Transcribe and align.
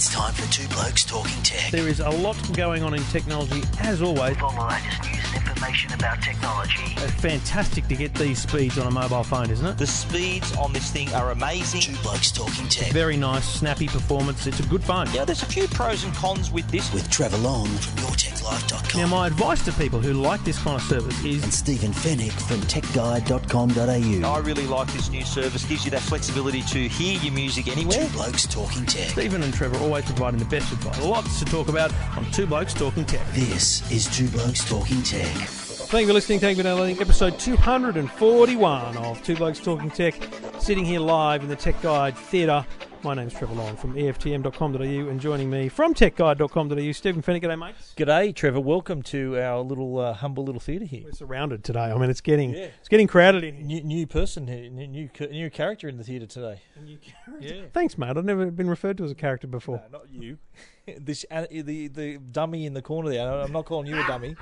It's 0.00 0.08
time 0.08 0.32
for 0.32 0.50
Two 0.50 0.66
Blokes 0.68 1.04
Talking 1.04 1.42
Tech. 1.42 1.70
There 1.70 1.86
is 1.86 2.00
a 2.00 2.08
lot 2.08 2.34
going 2.56 2.82
on 2.82 2.94
in 2.94 3.02
technology, 3.12 3.62
as 3.80 4.00
always. 4.00 4.30
With 4.30 4.42
all 4.42 4.52
the 4.52 4.62
latest 4.62 5.02
news 5.02 5.20
and 5.34 5.46
information 5.46 5.92
about 5.92 6.22
technology. 6.22 6.94
It's 6.96 7.20
fantastic 7.20 7.86
to 7.88 7.96
get 7.96 8.14
these 8.14 8.38
speeds 8.40 8.78
on 8.78 8.86
a 8.86 8.90
mobile 8.90 9.22
phone, 9.22 9.50
isn't 9.50 9.66
it? 9.66 9.76
The 9.76 9.86
speeds 9.86 10.56
on 10.56 10.72
this 10.72 10.90
thing 10.90 11.12
are 11.12 11.32
amazing. 11.32 11.82
Two 11.82 12.02
Blokes 12.02 12.32
Talking 12.32 12.66
Tech. 12.68 12.90
Very 12.92 13.18
nice, 13.18 13.46
snappy 13.46 13.88
performance. 13.88 14.46
It's 14.46 14.58
a 14.60 14.62
good 14.62 14.82
phone. 14.82 15.06
Yeah, 15.12 15.26
there's 15.26 15.42
a 15.42 15.46
few 15.46 15.68
pros 15.68 16.02
and 16.02 16.14
cons 16.14 16.50
with 16.50 16.66
this. 16.70 16.90
With 16.94 17.10
Trevor 17.10 17.36
Long 17.36 17.66
from 17.66 18.04
YourTechLife.com. 18.04 18.98
Now, 18.98 19.06
my 19.06 19.26
advice 19.26 19.62
to 19.66 19.72
people 19.72 20.00
who 20.00 20.14
like 20.14 20.42
this 20.44 20.58
kind 20.62 20.76
of 20.76 20.82
service 20.82 21.22
is 21.22 21.42
and 21.42 21.52
Stephen 21.52 21.92
Fenech 21.92 22.32
from 22.32 22.60
TechGuide.com.au. 22.62 24.28
I 24.28 24.38
really 24.38 24.66
like 24.66 24.90
this 24.94 25.10
new 25.10 25.26
service. 25.26 25.66
Gives 25.66 25.84
you 25.84 25.90
that 25.90 26.00
flexibility 26.00 26.62
to 26.62 26.88
hear 26.88 27.20
your 27.20 27.34
music 27.34 27.68
anywhere. 27.68 28.06
Two 28.06 28.12
Blokes 28.14 28.46
Talking 28.46 28.86
Tech. 28.86 29.10
Stephen 29.10 29.42
and 29.42 29.52
Trevor 29.52 29.89
always 29.90 30.04
providing 30.04 30.38
the 30.38 30.44
best 30.44 30.72
advice. 30.72 31.02
Lots 31.02 31.40
to 31.40 31.44
talk 31.44 31.68
about 31.68 31.92
on 32.16 32.24
Two 32.30 32.46
Blokes 32.46 32.72
Talking 32.72 33.04
Tech. 33.04 33.26
This 33.32 33.90
is 33.90 34.06
Two 34.16 34.28
Blokes 34.28 34.64
Talking 34.68 35.02
Tech. 35.02 35.26
Thank 35.26 36.02
you 36.02 36.06
for 36.06 36.12
listening. 36.12 36.38
Thank 36.38 36.56
you 36.56 36.62
for 36.62 36.68
downloading 36.68 37.00
episode 37.00 37.40
241 37.40 38.96
of 38.98 39.20
Two 39.24 39.34
Blokes 39.34 39.58
Talking 39.58 39.90
Tech. 39.90 40.14
Sitting 40.60 40.84
here 40.84 41.00
live 41.00 41.42
in 41.42 41.48
the 41.48 41.56
Tech 41.56 41.82
Guide 41.82 42.16
Theatre. 42.16 42.64
My 43.02 43.14
name's 43.14 43.32
Trevor 43.32 43.54
Long 43.54 43.76
from 43.76 43.94
EFTM.com.au 43.94 44.78
and 45.08 45.18
joining 45.18 45.48
me 45.48 45.70
from 45.70 45.94
TechGuide.com.au, 45.94 46.92
Stephen 46.92 47.22
Fenech. 47.22 47.42
G'day, 47.42 47.58
mates. 47.58 47.94
G'day, 47.96 48.34
Trevor. 48.34 48.60
Welcome 48.60 49.00
to 49.04 49.38
our 49.40 49.60
little 49.60 49.98
uh, 49.98 50.12
humble 50.12 50.44
little 50.44 50.60
theatre 50.60 50.84
here. 50.84 51.04
We're 51.04 51.12
surrounded 51.12 51.64
today. 51.64 51.80
I 51.84 51.96
mean, 51.96 52.10
it's 52.10 52.20
getting 52.20 52.50
Yeah. 52.50 52.68
it's 52.78 52.88
getting 52.90 53.06
crowded 53.06 53.42
in 53.42 53.54
here. 53.54 53.64
New, 53.64 53.82
new 53.84 54.06
person 54.06 54.46
here, 54.46 54.68
new, 54.68 55.08
new 55.30 55.50
character 55.50 55.88
in 55.88 55.96
the 55.96 56.04
theatre 56.04 56.26
today. 56.26 56.60
New 56.84 56.98
character. 56.98 57.54
Yeah, 57.54 57.62
Thanks, 57.72 57.96
mate. 57.96 58.16
I've 58.18 58.24
never 58.26 58.50
been 58.50 58.68
referred 58.68 58.98
to 58.98 59.04
as 59.04 59.10
a 59.10 59.14
character 59.14 59.46
before. 59.46 59.82
no, 59.90 59.98
not 60.00 60.10
you. 60.12 60.36
this 60.98 61.24
uh, 61.30 61.46
the 61.50 61.88
the 61.88 62.18
dummy 62.18 62.66
in 62.66 62.74
the 62.74 62.82
corner 62.82 63.08
there. 63.08 63.26
I'm 63.30 63.52
not 63.52 63.64
calling 63.64 63.86
you 63.86 63.98
a 63.98 64.06
dummy. 64.06 64.36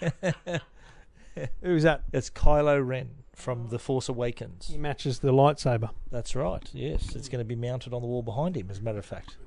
Who's 1.62 1.84
that? 1.84 2.02
It's 2.12 2.28
Kylo 2.30 2.84
Ren 2.84 3.10
from 3.34 3.68
The 3.68 3.78
Force 3.78 4.08
Awakens. 4.08 4.68
He 4.68 4.78
matches 4.78 5.18
the 5.20 5.32
lightsaber. 5.32 5.90
That's 6.10 6.34
right. 6.34 6.68
Yes, 6.72 7.14
it's 7.14 7.28
going 7.28 7.40
to 7.40 7.44
be 7.44 7.56
mounted 7.56 7.92
on 7.92 8.02
the 8.02 8.08
wall 8.08 8.22
behind 8.22 8.56
him. 8.56 8.68
As 8.70 8.78
a 8.78 8.82
matter 8.82 8.98
of 8.98 9.06
fact. 9.06 9.36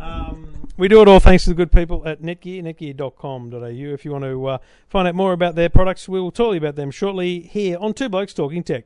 Um, 0.00 0.68
we 0.76 0.88
do 0.88 1.00
it 1.02 1.08
all 1.08 1.20
thanks 1.20 1.44
to 1.44 1.50
the 1.50 1.54
good 1.54 1.70
people 1.70 2.06
at 2.06 2.20
Netgear, 2.20 2.62
netgear.com.au. 2.62 3.94
If 3.94 4.04
you 4.04 4.10
want 4.10 4.24
to 4.24 4.46
uh, 4.46 4.58
find 4.88 5.06
out 5.06 5.14
more 5.14 5.32
about 5.32 5.54
their 5.54 5.68
products, 5.68 6.08
we 6.08 6.20
will 6.20 6.32
tell 6.32 6.52
you 6.52 6.58
about 6.58 6.74
them 6.74 6.90
shortly 6.90 7.40
here 7.40 7.78
on 7.78 7.94
Two 7.94 8.08
Blokes 8.08 8.34
Talking 8.34 8.64
Tech. 8.64 8.84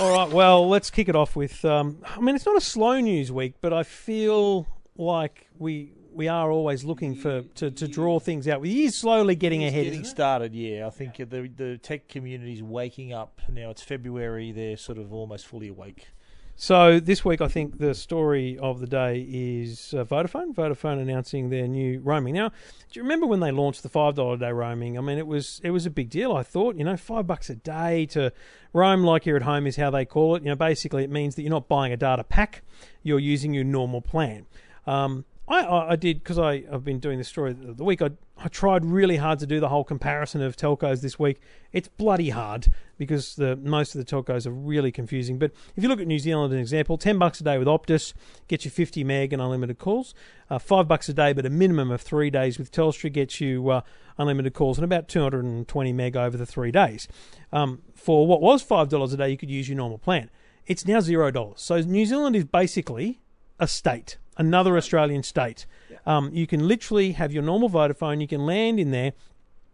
All 0.00 0.12
right, 0.12 0.30
well, 0.30 0.66
let's 0.66 0.90
kick 0.90 1.10
it 1.10 1.16
off 1.16 1.36
with. 1.36 1.62
Um, 1.62 1.98
I 2.06 2.20
mean, 2.20 2.34
it's 2.34 2.46
not 2.46 2.56
a 2.56 2.60
slow 2.60 3.00
news 3.00 3.30
week, 3.30 3.54
but 3.60 3.74
I 3.74 3.82
feel 3.82 4.66
like 5.00 5.48
we 5.58 5.92
we 6.12 6.28
are 6.28 6.50
always 6.50 6.84
looking 6.84 7.14
for 7.14 7.42
to, 7.42 7.70
to 7.70 7.86
draw 7.88 8.18
things 8.18 8.48
out. 8.48 8.60
We 8.60 8.84
is 8.84 8.96
slowly 8.96 9.36
getting 9.36 9.62
It's 9.62 9.72
ahead. 9.72 9.84
getting 9.84 10.04
started. 10.04 10.54
Yeah, 10.54 10.86
I 10.86 10.90
think 10.90 11.16
the 11.16 11.50
the 11.56 11.78
tech 11.78 12.08
community 12.08 12.52
is 12.52 12.62
waking 12.62 13.12
up 13.12 13.40
now. 13.48 13.70
It's 13.70 13.82
February. 13.82 14.52
They're 14.52 14.76
sort 14.76 14.98
of 14.98 15.12
almost 15.12 15.46
fully 15.46 15.68
awake. 15.68 16.08
So 16.56 17.00
this 17.00 17.24
week, 17.24 17.40
I 17.40 17.48
think 17.48 17.78
the 17.78 17.94
story 17.94 18.58
of 18.58 18.80
the 18.80 18.86
day 18.86 19.26
is 19.30 19.94
uh, 19.94 20.04
Vodafone. 20.04 20.54
Vodafone 20.54 21.00
announcing 21.00 21.48
their 21.48 21.66
new 21.66 22.00
roaming. 22.00 22.34
Now, 22.34 22.50
do 22.50 23.00
you 23.00 23.02
remember 23.02 23.24
when 23.26 23.40
they 23.40 23.50
launched 23.50 23.82
the 23.82 23.88
five 23.88 24.14
dollar 24.16 24.34
a 24.34 24.38
day 24.38 24.52
roaming? 24.52 24.98
I 24.98 25.00
mean, 25.00 25.16
it 25.16 25.26
was 25.26 25.62
it 25.64 25.70
was 25.70 25.86
a 25.86 25.90
big 25.90 26.10
deal. 26.10 26.32
I 26.36 26.42
thought, 26.42 26.76
you 26.76 26.84
know, 26.84 26.98
five 26.98 27.26
bucks 27.26 27.48
a 27.48 27.54
day 27.54 28.04
to 28.06 28.30
roam 28.74 29.04
like 29.04 29.24
you're 29.24 29.36
at 29.36 29.42
home 29.44 29.66
is 29.66 29.76
how 29.76 29.88
they 29.90 30.04
call 30.04 30.36
it. 30.36 30.42
You 30.42 30.50
know, 30.50 30.56
basically, 30.56 31.02
it 31.02 31.10
means 31.10 31.34
that 31.36 31.42
you're 31.42 31.50
not 31.50 31.66
buying 31.66 31.94
a 31.94 31.96
data 31.96 32.24
pack; 32.24 32.62
you're 33.02 33.18
using 33.20 33.54
your 33.54 33.64
normal 33.64 34.02
plan. 34.02 34.44
Um, 34.90 35.24
I, 35.46 35.92
I, 35.92 35.96
did 35.96 36.18
because 36.18 36.38
I've 36.38 36.84
been 36.84 36.98
doing 36.98 37.18
the 37.18 37.24
story 37.24 37.52
of 37.52 37.76
the 37.76 37.84
week. 37.84 38.02
I 38.02 38.10
I 38.36 38.48
tried 38.48 38.84
really 38.84 39.16
hard 39.16 39.38
to 39.40 39.46
do 39.46 39.60
the 39.60 39.68
whole 39.68 39.84
comparison 39.84 40.42
of 40.42 40.56
telcos 40.56 41.00
this 41.00 41.16
week. 41.16 41.40
It's 41.72 41.86
bloody 41.86 42.30
hard 42.30 42.68
because 42.98 43.36
the 43.36 43.54
most 43.56 43.94
of 43.94 44.04
the 44.04 44.04
telcos 44.04 44.46
are 44.46 44.52
really 44.52 44.90
confusing. 44.90 45.38
But 45.38 45.52
if 45.76 45.82
you 45.82 45.88
look 45.88 46.00
at 46.00 46.08
New 46.08 46.18
Zealand, 46.18 46.52
as 46.52 46.56
an 46.56 46.60
example, 46.60 46.98
ten 46.98 47.18
bucks 47.18 47.40
a 47.40 47.44
day 47.44 47.56
with 47.56 47.68
Optus 47.68 48.14
gets 48.48 48.64
you 48.64 48.70
fifty 48.70 49.04
meg 49.04 49.32
and 49.32 49.40
unlimited 49.40 49.78
calls. 49.78 50.12
Uh, 50.48 50.58
Five 50.58 50.88
bucks 50.88 51.08
a 51.08 51.14
day, 51.14 51.32
but 51.32 51.46
a 51.46 51.50
minimum 51.50 51.92
of 51.92 52.00
three 52.00 52.30
days 52.30 52.58
with 52.58 52.72
Telstra 52.72 53.12
gets 53.12 53.40
you 53.40 53.68
uh, 53.70 53.82
unlimited 54.18 54.54
calls 54.54 54.76
and 54.76 54.84
about 54.84 55.06
two 55.06 55.22
hundred 55.22 55.44
and 55.44 55.68
twenty 55.68 55.92
meg 55.92 56.16
over 56.16 56.36
the 56.36 56.46
three 56.46 56.72
days. 56.72 57.06
Um, 57.52 57.82
for 57.94 58.26
what 58.26 58.40
was 58.40 58.62
five 58.62 58.88
dollars 58.88 59.12
a 59.12 59.16
day, 59.16 59.30
you 59.30 59.36
could 59.36 59.50
use 59.50 59.68
your 59.68 59.76
normal 59.76 59.98
plan. 59.98 60.30
It's 60.66 60.84
now 60.84 61.00
zero 61.00 61.30
dollars. 61.30 61.60
So 61.60 61.80
New 61.80 62.06
Zealand 62.06 62.34
is 62.34 62.44
basically 62.44 63.20
a 63.60 63.68
state, 63.68 64.16
another 64.40 64.76
Australian 64.78 65.22
state. 65.22 65.66
Um, 66.06 66.30
you 66.32 66.46
can 66.46 66.66
literally 66.66 67.12
have 67.12 67.30
your 67.30 67.42
normal 67.42 67.68
Vodafone. 67.68 68.20
You 68.22 68.26
can 68.26 68.46
land 68.46 68.80
in 68.80 68.90
there. 68.90 69.12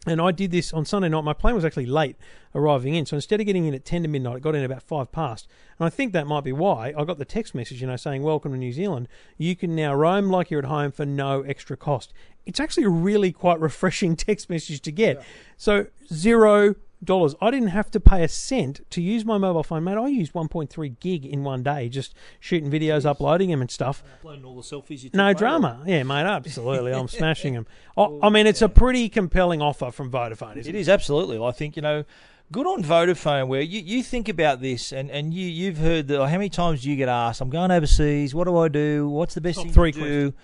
And 0.09 0.21
I 0.21 0.31
did 0.31 0.50
this 0.50 0.72
on 0.72 0.84
Sunday 0.84 1.09
night. 1.09 1.25
My 1.25 1.32
plane 1.32 1.54
was 1.54 1.65
actually 1.65 1.87
late 1.87 2.16
arriving 2.54 2.94
in. 2.94 3.06
So 3.06 3.16
instead 3.16 3.41
of 3.41 3.47
getting 3.47 3.66
in 3.66 3.75
at 3.75 3.84
10 3.84 4.03
to 4.03 4.09
midnight, 4.09 4.37
it 4.37 4.43
got 4.43 4.54
in 4.54 4.65
about 4.65 4.82
5 4.82 5.10
past. 5.10 5.49
And 5.78 5.87
I 5.87 5.91
think 5.91 6.12
that 6.12 6.27
might 6.27 6.44
be 6.44 6.53
why 6.53 6.93
I 6.97 7.04
got 7.04 7.19
the 7.19 7.25
text 7.25 7.54
message, 7.54 7.81
you 7.81 7.87
know, 7.87 7.97
saying, 7.97 8.22
Welcome 8.22 8.53
to 8.53 8.59
New 8.59 8.72
Zealand. 8.72 9.09
You 9.37 9.56
can 9.56 9.75
now 9.75 9.94
roam 9.94 10.31
like 10.31 10.50
you're 10.50 10.60
at 10.60 10.66
home 10.66 10.93
for 10.93 11.06
no 11.06 11.43
extra 11.43 11.77
cost. 11.77 12.12
It's 12.44 12.60
actually 12.60 12.84
a 12.84 12.88
really 12.91 13.33
quite 13.33 13.60
refreshing 13.69 14.16
text 14.16 14.50
message 14.50 14.81
to 14.83 14.93
get. 14.93 15.25
So, 15.56 15.87
zero 16.12 16.75
dollars. 17.06 17.34
I 17.41 17.50
didn't 17.50 17.69
have 17.69 17.91
to 17.93 18.00
pay 18.00 18.22
a 18.22 18.28
cent 18.28 18.81
to 18.91 19.00
use 19.00 19.25
my 19.25 19.39
mobile 19.39 19.62
phone, 19.62 19.84
mate. 19.84 19.97
I 19.97 20.09
used 20.09 20.33
1.3 20.34 21.00
gig 21.00 21.25
in 21.25 21.43
one 21.44 21.62
day, 21.62 21.89
just 21.89 22.15
shooting 22.41 22.71
videos, 22.71 23.06
uploading 23.06 23.49
them 23.50 23.61
and 23.62 23.71
stuff. 23.71 24.03
Uploading 24.19 24.44
all 24.44 24.56
the 24.56 24.62
selfies 24.62 25.03
you 25.03 25.09
took, 25.11 25.15
No 25.15 25.33
drama. 25.33 25.83
Yeah, 25.87 26.03
mate, 26.03 26.27
absolutely. 26.27 26.93
I'm 26.93 27.09
smashing 27.21 27.55
them. 27.55 27.66
I, 27.97 28.09
I 28.25 28.28
mean, 28.28 28.47
it's 28.47 28.61
a 28.62 28.69
pretty 28.69 29.09
compelling 29.09 29.62
offer 29.62 29.91
from 29.91 30.11
Vodafone, 30.11 30.56
isn't 30.59 30.75
It 30.75 30.77
it? 30.77 30.81
is 30.81 30.89
absolutely. 30.89 31.43
I 31.43 31.53
think 31.53 31.77
you 31.77 31.83
know, 31.83 32.05
good 32.53 32.66
on 32.66 32.83
Vodafone. 32.84 33.49
Where 33.49 33.61
you, 33.62 33.81
you 33.81 34.03
think 34.03 34.28
about 34.28 34.61
this, 34.61 34.93
and, 34.93 35.11
and 35.11 35.33
you 35.33 35.47
you've 35.47 35.78
heard 35.78 36.09
that. 36.09 36.19
How 36.27 36.37
many 36.37 36.49
times 36.50 36.83
do 36.83 36.91
you 36.91 36.97
get 36.97 37.09
asked? 37.09 37.41
I'm 37.41 37.50
going 37.50 37.71
overseas. 37.71 38.34
What 38.34 38.45
do 38.45 38.56
I 38.59 38.69
do? 38.69 39.09
What's 39.09 39.34
the 39.34 39.41
best 39.41 39.56
Top 39.56 39.65
thing 39.66 39.72
three 39.72 39.93
to 39.93 40.00
do? 40.00 40.34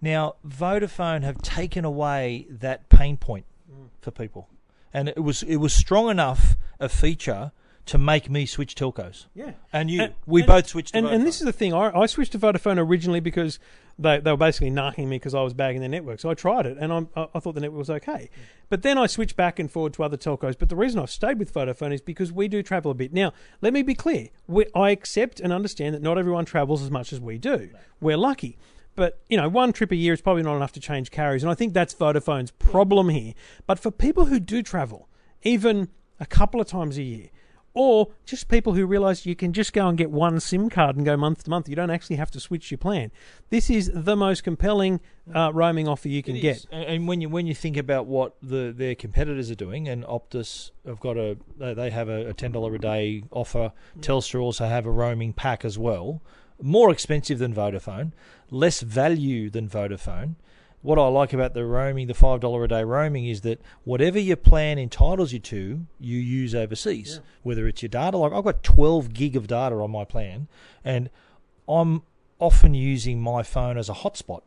Now, 0.00 0.34
Vodafone 0.46 1.22
have 1.22 1.40
taken 1.40 1.84
away 1.84 2.46
that 2.50 2.88
pain 2.88 3.16
point 3.16 3.46
Mm. 3.72 3.88
for 4.02 4.10
people, 4.10 4.48
and 4.94 5.08
it 5.10 5.22
was 5.22 5.42
it 5.42 5.56
was 5.56 5.74
strong 5.74 6.08
enough 6.08 6.56
a 6.80 6.88
feature 6.88 7.52
to 7.86 7.98
make 7.98 8.30
me 8.30 8.46
switch 8.46 8.74
telcos. 8.74 9.26
Yeah. 9.34 9.52
And 9.70 9.90
you, 9.90 10.04
And- 10.04 10.14
we 10.24 10.40
and- 10.40 10.46
both 10.48 10.66
switched. 10.68 10.94
And, 10.96 11.06
and 11.06 11.26
this 11.26 11.40
is 11.40 11.44
the 11.44 11.52
thing. 11.52 11.74
I, 11.74 11.90
I 11.94 12.06
switched 12.06 12.32
to 12.32 12.38
Vodafone 12.38 12.78
originally 12.78 13.20
because 13.20 13.58
they, 13.98 14.20
they 14.20 14.30
were 14.30 14.38
basically 14.38 14.70
knocking 14.70 15.06
me 15.10 15.16
because 15.16 15.34
I 15.34 15.42
was 15.42 15.52
bagging 15.52 15.80
their 15.80 15.90
network. 15.90 16.18
So 16.18 16.30
I 16.30 16.34
tried 16.34 16.64
it, 16.64 16.78
and 16.80 16.90
I'm, 16.90 17.08
I, 17.14 17.26
I 17.34 17.40
thought 17.40 17.54
the 17.54 17.60
network 17.60 17.78
was 17.80 17.90
okay. 17.90 18.30
Mm. 18.32 18.42
But 18.70 18.80
then 18.82 18.96
I 18.96 19.06
switched 19.06 19.36
back 19.36 19.58
and 19.58 19.70
forward 19.70 19.92
to 19.94 20.02
other 20.02 20.16
telcos. 20.16 20.58
But 20.58 20.70
the 20.70 20.76
reason 20.76 20.98
I've 20.98 21.10
stayed 21.10 21.38
with 21.38 21.52
Vodafone 21.52 21.92
is 21.92 22.00
because 22.00 22.32
we 22.32 22.48
do 22.48 22.62
travel 22.62 22.90
a 22.90 22.94
bit. 22.94 23.12
Now, 23.12 23.34
let 23.60 23.74
me 23.74 23.82
be 23.82 23.94
clear. 23.94 24.30
We, 24.48 24.64
I 24.74 24.88
accept 24.90 25.38
and 25.40 25.52
understand 25.52 25.94
that 25.94 26.00
not 26.00 26.16
everyone 26.16 26.46
travels 26.46 26.82
as 26.82 26.90
much 26.90 27.12
as 27.12 27.20
we 27.20 27.36
do. 27.36 27.68
We're 28.00 28.16
lucky. 28.16 28.56
But, 28.96 29.20
you 29.28 29.36
know, 29.36 29.48
one 29.48 29.72
trip 29.72 29.90
a 29.90 29.96
year 29.96 30.12
is 30.12 30.20
probably 30.20 30.42
not 30.42 30.56
enough 30.56 30.72
to 30.72 30.80
change 30.80 31.10
carriers. 31.10 31.42
And 31.42 31.50
I 31.50 31.54
think 31.54 31.72
that's 31.72 31.94
Vodafone's 31.94 32.52
problem 32.52 33.08
here. 33.08 33.34
But 33.66 33.78
for 33.78 33.90
people 33.90 34.26
who 34.26 34.38
do 34.38 34.62
travel, 34.62 35.08
even 35.42 35.88
a 36.20 36.26
couple 36.26 36.60
of 36.60 36.66
times 36.66 36.96
a 36.98 37.02
year, 37.02 37.30
or 37.74 38.12
just 38.24 38.48
people 38.48 38.74
who 38.74 38.86
realize 38.86 39.26
you 39.26 39.34
can 39.34 39.52
just 39.52 39.72
go 39.72 39.88
and 39.88 39.98
get 39.98 40.10
one 40.10 40.38
SIM 40.38 40.70
card 40.70 40.96
and 40.96 41.04
go 41.04 41.16
month 41.16 41.42
to 41.42 41.50
month. 41.50 41.68
You 41.68 41.74
don't 41.74 41.90
actually 41.90 42.16
have 42.16 42.30
to 42.30 42.40
switch 42.40 42.70
your 42.70 42.78
plan. 42.78 43.10
This 43.50 43.68
is 43.68 43.90
the 43.92 44.14
most 44.14 44.44
compelling 44.44 45.00
uh, 45.34 45.52
roaming 45.52 45.88
offer 45.88 46.08
you 46.08 46.22
can 46.22 46.40
get. 46.40 46.64
And, 46.70 47.08
when 47.08 47.20
you 47.20 47.28
when 47.28 47.48
you 47.48 47.54
think 47.54 47.76
about 47.76 48.06
what 48.06 48.36
the 48.40 48.72
their 48.74 48.94
competitors 48.94 49.50
are 49.50 49.56
doing, 49.56 49.88
and 49.88 50.04
Optus 50.04 50.70
have 50.86 51.00
got 51.00 51.16
a 51.16 51.36
they 51.58 51.90
have 51.90 52.08
a, 52.08 52.28
a 52.28 52.32
ten 52.32 52.52
dollar 52.52 52.76
a 52.76 52.78
day 52.78 53.24
offer. 53.32 53.72
Telstra 53.98 54.40
also 54.40 54.66
have 54.66 54.86
a 54.86 54.90
roaming 54.92 55.32
pack 55.32 55.64
as 55.64 55.76
well, 55.76 56.22
more 56.62 56.92
expensive 56.92 57.40
than 57.40 57.52
Vodafone, 57.52 58.12
less 58.54 58.80
value 58.80 59.50
than 59.50 59.68
Vodafone. 59.68 60.36
What 60.82 60.98
I 60.98 61.08
like 61.08 61.32
about 61.32 61.54
the 61.54 61.64
roaming, 61.64 62.08
the 62.08 62.14
five 62.14 62.40
dollar 62.40 62.64
a 62.64 62.68
day 62.68 62.84
roaming, 62.84 63.26
is 63.26 63.40
that 63.40 63.60
whatever 63.84 64.18
your 64.18 64.36
plan 64.36 64.78
entitles 64.78 65.32
you 65.32 65.38
to, 65.40 65.86
you 65.98 66.18
use 66.18 66.54
overseas. 66.54 67.20
Whether 67.42 67.66
it's 67.66 67.82
your 67.82 67.88
data, 67.88 68.18
like 68.18 68.32
I've 68.32 68.44
got 68.44 68.62
twelve 68.62 69.12
gig 69.14 69.34
of 69.34 69.46
data 69.46 69.76
on 69.76 69.90
my 69.90 70.04
plan, 70.04 70.46
and 70.84 71.08
I'm 71.66 72.02
often 72.38 72.74
using 72.74 73.20
my 73.20 73.42
phone 73.42 73.78
as 73.78 73.88
a 73.88 73.94
hotspot 73.94 74.42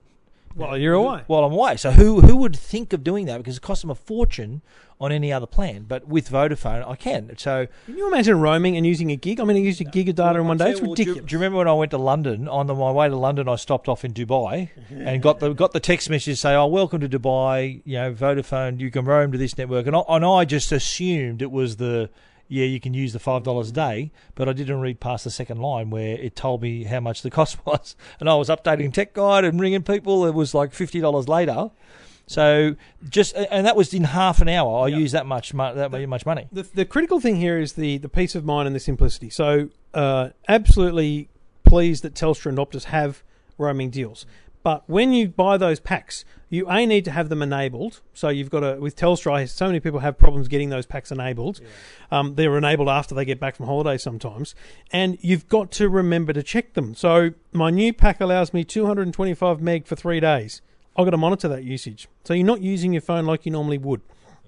Well, 0.57 0.77
you're 0.77 0.93
away. 0.95 1.21
while 1.27 1.43
I'm 1.43 1.53
away. 1.53 1.77
So 1.77 1.91
who 1.91 2.21
who 2.21 2.35
would 2.37 2.55
think 2.55 2.93
of 2.93 3.03
doing 3.03 3.25
that? 3.27 3.37
Because 3.37 3.57
it 3.57 3.61
costs 3.61 3.81
them 3.83 3.91
a 3.91 3.95
fortune 3.95 4.61
on 4.99 5.11
any 5.11 5.31
other 5.31 5.45
plan. 5.45 5.85
But 5.87 6.07
with 6.07 6.29
Vodafone, 6.31 6.87
I 6.87 6.95
can. 6.95 7.31
So 7.37 7.67
Can 7.85 7.97
you 7.97 8.07
imagine 8.07 8.39
roaming 8.39 8.75
and 8.75 8.85
using 8.85 9.11
a 9.11 9.15
gig? 9.15 9.39
I 9.39 9.43
mean, 9.43 9.55
I 9.55 9.59
used 9.59 9.79
a 9.79 9.83
gig 9.83 10.09
of 10.09 10.15
data 10.15 10.39
in 10.39 10.47
one 10.47 10.57
day. 10.57 10.71
It's 10.71 10.81
Well, 10.81 10.95
do 10.95 11.03
you- 11.03 11.09
ridiculous. 11.11 11.29
Do 11.29 11.33
you, 11.35 11.39
remember 11.39 11.57
when 11.59 11.67
I 11.67 11.73
went 11.73 11.91
to 11.91 11.99
London? 11.99 12.47
On 12.47 12.65
the, 12.65 12.73
my 12.73 12.91
way 12.91 13.07
to 13.07 13.15
London, 13.15 13.47
I 13.47 13.57
stopped 13.57 13.87
off 13.87 14.03
in 14.03 14.13
Dubai 14.13 14.69
and 14.89 15.21
got 15.21 15.39
the 15.39 15.53
got 15.53 15.73
the 15.73 15.79
text 15.79 16.09
message 16.09 16.39
say, 16.39 16.55
"Oh, 16.55 16.65
welcome 16.65 16.99
to 17.01 17.07
Dubai. 17.09 17.81
You 17.85 17.97
know, 17.99 18.13
Vodafone. 18.13 18.79
You 18.79 18.89
can 18.89 19.05
roam 19.05 19.31
to 19.31 19.37
this 19.37 19.55
network." 19.57 19.85
And 19.85 19.95
I, 19.95 20.01
and 20.09 20.25
I 20.25 20.45
just 20.45 20.71
assumed 20.71 21.41
it 21.43 21.51
was 21.51 21.75
the 21.77 22.09
yeah, 22.47 22.65
you 22.65 22.79
can 22.79 22.93
use 22.93 23.13
the 23.13 23.19
five 23.19 23.43
dollars 23.43 23.69
a 23.69 23.73
day, 23.73 24.11
but 24.35 24.47
I 24.47 24.53
didn't 24.53 24.79
read 24.79 24.99
past 24.99 25.23
the 25.23 25.31
second 25.31 25.59
line 25.59 25.89
where 25.89 26.17
it 26.17 26.35
told 26.35 26.61
me 26.61 26.85
how 26.85 26.99
much 26.99 27.21
the 27.21 27.29
cost 27.39 27.65
was, 27.65 27.95
and 28.19 28.29
I 28.29 28.35
was 28.35 28.49
updating 28.49 28.93
Tech 28.93 29.13
Guide 29.13 29.45
and 29.45 29.59
ringing 29.59 29.83
people. 29.83 30.25
It 30.25 30.33
was 30.33 30.53
like 30.53 30.73
fifty 30.73 30.99
dollars 30.99 31.27
later. 31.27 31.71
So 32.27 32.75
just 33.07 33.35
and 33.35 33.65
that 33.65 33.77
was 33.77 33.93
in 33.93 34.03
half 34.03 34.41
an 34.41 34.49
hour. 34.49 34.85
I 34.85 34.87
used 34.87 35.13
that 35.13 35.25
much 35.25 35.51
that 35.51 35.91
much 36.07 36.25
money. 36.25 36.47
the, 36.51 36.63
the 36.63 36.85
critical 36.85 37.21
thing 37.21 37.37
here 37.37 37.57
is 37.57 37.73
the, 37.73 37.97
the 37.97 38.09
peace 38.09 38.35
of 38.35 38.43
mind 38.43 38.67
and 38.67 38.75
the 38.75 38.81
simplicity. 38.81 39.29
So, 39.29 39.69
uh, 39.93 40.29
absolutely 40.47 41.29
pleased 41.63 42.03
that 42.03 42.13
Telstra 42.13 42.47
and 42.47 42.57
Optus 42.57 42.85
have 42.85 43.23
roaming 43.57 43.89
deals. 43.89 44.25
But 44.67 44.83
when 44.85 45.13
you 45.13 45.29
buy 45.29 45.55
those 45.55 45.79
packs, 45.79 46.25
you 46.49 46.69
a 46.69 46.85
need 46.85 47.05
to 47.05 47.11
have 47.11 47.29
them 47.29 47.41
enabled. 47.41 48.01
So 48.13 48.27
you've 48.27 48.49
got 48.49 48.59
to 48.59 48.75
with 48.81 48.97
Telstra. 48.97 49.47
So 49.47 49.67
many 49.67 49.79
people 49.79 50.01
have 50.01 50.17
problems 50.17 50.49
getting 50.49 50.71
those 50.71 50.85
packs 50.85 51.09
enabled. 51.09 51.61
Um, 52.11 52.35
they're 52.35 52.57
enabled 52.57 52.89
after 52.89 53.15
they 53.15 53.23
get 53.23 53.39
back 53.39 53.55
from 53.55 53.67
holiday 53.67 53.97
sometimes, 53.97 54.55
and 54.91 55.17
you've 55.21 55.47
got 55.47 55.71
to 55.71 55.87
remember 55.87 56.33
to 56.33 56.43
check 56.43 56.73
them. 56.73 56.95
So 56.95 57.29
my 57.53 57.69
new 57.69 57.93
pack 57.93 58.19
allows 58.19 58.53
me 58.53 58.65
225 58.65 59.61
meg 59.61 59.87
for 59.87 59.95
three 59.95 60.19
days. 60.19 60.61
I've 60.97 61.05
got 61.05 61.11
to 61.11 61.17
monitor 61.17 61.47
that 61.47 61.63
usage. 61.63 62.09
So 62.25 62.33
you're 62.33 62.45
not 62.45 62.59
using 62.59 62.91
your 62.91 63.01
phone 63.01 63.25
like 63.25 63.45
you 63.45 63.53
normally 63.53 63.77
would. 63.77 64.01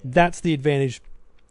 That's 0.04 0.42
the 0.42 0.54
advantage 0.54 1.02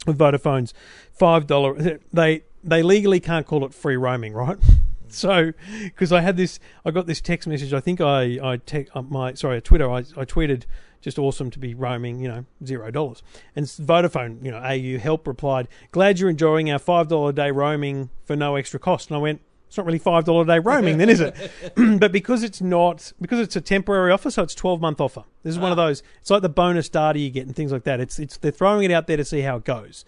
with 0.06 0.18
Vodafone's 0.18 0.74
five 1.10 1.46
dollar. 1.46 2.00
They 2.12 2.42
they 2.62 2.82
legally 2.82 3.20
can't 3.20 3.46
call 3.46 3.64
it 3.64 3.72
free 3.72 3.96
roaming, 3.96 4.34
right? 4.34 4.58
So, 5.18 5.52
because 5.84 6.12
I 6.12 6.20
had 6.20 6.36
this, 6.36 6.60
I 6.84 6.90
got 6.90 7.06
this 7.06 7.20
text 7.20 7.48
message. 7.48 7.72
I 7.72 7.80
think 7.80 8.00
I 8.00 8.38
I 8.42 8.56
te- 8.58 8.88
uh, 8.94 9.02
my 9.02 9.34
sorry, 9.34 9.60
Twitter. 9.60 9.90
I, 9.90 9.98
I 9.98 10.24
tweeted 10.24 10.64
just 11.00 11.18
awesome 11.18 11.50
to 11.50 11.58
be 11.58 11.74
roaming. 11.74 12.20
You 12.20 12.28
know, 12.28 12.44
zero 12.64 12.90
dollars. 12.90 13.22
And 13.56 13.66
Vodafone, 13.66 14.44
you 14.44 14.50
know, 14.50 14.58
AU 14.58 14.98
help 14.98 15.26
replied, 15.26 15.68
glad 15.92 16.18
you're 16.18 16.30
enjoying 16.30 16.70
our 16.70 16.78
five 16.78 17.08
dollar 17.08 17.30
a 17.30 17.32
day 17.32 17.50
roaming 17.50 18.10
for 18.24 18.36
no 18.36 18.56
extra 18.56 18.78
cost. 18.80 19.10
And 19.10 19.16
I 19.16 19.20
went. 19.20 19.40
It's 19.66 19.76
not 19.76 19.84
really 19.84 19.98
five 19.98 20.24
dollar 20.24 20.44
a 20.44 20.46
day 20.46 20.58
roaming, 20.60 20.96
then 20.96 21.10
is 21.10 21.20
it? 21.20 21.34
but 22.00 22.10
because 22.10 22.42
it's 22.42 22.62
not, 22.62 23.12
because 23.20 23.38
it's 23.38 23.54
a 23.54 23.60
temporary 23.60 24.10
offer, 24.10 24.30
so 24.30 24.42
it's 24.42 24.54
twelve 24.54 24.80
month 24.80 24.98
offer. 24.98 25.24
This 25.42 25.52
is 25.52 25.58
one 25.58 25.70
of 25.70 25.76
those. 25.76 26.02
It's 26.22 26.30
like 26.30 26.40
the 26.40 26.48
bonus 26.48 26.88
data 26.88 27.18
you 27.18 27.28
get 27.28 27.46
and 27.46 27.54
things 27.54 27.70
like 27.70 27.84
that. 27.84 28.00
It's 28.00 28.18
it's 28.18 28.38
they're 28.38 28.50
throwing 28.50 28.84
it 28.84 28.90
out 28.90 29.06
there 29.06 29.18
to 29.18 29.26
see 29.26 29.42
how 29.42 29.56
it 29.56 29.64
goes. 29.64 30.06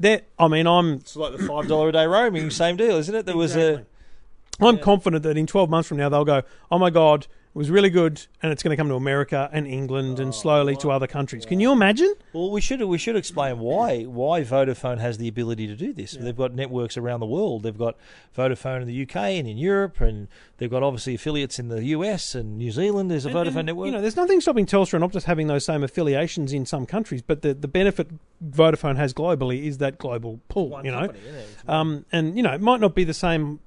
That 0.00 0.26
I 0.40 0.48
mean, 0.48 0.66
I'm 0.66 0.94
It's 0.94 1.14
like 1.14 1.36
the 1.36 1.46
five 1.46 1.68
dollar 1.68 1.90
a 1.90 1.92
day 1.92 2.04
roaming, 2.06 2.50
same 2.50 2.76
deal, 2.76 2.96
isn't 2.96 3.14
it? 3.14 3.26
There 3.26 3.36
was 3.36 3.54
a 3.54 3.86
I'm 4.60 4.78
confident 4.78 5.22
that 5.24 5.36
in 5.36 5.46
12 5.46 5.68
months 5.70 5.88
from 5.88 5.98
now 5.98 6.08
they'll 6.08 6.24
go, 6.24 6.42
oh 6.70 6.78
my 6.78 6.90
god, 6.90 7.22
it 7.24 7.58
was 7.58 7.70
really 7.70 7.88
good, 7.88 8.20
and 8.42 8.52
it's 8.52 8.62
going 8.62 8.70
to 8.70 8.76
come 8.76 8.88
to 8.88 8.96
America 8.96 9.48
and 9.50 9.66
England 9.66 10.20
and 10.20 10.34
slowly 10.34 10.76
to 10.76 10.90
other 10.90 11.06
countries. 11.06 11.46
Can 11.46 11.58
you 11.58 11.72
imagine? 11.72 12.12
Well, 12.34 12.50
we 12.50 12.60
should 12.60 12.82
we 12.82 12.98
should 12.98 13.16
explain 13.16 13.60
why 13.60 14.02
why 14.04 14.42
Vodafone 14.42 14.98
has 14.98 15.16
the 15.16 15.26
ability 15.26 15.66
to 15.68 15.74
do 15.74 15.94
this. 15.94 16.12
They've 16.12 16.36
got 16.36 16.54
networks 16.54 16.98
around 16.98 17.20
the 17.20 17.26
world. 17.26 17.62
They've 17.62 17.76
got 17.76 17.96
Vodafone 18.36 18.82
in 18.82 18.88
the 18.88 19.02
UK 19.04 19.16
and 19.16 19.48
in 19.48 19.56
Europe, 19.56 20.02
and 20.02 20.28
they've 20.58 20.70
got 20.70 20.82
obviously 20.82 21.14
affiliates 21.14 21.58
in 21.58 21.68
the 21.68 21.82
US 21.84 22.34
and 22.34 22.58
New 22.58 22.70
Zealand. 22.70 23.10
There's 23.10 23.24
a 23.24 23.30
And- 23.30 23.38
Vodafone 23.38 23.56
and, 23.60 23.66
network. 23.68 23.86
You 23.86 23.92
know, 23.92 24.02
there's 24.02 24.16
nothing 24.16 24.42
stopping 24.42 24.66
Telstra 24.66 25.02
and 25.02 25.10
Optus 25.10 25.22
having 25.24 25.46
those 25.46 25.64
same 25.64 25.82
affiliations 25.82 26.52
in 26.52 26.66
some 26.66 26.84
countries, 26.84 27.22
but 27.22 27.40
the, 27.40 27.54
the 27.54 27.68
benefit 27.68 28.08
Vodafone 28.46 28.96
has 28.96 29.14
globally 29.14 29.64
is 29.64 29.78
that 29.78 29.96
global 29.96 30.40
pull. 30.50 30.78
you 30.84 30.90
know, 30.90 31.10
um, 31.68 32.04
and 32.12 32.36
you 32.36 32.42
know, 32.42 32.52
it 32.52 32.60
might 32.60 32.80
not 32.80 32.94
be 32.94 33.04
the 33.04 33.14
same 33.14 33.60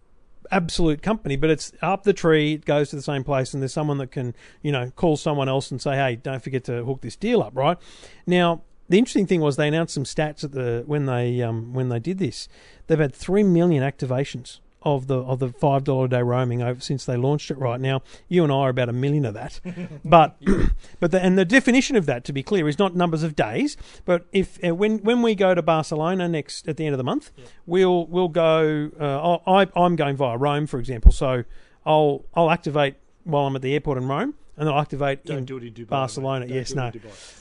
absolute 0.52 1.02
company, 1.02 1.36
but 1.36 1.50
it's 1.50 1.72
up 1.82 2.04
the 2.04 2.14
tree, 2.14 2.54
it 2.54 2.66
goes 2.66 2.90
to 2.90 2.96
the 2.96 3.02
same 3.02 3.24
place, 3.24 3.54
and 3.54 3.62
there's 3.62 3.74
someone 3.74 3.98
that 4.00 4.12
can, 4.12 4.36
you 4.62 4.72
know, 4.72 4.92
call 4.96 5.18
someone 5.18 5.50
else 5.50 5.72
and 5.72 5.82
say, 5.82 5.96
hey, 5.96 6.16
don't 6.16 6.44
forget 6.44 6.64
to 6.66 6.84
hook 6.84 7.02
this 7.02 7.16
deal 7.16 7.42
up, 7.42 7.56
right? 7.56 7.78
Now, 8.26 8.62
the 8.88 8.98
interesting 8.98 9.28
thing 9.28 9.42
was 9.42 9.56
they 9.56 9.68
announced 9.68 9.94
some 9.94 10.04
stats 10.04 10.44
at 10.44 10.52
the 10.52 10.84
when 10.88 11.06
they 11.06 11.42
um, 11.42 11.74
when 11.74 11.90
they 11.90 12.00
did 12.00 12.18
this. 12.18 12.50
They've 12.88 13.00
had 13.00 13.14
three 13.14 13.44
million 13.44 13.84
activations 13.84 14.60
of 14.82 15.08
the 15.08 15.18
of 15.20 15.40
the 15.40 15.50
five 15.50 15.84
dollar 15.84 16.06
a 16.06 16.10
day 16.10 16.22
roaming 16.22 16.62
over 16.62 16.80
since 16.80 17.06
they 17.06 17.18
launched 17.18 17.52
it. 17.52 17.58
Right 17.58 17.80
now, 17.80 18.02
you 18.28 18.44
and 18.44 18.52
I 18.52 18.56
are 18.56 18.70
about 18.70 18.90
a 18.90 18.94
million 18.94 19.26
of 19.26 19.34
that, 19.34 19.60
but 20.06 20.38
but 21.00 21.12
the, 21.12 21.22
and 21.22 21.38
the 21.38 21.46
definition 21.46 21.96
of 21.96 22.06
that, 22.06 22.24
to 22.26 22.34
be 22.34 22.44
clear, 22.44 22.68
is 22.68 22.80
not 22.80 22.96
numbers 22.96 23.24
of 23.24 23.36
days, 23.36 23.76
but 24.06 24.26
if 24.32 24.58
uh, 24.66 24.74
when 24.74 25.00
when 25.00 25.22
we 25.22 25.36
go 25.36 25.54
to 25.54 25.62
Barcelona 25.62 26.28
next 26.30 26.68
at 26.68 26.78
the 26.78 26.86
end 26.86 26.94
of 26.94 26.98
the 26.98 27.04
month, 27.04 27.32
we'll 27.66 28.06
we'll 28.08 28.30
go. 28.30 28.90
Uh, 29.00 29.38
I 29.52 29.68
I'm 29.76 29.96
going 29.96 30.16
via 30.16 30.38
Rome, 30.38 30.68
for 30.68 30.80
example, 30.80 31.12
so 31.12 31.44
I'll 31.86 32.26
I'll 32.34 32.52
activate 32.52 32.96
while 33.24 33.46
I'm 33.48 33.56
at 33.56 33.62
the 33.62 33.74
airport 33.74 33.98
in 33.98 34.08
Rome, 34.08 34.34
and 34.58 34.68
then 34.68 34.74
I'll 34.74 34.82
activate 34.82 35.26
in 35.26 35.46
do 35.46 35.58
in 35.58 35.74
Dubai, 35.74 35.88
Barcelona. 35.88 36.48
Don't 36.48 36.56
Yes, 36.56 36.74
no. 36.74 36.92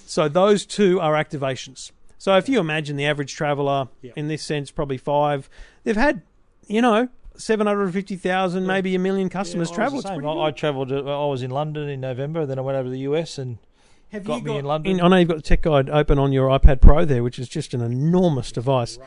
So 0.07 0.29
those 0.29 0.67
two 0.67 1.01
are 1.01 1.13
activations. 1.15 1.93
So 2.19 2.37
if 2.37 2.49
you 2.49 2.59
imagine 2.59 2.97
the 2.97 3.07
average 3.07 3.35
traveller 3.37 3.89
Yeah. 4.03 4.11
in 4.17 4.27
this 4.27 4.43
sense, 4.43 4.73
probably 4.73 4.99
five, 4.99 5.49
they've 5.85 5.97
had, 5.97 6.23
you 6.67 6.83
know, 6.83 7.09
seven 7.39 7.67
hundred 7.67 7.91
fifty 7.93 8.17
thousand, 8.17 8.67
maybe 8.67 8.95
a 8.95 8.99
million 8.99 9.29
customers 9.31 9.69
Yeah, 9.71 9.75
I 9.75 9.77
travel. 9.77 9.93
the 9.93 9.99
It's 10.01 10.09
same. 10.09 10.21
pretty 10.23 10.39
I, 10.39 10.47
I 10.47 10.51
travelled. 10.51 10.93
I 10.93 11.25
was 11.27 11.43
in 11.43 11.51
London 11.51 11.89
in 11.89 12.01
November. 12.01 12.45
Then 12.45 12.59
I 12.59 12.63
went 12.63 12.77
over 12.77 12.85
to 12.85 12.91
the 12.91 13.01
US 13.01 13.39
and 13.39 13.59
Have 14.11 14.25
got 14.25 14.39
you 14.39 14.45
me 14.45 14.59
in 14.59 14.65
London. 14.65 15.01
I 15.01 15.09
know 15.09 15.17
you've 15.17 15.29
got 15.29 15.37
the 15.37 15.43
Tech 15.43 15.63
Guide 15.63 15.89
open 15.91 16.19
on 16.19 16.33
your 16.33 16.49
iPad 16.49 16.81
Pro 16.81 17.05
there, 17.05 17.23
which 17.23 17.39
is 17.39 17.49
just 17.49 17.73
an 17.75 17.81
enormous 17.81 18.53
device. 18.53 18.99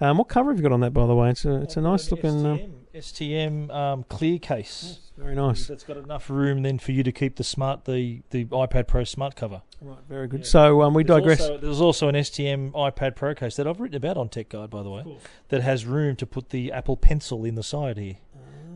Um, 0.00 0.18
what 0.18 0.28
cover 0.28 0.50
have 0.50 0.58
you 0.58 0.62
got 0.62 0.72
on 0.72 0.80
that, 0.80 0.92
by 0.92 1.06
the 1.06 1.14
way? 1.14 1.30
It's 1.30 1.44
a 1.44 1.62
it's 1.62 1.76
a 1.76 1.80
nice 1.80 2.10
looking, 2.10 2.44
um, 2.46 2.60
STM, 2.98 3.70
um, 3.74 4.04
clear 4.08 4.38
case. 4.38 4.98
very 5.16 5.34
nice. 5.34 5.66
That's 5.66 5.84
got 5.84 5.96
enough 5.96 6.28
room 6.30 6.62
then 6.62 6.78
for 6.78 6.92
you 6.92 7.02
to 7.02 7.12
keep 7.12 7.36
the 7.36 7.44
smart 7.44 7.84
the, 7.84 8.22
the 8.30 8.44
iPad 8.46 8.86
Pro 8.86 9.04
smart 9.04 9.36
cover. 9.36 9.62
Right, 9.80 9.98
very 10.08 10.28
good. 10.28 10.46
So 10.46 10.82
um, 10.82 10.94
we 10.94 11.04
There's 11.04 11.20
digress. 11.20 11.40
Also, 11.40 11.58
there's 11.58 11.80
also 11.80 12.08
an 12.08 12.14
STM 12.14 12.72
iPad 12.72 13.16
Pro 13.16 13.34
case 13.34 13.56
that 13.56 13.66
I've 13.66 13.80
written 13.80 13.96
about 13.96 14.16
on 14.16 14.28
Tech 14.28 14.48
Guide, 14.48 14.70
by 14.70 14.82
the 14.82 14.90
way, 14.90 15.18
that 15.48 15.62
has 15.62 15.86
room 15.86 16.16
to 16.16 16.26
put 16.26 16.50
the 16.50 16.72
Apple 16.72 16.96
Pencil 16.96 17.44
in 17.44 17.54
the 17.54 17.62
side 17.62 17.96
here 17.98 18.16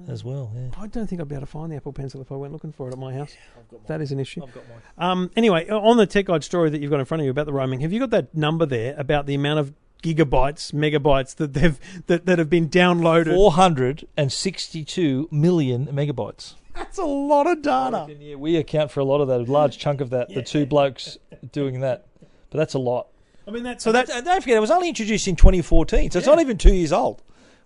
as 0.09 0.25
well. 0.25 0.53
Yeah. 0.55 0.69
I 0.79 0.87
don't 0.87 1.07
think 1.07 1.21
I'd 1.21 1.29
be 1.29 1.35
able 1.35 1.47
to 1.47 1.51
find 1.51 1.71
the 1.71 1.77
Apple 1.77 1.93
Pencil 1.93 2.21
if 2.21 2.33
I 2.33 2.35
went 2.35 2.53
looking 2.53 2.73
for 2.73 2.89
it 2.89 2.93
at 2.93 2.99
my 2.99 3.15
house. 3.15 3.37
I've 3.57 3.69
got 3.69 3.87
That 3.87 4.01
is 4.01 4.13
an 4.13 4.21
issue. 4.21 4.43
I've 4.43 4.53
got 4.53 4.65
mine. 4.69 4.81
Um, 4.99 5.31
anyway, 5.37 5.69
on 5.69 5.97
the 5.97 6.07
Tech 6.07 6.27
Guide 6.27 6.45
story 6.45 6.71
that 6.71 6.81
you've 6.81 6.91
got 6.91 7.01
in 7.01 7.07
front 7.07 7.21
of 7.21 7.25
you 7.25 7.31
about 7.31 7.47
the 7.47 7.53
roaming, 7.53 7.81
have 7.81 7.93
you 7.93 8.01
got 8.01 8.11
that 8.11 8.35
number 8.35 8.67
there 8.67 8.95
about 8.99 9.27
the 9.27 9.35
amount 9.35 9.61
of 9.61 9.73
gigabytes, 10.03 10.73
megabytes 10.73 11.35
that 11.37 11.55
they've 11.55 11.79
that, 12.07 12.27
that 12.27 12.39
have 12.39 12.51
been 12.51 12.69
downloaded? 12.69 13.35
462 13.35 15.29
million 15.31 15.87
megabytes. 15.87 16.55
That's 16.75 16.99
a 16.99 17.05
lot 17.05 17.47
of 17.47 17.63
data. 17.63 18.07
Yeah, 18.19 18.37
we 18.37 18.57
account 18.57 18.91
for 18.91 19.01
a 19.01 19.05
lot 19.05 19.21
of 19.21 19.29
that, 19.29 19.41
a 19.41 19.45
large 19.53 19.79
chunk 19.79 20.01
of 20.01 20.11
that. 20.11 20.29
The 20.33 20.43
two 20.43 20.65
blokes 20.67 21.19
doing 21.53 21.81
that, 21.81 22.07
but 22.51 22.59
that's 22.59 22.75
a 22.75 22.79
lot. 22.79 23.09
I 23.47 23.51
mean, 23.51 23.63
that's. 23.63 23.85
so 23.85 23.93
that 23.93 24.07
don't 24.09 24.41
forget, 24.43 24.57
it 24.57 24.61
was 24.61 24.71
only 24.71 24.89
introduced 24.89 25.29
in 25.29 25.37
2014, 25.37 26.11
so 26.13 26.19
it's 26.19 26.27
not 26.27 26.41
even 26.41 26.57
two 26.59 26.73
years 26.75 26.93
old. 26.93 27.23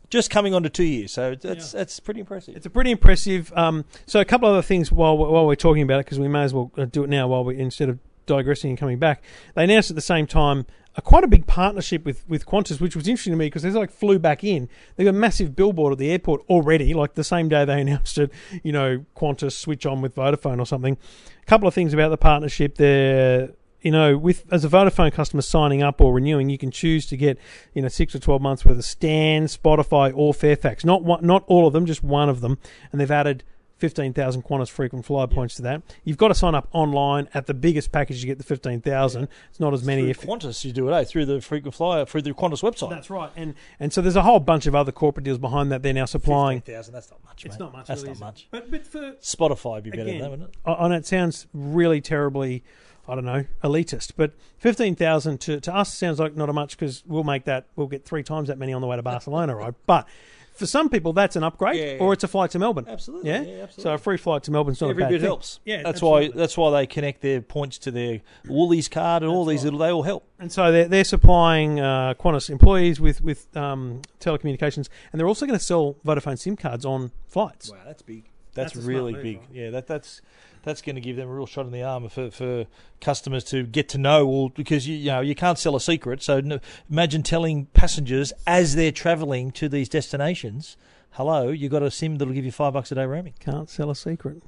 Just 0.09 0.31
coming 0.31 0.55
on 0.55 0.63
to 0.63 0.69
two 0.71 0.85
years, 0.85 1.13
so 1.13 1.35
that's 1.35 1.73
that's 1.73 1.99
pretty 1.99 2.21
impressive. 2.21 2.55
it's 2.57 2.65
a 2.67 2.71
pretty 2.71 2.93
impressive. 2.93 3.53
Um, 3.57 3.85
so 4.07 4.21
a 4.21 4.25
couple 4.25 4.49
of 4.49 4.53
other 4.55 4.63
things 4.63 4.93
while 4.93 5.19
we're- 5.19 5.33
while 5.33 5.47
we're 5.47 5.57
talking 5.57 5.83
about 5.83 5.99
it, 5.99 6.07
because 6.07 6.21
we 6.21 6.29
may 6.29 6.43
as 6.45 6.55
well 6.55 6.71
uh, 6.79 6.85
do 6.85 7.03
it 7.03 7.11
now 7.11 7.27
while 7.27 7.43
we 7.45 7.59
instead 7.59 7.89
of 7.89 7.99
digressing 8.25 8.71
and 8.71 8.79
coming 8.79 8.99
back. 9.01 9.23
They 9.55 9.65
announced 9.65 9.91
at 9.91 9.97
the 9.97 10.01
same 10.03 10.27
time 10.29 10.65
a 10.97 11.03
quite 11.03 11.25
a 11.25 11.29
big 11.29 11.47
partnership 11.47 12.05
with 12.05 12.29
with 12.29 12.47
Qantas, 12.47 12.81
which 12.81 12.97
was 12.97 13.07
interesting 13.07 13.33
to 13.33 13.37
me 13.37 13.47
because 13.47 13.63
they 13.63 13.71
like 13.71 13.91
flew 13.91 14.19
back 14.19 14.43
in. 14.43 14.69
They 14.97 15.05
got 15.05 15.11
a 15.11 15.13
massive 15.13 15.55
billboard 15.55 15.93
at 15.93 15.99
the 15.99 16.11
airport 16.11 16.43
already, 16.49 16.95
like 16.95 17.15
the 17.15 17.25
same 17.25 17.49
day 17.49 17.65
they 17.65 17.81
announced 17.83 18.19
it. 18.19 18.33
You 18.63 18.73
know, 18.73 19.05
Qantas 19.15 19.53
switch 19.53 19.85
on 19.87 20.01
with 20.01 20.15
Vodafone 20.15 20.59
or 20.59 20.67
something. 20.67 20.97
A 21.43 21.47
couple 21.47 21.69
of 21.69 21.75
things 21.75 21.93
about 21.93 22.09
the 22.09 22.17
partnership 22.17 22.77
there. 22.77 23.51
You 23.83 23.93
know, 23.93 24.17
with 24.17 24.47
as 24.51 24.65
a 24.65 24.69
Vodafone 24.69 25.13
customer 25.13 25.43
signing 25.43 25.83
up 25.83 26.01
or 26.01 26.13
renewing, 26.13 26.49
you 26.49 26.59
can 26.59 26.71
choose 26.71 27.07
to 27.07 27.17
get 27.17 27.39
you 27.75 27.83
know 27.83 27.89
six 27.89 28.15
or 28.15 28.19
twelve 28.19 28.41
months 28.41 28.65
worth 28.65 28.79
of 28.79 28.85
Stan, 28.85 29.45
Spotify, 29.47 30.13
or 30.15 30.33
Fairfax. 30.33 30.85
Not 30.85 31.05
one, 31.05 31.25
not 31.25 31.45
all 31.47 31.67
of 31.67 31.73
them, 31.73 31.85
just 31.85 32.03
one 32.03 32.29
of 32.29 32.41
them, 32.41 32.59
and 32.91 33.01
they've 33.01 33.11
added. 33.11 33.45
15,000 33.79 34.43
Qantas 34.43 34.71
frequent 34.71 35.05
flyer 35.05 35.27
points 35.27 35.55
to 35.57 35.63
that. 35.63 35.83
You've 36.05 36.17
got 36.17 36.29
to 36.29 36.35
sign 36.35 36.55
up 36.55 36.69
online 36.73 37.29
at 37.35 37.47
the 37.47 37.53
biggest 37.55 37.93
package 37.93 38.21
you 38.23 38.27
get 38.27 38.39
the 38.39 38.45
15,000. 38.45 39.29
It's 39.51 39.61
not 39.61 39.75
as 39.75 39.85
many 39.85 40.03
through 40.03 40.11
if 40.11 40.21
Qantas, 40.23 40.65
you 40.65 40.73
do 40.73 40.89
it, 40.89 40.93
eh? 40.95 41.05
Through 41.05 41.27
the 41.27 41.41
frequent 41.41 41.75
flyer, 41.75 42.07
through 42.07 42.23
the 42.23 42.31
Qantas 42.33 42.63
website. 42.63 42.91
That's 42.91 43.11
right. 43.11 43.31
And 43.37 43.55
and 43.79 43.93
so 43.93 44.01
there's 44.01 44.17
a 44.17 44.23
whole 44.23 44.41
bunch 44.41 44.67
of 44.67 44.75
other 44.75 44.93
corporate 44.93 45.25
deals 45.25 45.39
behind 45.39 45.71
that 45.73 45.83
they're 45.83 45.93
now 45.93 46.07
supplying. 46.07 46.59
15,000, 46.61 46.95
that's 46.95 47.11
not 47.11 47.25
much, 47.25 47.45
It's 47.45 47.55
mate. 47.59 47.65
not 47.65 47.73
much. 47.73 47.87
That's 47.89 48.03
really, 48.03 48.15
not 48.15 48.21
much. 48.21 48.49
But 48.51 48.71
but 48.71 48.87
for 48.87 49.13
Spotify 49.21 49.75
would 49.75 49.85
be 49.85 49.91
better 49.91 50.03
Again, 50.05 50.21
than 50.21 50.23
that, 50.23 50.31
wouldn't 50.31 50.49
it? 50.51 50.77
and 50.85 50.95
it 50.95 51.07
sounds 51.07 51.47
really 51.53 52.01
terribly, 52.01 52.65
I 53.07 53.15
don't 53.15 53.25
know, 53.27 53.45
elitist. 53.63 54.13
But 54.17 54.33
fifteen 54.59 54.95
thousand 54.95 55.41
to 55.43 55.61
to 55.61 55.75
us 55.75 55.93
sounds 55.93 56.19
like 56.19 56.35
not 56.35 56.49
a 56.49 56.53
much 56.55 56.79
because 56.79 57.05
we'll 57.07 57.25
make 57.25 57.45
that. 57.45 57.67
We'll 57.77 57.89
get 57.89 58.05
three 58.07 58.23
times 58.23 58.49
that 58.49 58.57
many 58.59 58.73
on 58.73 58.81
the 58.81 58.87
way 58.87 58.97
to 58.97 59.03
Barcelona, 59.13 59.55
right? 59.55 59.75
But 59.87 60.09
for 60.57 60.67
some 60.67 60.89
people 60.89 61.13
that's 61.13 61.37
an 61.37 61.45
upgrade, 61.45 61.77
Yeah. 61.79 61.97
or 62.05 62.13
it's 62.13 62.25
a 62.25 62.29
flight 62.29 62.51
to 62.53 62.59
Melbourne. 62.59 62.87
Absolutely, 62.89 63.31
Yeah, 63.31 63.43
yeah, 63.43 63.63
absolutely. 63.65 63.83
So 63.83 63.95
a 63.95 63.99
free 63.99 64.17
flight 64.17 64.43
to 64.45 64.51
Melbourne's 64.51 64.81
not 64.81 64.91
Every 64.91 65.03
a 65.03 65.07
bad 65.07 65.11
bit 65.13 65.21
thing. 65.21 65.27
helps. 65.29 65.61
Yeah, 65.65 65.77
that's 65.79 65.89
absolutely. 65.89 66.29
why 66.31 66.33
that's 66.37 66.57
why 66.59 66.71
they 66.71 66.87
connect 66.87 67.21
their 67.21 67.41
points 67.41 67.79
to 67.79 67.91
their 67.91 68.21
Woolies 68.49 68.89
card 68.89 69.23
and 69.23 69.31
all 69.31 69.45
these 69.45 69.65
little. 69.65 69.79
They 69.79 69.91
all 69.91 70.03
help. 70.03 70.27
And 70.39 70.51
so 70.51 70.73
they're, 70.73 70.89
they're 70.89 71.05
supplying 71.05 71.81
uh, 71.81 72.15
Qantas 72.19 72.51
employees 72.51 73.01
with 73.01 73.21
with 73.21 73.55
um, 73.57 74.03
telecommunications, 74.21 74.89
and 75.13 75.21
they're 75.21 75.29
also 75.29 75.47
going 75.47 75.59
to 75.59 75.65
sell 75.65 75.97
Vodafone 76.05 76.39
SIM 76.39 76.57
cards 76.57 76.85
on 76.85 77.13
flights. 77.27 77.71
Wow, 77.71 77.79
that's 77.85 78.03
big. 78.03 78.25
That's, 78.55 78.73
That's 78.73 78.77
a 78.77 78.83
smart 78.85 78.89
really 78.89 79.13
move, 79.13 79.23
big. 79.23 79.37
right? 79.39 79.47
Yeah, 79.53 79.71
that 79.71 79.87
that's 79.87 80.23
that's 80.67 80.83
going 80.83 80.97
to 80.97 81.01
give 81.01 81.17
them 81.17 81.29
a 81.29 81.33
real 81.33 81.47
shot 81.47 81.65
in 81.65 81.71
the 81.71 81.83
arm 81.83 82.09
for, 82.09 82.29
for 82.29 82.67
customers 83.01 83.45
to 83.45 83.63
get 83.63 83.89
to 83.89 83.99
know 83.99 84.27
all 84.27 84.49
because 84.49 84.87
you, 84.87 84.97
you 84.97 85.07
know 85.07 85.21
you 85.21 85.35
can't 85.35 85.59
sell 85.59 85.77
a 85.77 85.81
secret. 85.81 86.23
So 86.23 86.41
no, 86.41 86.59
imagine 86.91 87.23
telling 87.23 87.67
passengers 87.67 88.33
as 88.47 88.75
they're 88.75 88.93
travelling 88.93 89.53
to 89.53 89.69
these 89.69 89.89
destinations, 89.89 90.77
"Hello, 91.13 91.49
you 91.49 91.69
got 91.69 91.85
a 91.85 91.91
sim 91.91 92.17
that'll 92.17 92.35
give 92.35 92.45
you 92.45 92.53
five 92.53 92.73
bucks 92.73 92.91
a 92.91 92.97
day 92.97 93.07
roaming." 93.07 93.35
Can't 93.39 93.71
sell 93.71 93.91
a 93.91 93.97
secret. 93.97 94.43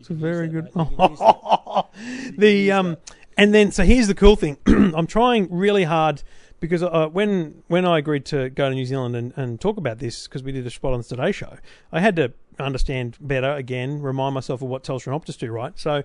It's 0.00 0.10
a 0.10 0.14
very 0.14 0.46
use 0.46 0.52
good. 0.52 0.64
that, 0.64 0.76
mate. 0.76 0.90
You 0.90 0.96
can 0.96 1.10
use 1.10 1.18
that. 1.20 1.86
the 2.38 2.72
um, 2.72 2.96
and 3.38 3.54
then 3.54 3.70
so 3.70 3.84
here's 3.84 4.08
the 4.08 4.16
cool 4.16 4.34
thing. 4.34 4.58
I'm 4.66 5.06
trying 5.06 5.46
really 5.48 5.84
hard 5.84 6.24
because 6.58 6.82
uh, 6.82 7.08
when 7.12 7.62
when 7.68 7.84
I 7.84 7.98
agreed 7.98 8.24
to 8.26 8.50
go 8.50 8.68
to 8.68 8.74
New 8.74 8.86
Zealand 8.86 9.14
and, 9.14 9.32
and 9.36 9.60
talk 9.60 9.76
about 9.76 10.00
this 10.00 10.26
because 10.26 10.42
we 10.42 10.50
did 10.50 10.66
a 10.66 10.70
spot 10.70 10.92
on 10.92 10.98
the 10.98 11.04
Today 11.04 11.30
Show, 11.30 11.58
I 11.92 12.00
had 12.00 12.16
to 12.16 12.32
understand 12.58 13.16
better 13.20 13.52
again, 13.52 14.00
remind 14.00 14.34
myself 14.34 14.62
of 14.62 14.68
what 14.68 14.84
Telstra 14.84 15.12
and 15.12 15.22
Optus 15.22 15.38
do, 15.38 15.50
right? 15.50 15.78
So. 15.78 16.02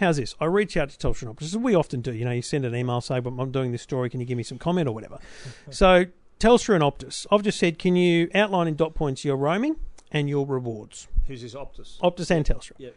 How's 0.00 0.16
this? 0.16 0.36
I 0.40 0.44
reach 0.44 0.76
out 0.76 0.90
to 0.90 0.96
Telstra 0.96 1.22
and 1.22 1.36
Optus, 1.36 1.46
as 1.46 1.56
we 1.56 1.74
often 1.74 2.02
do. 2.02 2.14
You 2.14 2.24
know, 2.24 2.30
you 2.30 2.40
send 2.40 2.64
an 2.64 2.72
email, 2.72 3.00
say, 3.00 3.18
"But 3.18 3.32
I'm 3.36 3.50
doing 3.50 3.72
this 3.72 3.82
story. 3.82 4.08
Can 4.08 4.20
you 4.20 4.26
give 4.26 4.36
me 4.36 4.44
some 4.44 4.56
comment 4.56 4.88
or 4.88 4.92
whatever?" 4.92 5.18
so 5.70 6.04
Telstra 6.38 6.76
and 6.76 6.84
Optus, 6.84 7.26
I've 7.32 7.42
just 7.42 7.58
said, 7.58 7.80
"Can 7.80 7.96
you 7.96 8.30
outline 8.32 8.68
in 8.68 8.76
dot 8.76 8.94
points 8.94 9.24
your 9.24 9.36
roaming 9.36 9.74
and 10.12 10.28
your 10.28 10.46
rewards?" 10.46 11.08
Who's 11.26 11.42
this 11.42 11.54
Optus? 11.54 11.98
Optus 11.98 12.30
and 12.30 12.46
Telstra. 12.46 12.74
Yep. 12.78 12.94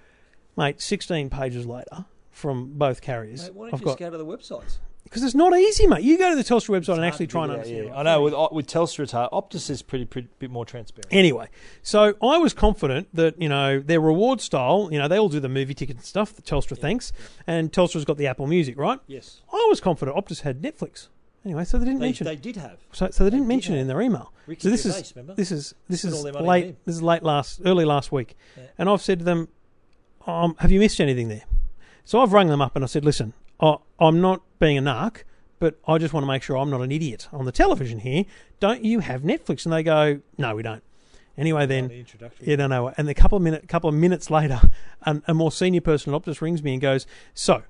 Mate, 0.55 0.79
16 0.79 1.31
pages 1.31 1.65
later 1.65 2.05
from 2.29 2.73
both 2.73 3.01
carriers. 3.01 3.45
Mate, 3.45 3.55
why 3.55 3.65
don't 3.65 3.73
I've 3.73 3.79
you 3.79 3.85
got 3.85 3.91
just 3.93 3.99
go 3.99 4.09
to 4.11 4.17
the 4.17 4.25
websites? 4.25 4.77
Because 5.03 5.23
it's 5.23 5.35
not 5.35 5.53
easy, 5.57 5.87
mate. 5.87 6.03
You 6.03 6.17
go 6.17 6.29
to 6.29 6.35
the 6.35 6.43
Telstra 6.43 6.79
website 6.79 6.95
and 6.95 7.05
actually 7.05 7.27
try 7.27 7.43
and 7.43 7.51
Yeah, 7.51 7.57
understand. 7.57 7.85
yeah. 7.85 7.91
what 7.91 7.99
I 7.99 8.03
know 8.03 8.21
with 8.21 8.51
with 8.53 8.67
Telstra, 8.67 8.99
it's 9.03 9.11
hard. 9.11 9.31
Optus 9.31 9.69
is 9.69 9.81
pretty, 9.81 10.05
pretty 10.05 10.29
bit 10.39 10.49
more 10.51 10.65
transparent. 10.65 11.07
Anyway, 11.11 11.47
so 11.83 12.15
I 12.21 12.37
was 12.37 12.53
confident 12.53 13.07
that 13.13 13.41
you 13.41 13.49
know 13.49 13.79
their 13.79 13.99
reward 14.01 14.41
style. 14.41 14.89
You 14.91 14.99
know 14.99 15.07
they 15.07 15.17
all 15.19 15.29
do 15.29 15.39
the 15.39 15.49
movie 15.49 15.73
ticket 15.73 15.97
and 15.97 16.05
stuff. 16.05 16.33
that 16.35 16.45
Telstra 16.45 16.77
thanks, 16.77 17.11
and 17.47 17.71
Telstra's 17.71 18.05
got 18.05 18.17
the 18.17 18.27
Apple 18.27 18.47
Music, 18.47 18.77
right? 18.77 18.99
Yes, 19.07 19.41
I 19.51 19.65
was 19.69 19.81
confident 19.81 20.15
Optus 20.17 20.41
had 20.41 20.61
Netflix. 20.61 21.07
Anyway, 21.43 21.63
so 21.65 21.79
they 21.79 21.85
didn't 21.85 21.99
they, 21.99 22.05
mention 22.05 22.25
they 22.25 22.33
it. 22.33 22.41
did 22.43 22.55
have. 22.57 22.77
So, 22.91 23.09
so 23.09 23.23
they 23.23 23.31
didn't 23.31 23.45
did 23.45 23.53
mention 23.55 23.73
it 23.75 23.79
in 23.79 23.87
their 23.87 23.99
email. 23.99 24.31
Ricky 24.45 24.61
so 24.61 24.69
this 24.69 24.83
Gervais, 24.83 24.99
is 24.99 25.15
remember? 25.15 25.33
this 25.33 25.51
is 25.51 25.73
this 25.89 26.01
Spent 26.01 26.13
is 26.13 26.23
all 26.23 26.31
their 26.31 26.41
late. 26.43 26.75
This 26.85 26.95
is 26.95 27.01
late 27.01 27.23
last, 27.23 27.61
early 27.65 27.83
last 27.83 28.11
week, 28.11 28.37
Yeah. 28.55 28.63
and 28.77 28.87
I've 28.87 29.01
said 29.01 29.17
to 29.19 29.25
them, 29.25 29.47
um, 30.27 30.55
"Have 30.59 30.71
you 30.71 30.79
missed 30.79 31.01
anything 31.01 31.29
there?" 31.29 31.41
So 32.05 32.21
I've 32.21 32.31
rung 32.31 32.47
them 32.47 32.61
up 32.61 32.75
and 32.75 32.83
I 32.83 32.87
said, 32.87 33.03
"Listen, 33.03 33.33
I, 33.61 33.77
I'm 33.99 34.21
not 34.21 34.41
being 34.59 34.77
a 34.77 34.81
narc, 34.81 35.23
but 35.59 35.79
I 35.87 35.97
just 35.97 36.13
want 36.13 36.23
to 36.23 36.27
make 36.27 36.43
sure 36.43 36.57
I'm 36.57 36.69
not 36.69 36.81
an 36.81 36.91
idiot 36.91 37.27
on 37.31 37.45
the 37.45 37.51
television 37.51 37.99
here. 37.99 38.25
Don't 38.59 38.83
you 38.83 38.99
have 38.99 39.21
Netflix?" 39.21 39.65
And 39.65 39.73
they 39.73 39.83
go, 39.83 40.21
"No, 40.37 40.55
we 40.55 40.63
don't." 40.63 40.83
Anyway, 41.37 41.65
then 41.65 41.87
the 41.87 42.31
yeah, 42.41 42.55
no, 42.57 42.67
no. 42.67 42.93
And 42.97 43.09
a 43.09 43.13
couple 43.13 43.37
of 43.37 43.41
minute, 43.41 43.67
couple 43.67 43.89
of 43.89 43.95
minutes 43.95 44.29
later, 44.29 44.61
an, 45.03 45.23
a 45.27 45.33
more 45.33 45.51
senior 45.51 45.81
person 45.81 46.13
at 46.13 46.21
Optus 46.21 46.41
rings 46.41 46.61
me 46.61 46.73
and 46.73 46.81
goes, 46.81 47.07
"So, 47.33 47.63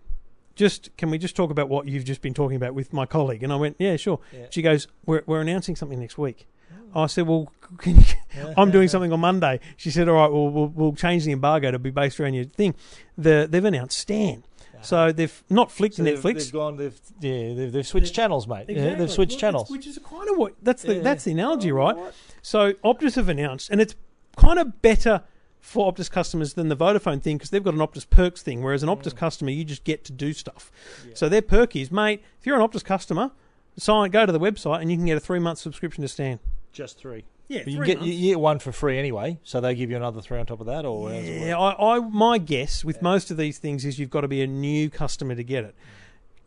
just 0.55 0.95
can 0.97 1.09
we 1.11 1.17
just 1.17 1.35
talk 1.35 1.51
about 1.51 1.69
what 1.69 1.87
you've 1.87 2.05
just 2.05 2.21
been 2.21 2.33
talking 2.33 2.57
about 2.57 2.73
with 2.73 2.91
my 2.91 3.05
colleague?" 3.05 3.43
And 3.43 3.53
I 3.53 3.57
went, 3.57 3.75
"Yeah, 3.77 3.97
sure." 3.97 4.19
Yeah. 4.33 4.47
She 4.49 4.61
goes, 4.61 4.87
"We're 5.05 5.23
we're 5.25 5.41
announcing 5.41 5.75
something 5.75 5.99
next 5.99 6.17
week." 6.17 6.47
Oh. 6.95 7.03
I 7.03 7.07
said, 7.07 7.27
"Well, 7.27 7.51
can 7.77 7.97
you, 7.97 8.03
I'm 8.57 8.71
doing 8.71 8.87
something 8.87 9.13
on 9.13 9.19
Monday." 9.19 9.59
She 9.77 9.91
said, 9.91 10.09
"All 10.09 10.15
right, 10.15 10.31
well, 10.31 10.49
we'll 10.49 10.67
we'll 10.67 10.95
change 10.95 11.25
the 11.25 11.31
embargo 11.31 11.71
to 11.71 11.79
be 11.79 11.91
based 11.91 12.19
around 12.19 12.33
your 12.33 12.45
thing." 12.45 12.73
The 13.17 13.47
they've 13.49 13.63
announced 13.63 13.97
Stan, 13.97 14.43
so 14.81 15.11
they've 15.11 15.43
not 15.49 15.71
flicked 15.71 15.95
So 15.95 16.03
they've, 16.03 16.19
Netflix. 16.19 16.35
they've 16.35 16.51
gone. 16.51 16.77
They've 16.77 16.99
yeah. 17.19 17.53
They've, 17.53 17.71
they've 17.71 17.87
switched 17.87 18.13
channels, 18.13 18.47
mate. 18.47 18.65
Yeah, 18.67 18.75
Exactly. 18.75 18.95
they've 18.95 19.11
switched 19.11 19.31
Well, 19.33 19.39
channels. 19.39 19.69
which 19.69 19.87
is 19.87 19.99
kind 20.03 20.29
of 20.29 20.37
what 20.37 20.55
that's 20.61 20.83
the 20.83 20.95
Yeah. 20.95 21.01
that's 21.01 21.23
the 21.23 21.31
analogy, 21.31 21.71
Oh, 21.71 21.75
right? 21.75 21.95
right. 21.95 22.13
So 22.41 22.73
Optus 22.83 23.15
have 23.15 23.29
announced, 23.29 23.69
and 23.69 23.79
it's 23.81 23.95
kind 24.35 24.59
of 24.59 24.81
better 24.81 25.23
for 25.59 25.91
Optus 25.93 26.09
customers 26.09 26.53
than 26.55 26.69
the 26.69 26.75
Vodafone 26.75 27.21
thing 27.21 27.37
because 27.37 27.51
they've 27.51 27.63
got 27.63 27.75
an 27.75 27.79
Optus 27.79 28.09
Perks 28.09 28.41
thing, 28.41 28.63
whereas 28.63 28.81
an 28.81 28.89
mm. 28.89 28.99
Optus 28.99 29.15
customer 29.15 29.51
you 29.51 29.63
just 29.63 29.83
get 29.83 30.03
to 30.05 30.11
do 30.11 30.33
stuff. 30.33 30.71
So 31.13 31.29
their 31.29 31.43
perk 31.43 31.75
is, 31.75 31.91
mate, 31.91 32.23
if 32.39 32.47
you're 32.47 32.59
an 32.59 32.67
Optus 32.67 32.83
customer, 32.83 33.31
sign, 33.77 34.09
go 34.09 34.25
to 34.25 34.31
the 34.31 34.39
website, 34.39 34.81
and 34.81 34.89
you 34.89 34.97
can 34.97 35.05
get 35.05 35.17
a 35.17 35.19
three 35.19 35.39
month 35.39 35.59
subscription 35.59 36.01
to 36.01 36.07
Stan. 36.07 36.39
Just 36.73 36.97
three. 36.97 37.25
Yeah, 37.51 37.63
But 37.65 37.73
you 37.73 37.77
can 37.79 37.85
get 37.85 38.01
you, 38.01 38.13
you 38.13 38.29
get 38.31 38.39
one 38.39 38.59
for 38.59 38.71
free 38.71 38.97
anyway, 38.97 39.37
so 39.43 39.59
they 39.59 39.75
give 39.75 39.89
you 39.89 39.97
another 39.97 40.21
three 40.21 40.39
on 40.39 40.45
top 40.45 40.61
of 40.61 40.67
that, 40.67 40.85
or 40.85 41.11
Yeah. 41.11 41.57
I, 41.59 41.97
I 41.97 41.99
my 41.99 42.37
guess 42.37 42.85
with 42.85 43.01
most 43.01 43.29
of 43.29 43.35
these 43.35 43.57
things 43.57 43.83
is 43.83 43.99
you've 43.99 44.09
got 44.09 44.21
to 44.21 44.29
be 44.29 44.41
a 44.41 44.47
new 44.47 44.89
customer 44.89 45.35
to 45.35 45.43
get 45.43 45.65
it. 45.65 45.75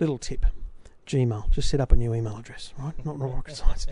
Little 0.01 0.17
tip. 0.17 0.47
Gmail. 1.07 1.51
Just 1.51 1.69
set 1.69 1.81
up 1.81 1.93
a 1.93 1.97
new 1.97 2.15
email 2.15 2.39
address, 2.39 2.73
right? 2.79 2.95
Not 3.05 3.19
not 3.19 3.31
rocket 3.35 3.55
science. 3.57 3.87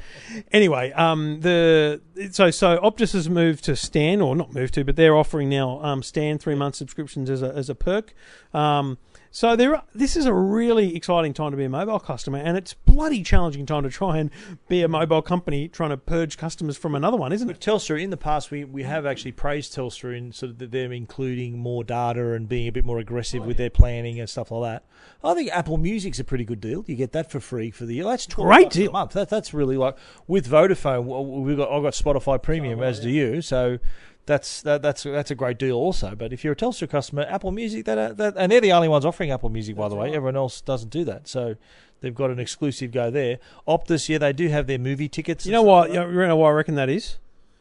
Anyway, 0.50 0.92
um, 0.92 1.40
the 1.40 2.00
so 2.31 2.50
so 2.50 2.78
Optus 2.78 3.12
has 3.12 3.28
moved 3.28 3.64
to 3.64 3.76
Stan, 3.76 4.23
or 4.23 4.35
not 4.35 4.54
moved 4.54 4.73
to, 4.75 4.85
but 4.85 4.97
they're 4.97 5.14
offering 5.14 5.50
now 5.50 5.83
um, 5.85 6.02
Stan 6.02 6.38
three 6.38 6.54
month 6.54 6.76
subscriptions 6.76 7.28
as 7.28 7.42
a 7.42 7.52
as 7.54 7.69
a 7.69 7.75
perk. 7.75 8.14
Um, 8.54 8.97
so 9.32 9.56
there, 9.56 9.74
are, 9.74 9.82
this 9.94 10.14
is 10.14 10.26
a 10.26 10.32
really 10.32 10.94
exciting 10.94 11.32
time 11.32 11.50
to 11.50 11.56
be 11.56 11.64
a 11.64 11.68
mobile 11.70 11.98
customer, 11.98 12.38
and 12.38 12.56
it's 12.56 12.74
bloody 12.74 13.22
challenging 13.22 13.64
time 13.64 13.82
to 13.82 13.90
try 13.90 14.18
and 14.18 14.30
be 14.68 14.82
a 14.82 14.88
mobile 14.88 15.22
company 15.22 15.68
trying 15.68 15.90
to 15.90 15.96
purge 15.96 16.36
customers 16.36 16.76
from 16.76 16.94
another 16.94 17.16
one, 17.16 17.32
isn't 17.32 17.46
But 17.46 17.56
it? 17.56 17.60
Telstra, 17.60 18.00
in 18.00 18.10
the 18.10 18.18
past, 18.18 18.50
we, 18.50 18.64
we 18.64 18.82
have 18.82 19.06
actually 19.06 19.32
praised 19.32 19.74
Telstra 19.74 20.16
in 20.16 20.32
sort 20.32 20.52
of 20.52 20.70
them 20.70 20.92
including 20.92 21.58
more 21.58 21.82
data 21.82 22.34
and 22.34 22.46
being 22.46 22.68
a 22.68 22.72
bit 22.72 22.84
more 22.84 22.98
aggressive 22.98 23.44
with 23.44 23.56
their 23.56 23.70
planning 23.70 24.20
and 24.20 24.28
stuff 24.28 24.50
like 24.50 24.70
that. 24.70 24.84
I 25.24 25.34
think 25.34 25.50
Apple 25.50 25.78
Music's 25.78 26.18
a 26.18 26.24
pretty 26.24 26.44
good 26.44 26.60
deal. 26.60 26.84
You 26.86 26.94
get 26.94 27.12
that 27.12 27.30
for 27.30 27.40
free 27.40 27.70
for 27.70 27.86
the 27.86 27.94
year. 27.94 28.04
That's 28.04 28.26
Great 28.26 28.64
bucks 28.64 28.76
a 28.76 28.90
month. 28.90 29.12
That, 29.12 29.30
that's 29.30 29.54
really 29.54 29.76
like 29.76 29.96
with 30.26 30.48
Vodafone. 30.48 31.42
We 31.42 31.56
got 31.56 31.70
I 31.70 31.80
got 31.80 31.94
Spotify 31.94 32.42
Premium, 32.42 32.82
as 32.82 33.00
do 33.00 33.08
you. 33.08 33.40
So 33.40 33.78
that's 34.26 34.62
that, 34.62 34.83
that's 34.83 35.02
that's 35.02 35.31
a 35.31 35.35
great 35.35 35.59
deal 35.59 35.76
also. 35.76 36.14
But 36.14 36.33
if 36.33 36.45
you're 36.45 36.52
a 36.52 36.57
Telstra 36.57 36.88
customer, 36.88 37.26
Apple 37.29 37.50
Music, 37.50 37.85
that, 37.87 38.17
that 38.17 38.35
and 38.37 38.52
they're 38.52 38.61
the 38.61 38.73
only 38.73 38.88
ones 38.88 39.05
offering 39.05 39.31
Apple 39.31 39.49
Music, 39.49 39.76
by 39.76 39.88
the 39.88 39.97
way. 39.97 40.09
Everyone 40.09 40.37
else 40.37 40.61
doesn't 40.61 40.91
do 40.91 41.05
that. 41.05 41.29
So. 41.29 41.57
They've 42.00 42.12
got 42.12 42.31
an 42.31 42.41
exclusive 42.41 42.91
go 42.91 43.12
there. 43.12 43.38
Optus, 43.69 44.09
yeah, 44.09 44.19
they 44.19 44.33
do 44.33 44.49
have 44.49 44.67
their 44.67 44.76
movie 44.76 45.09
tickets. 45.09 45.47
You 45.47 45.52
know 45.52 45.61
stuff 45.61 45.69
what? 45.69 45.91
like 45.91 46.09
You 46.11 46.26
know 46.26 46.37
what 46.37 46.49
I 46.49 46.50
reckon 46.50 46.75
that 46.75 46.88
is? 46.88 47.19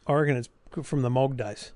I 0.07 0.13
reckon 0.13 0.35
it's 0.35 0.49
from 0.81 1.03
the 1.03 1.11
Mog 1.11 1.37
days. 1.37 1.73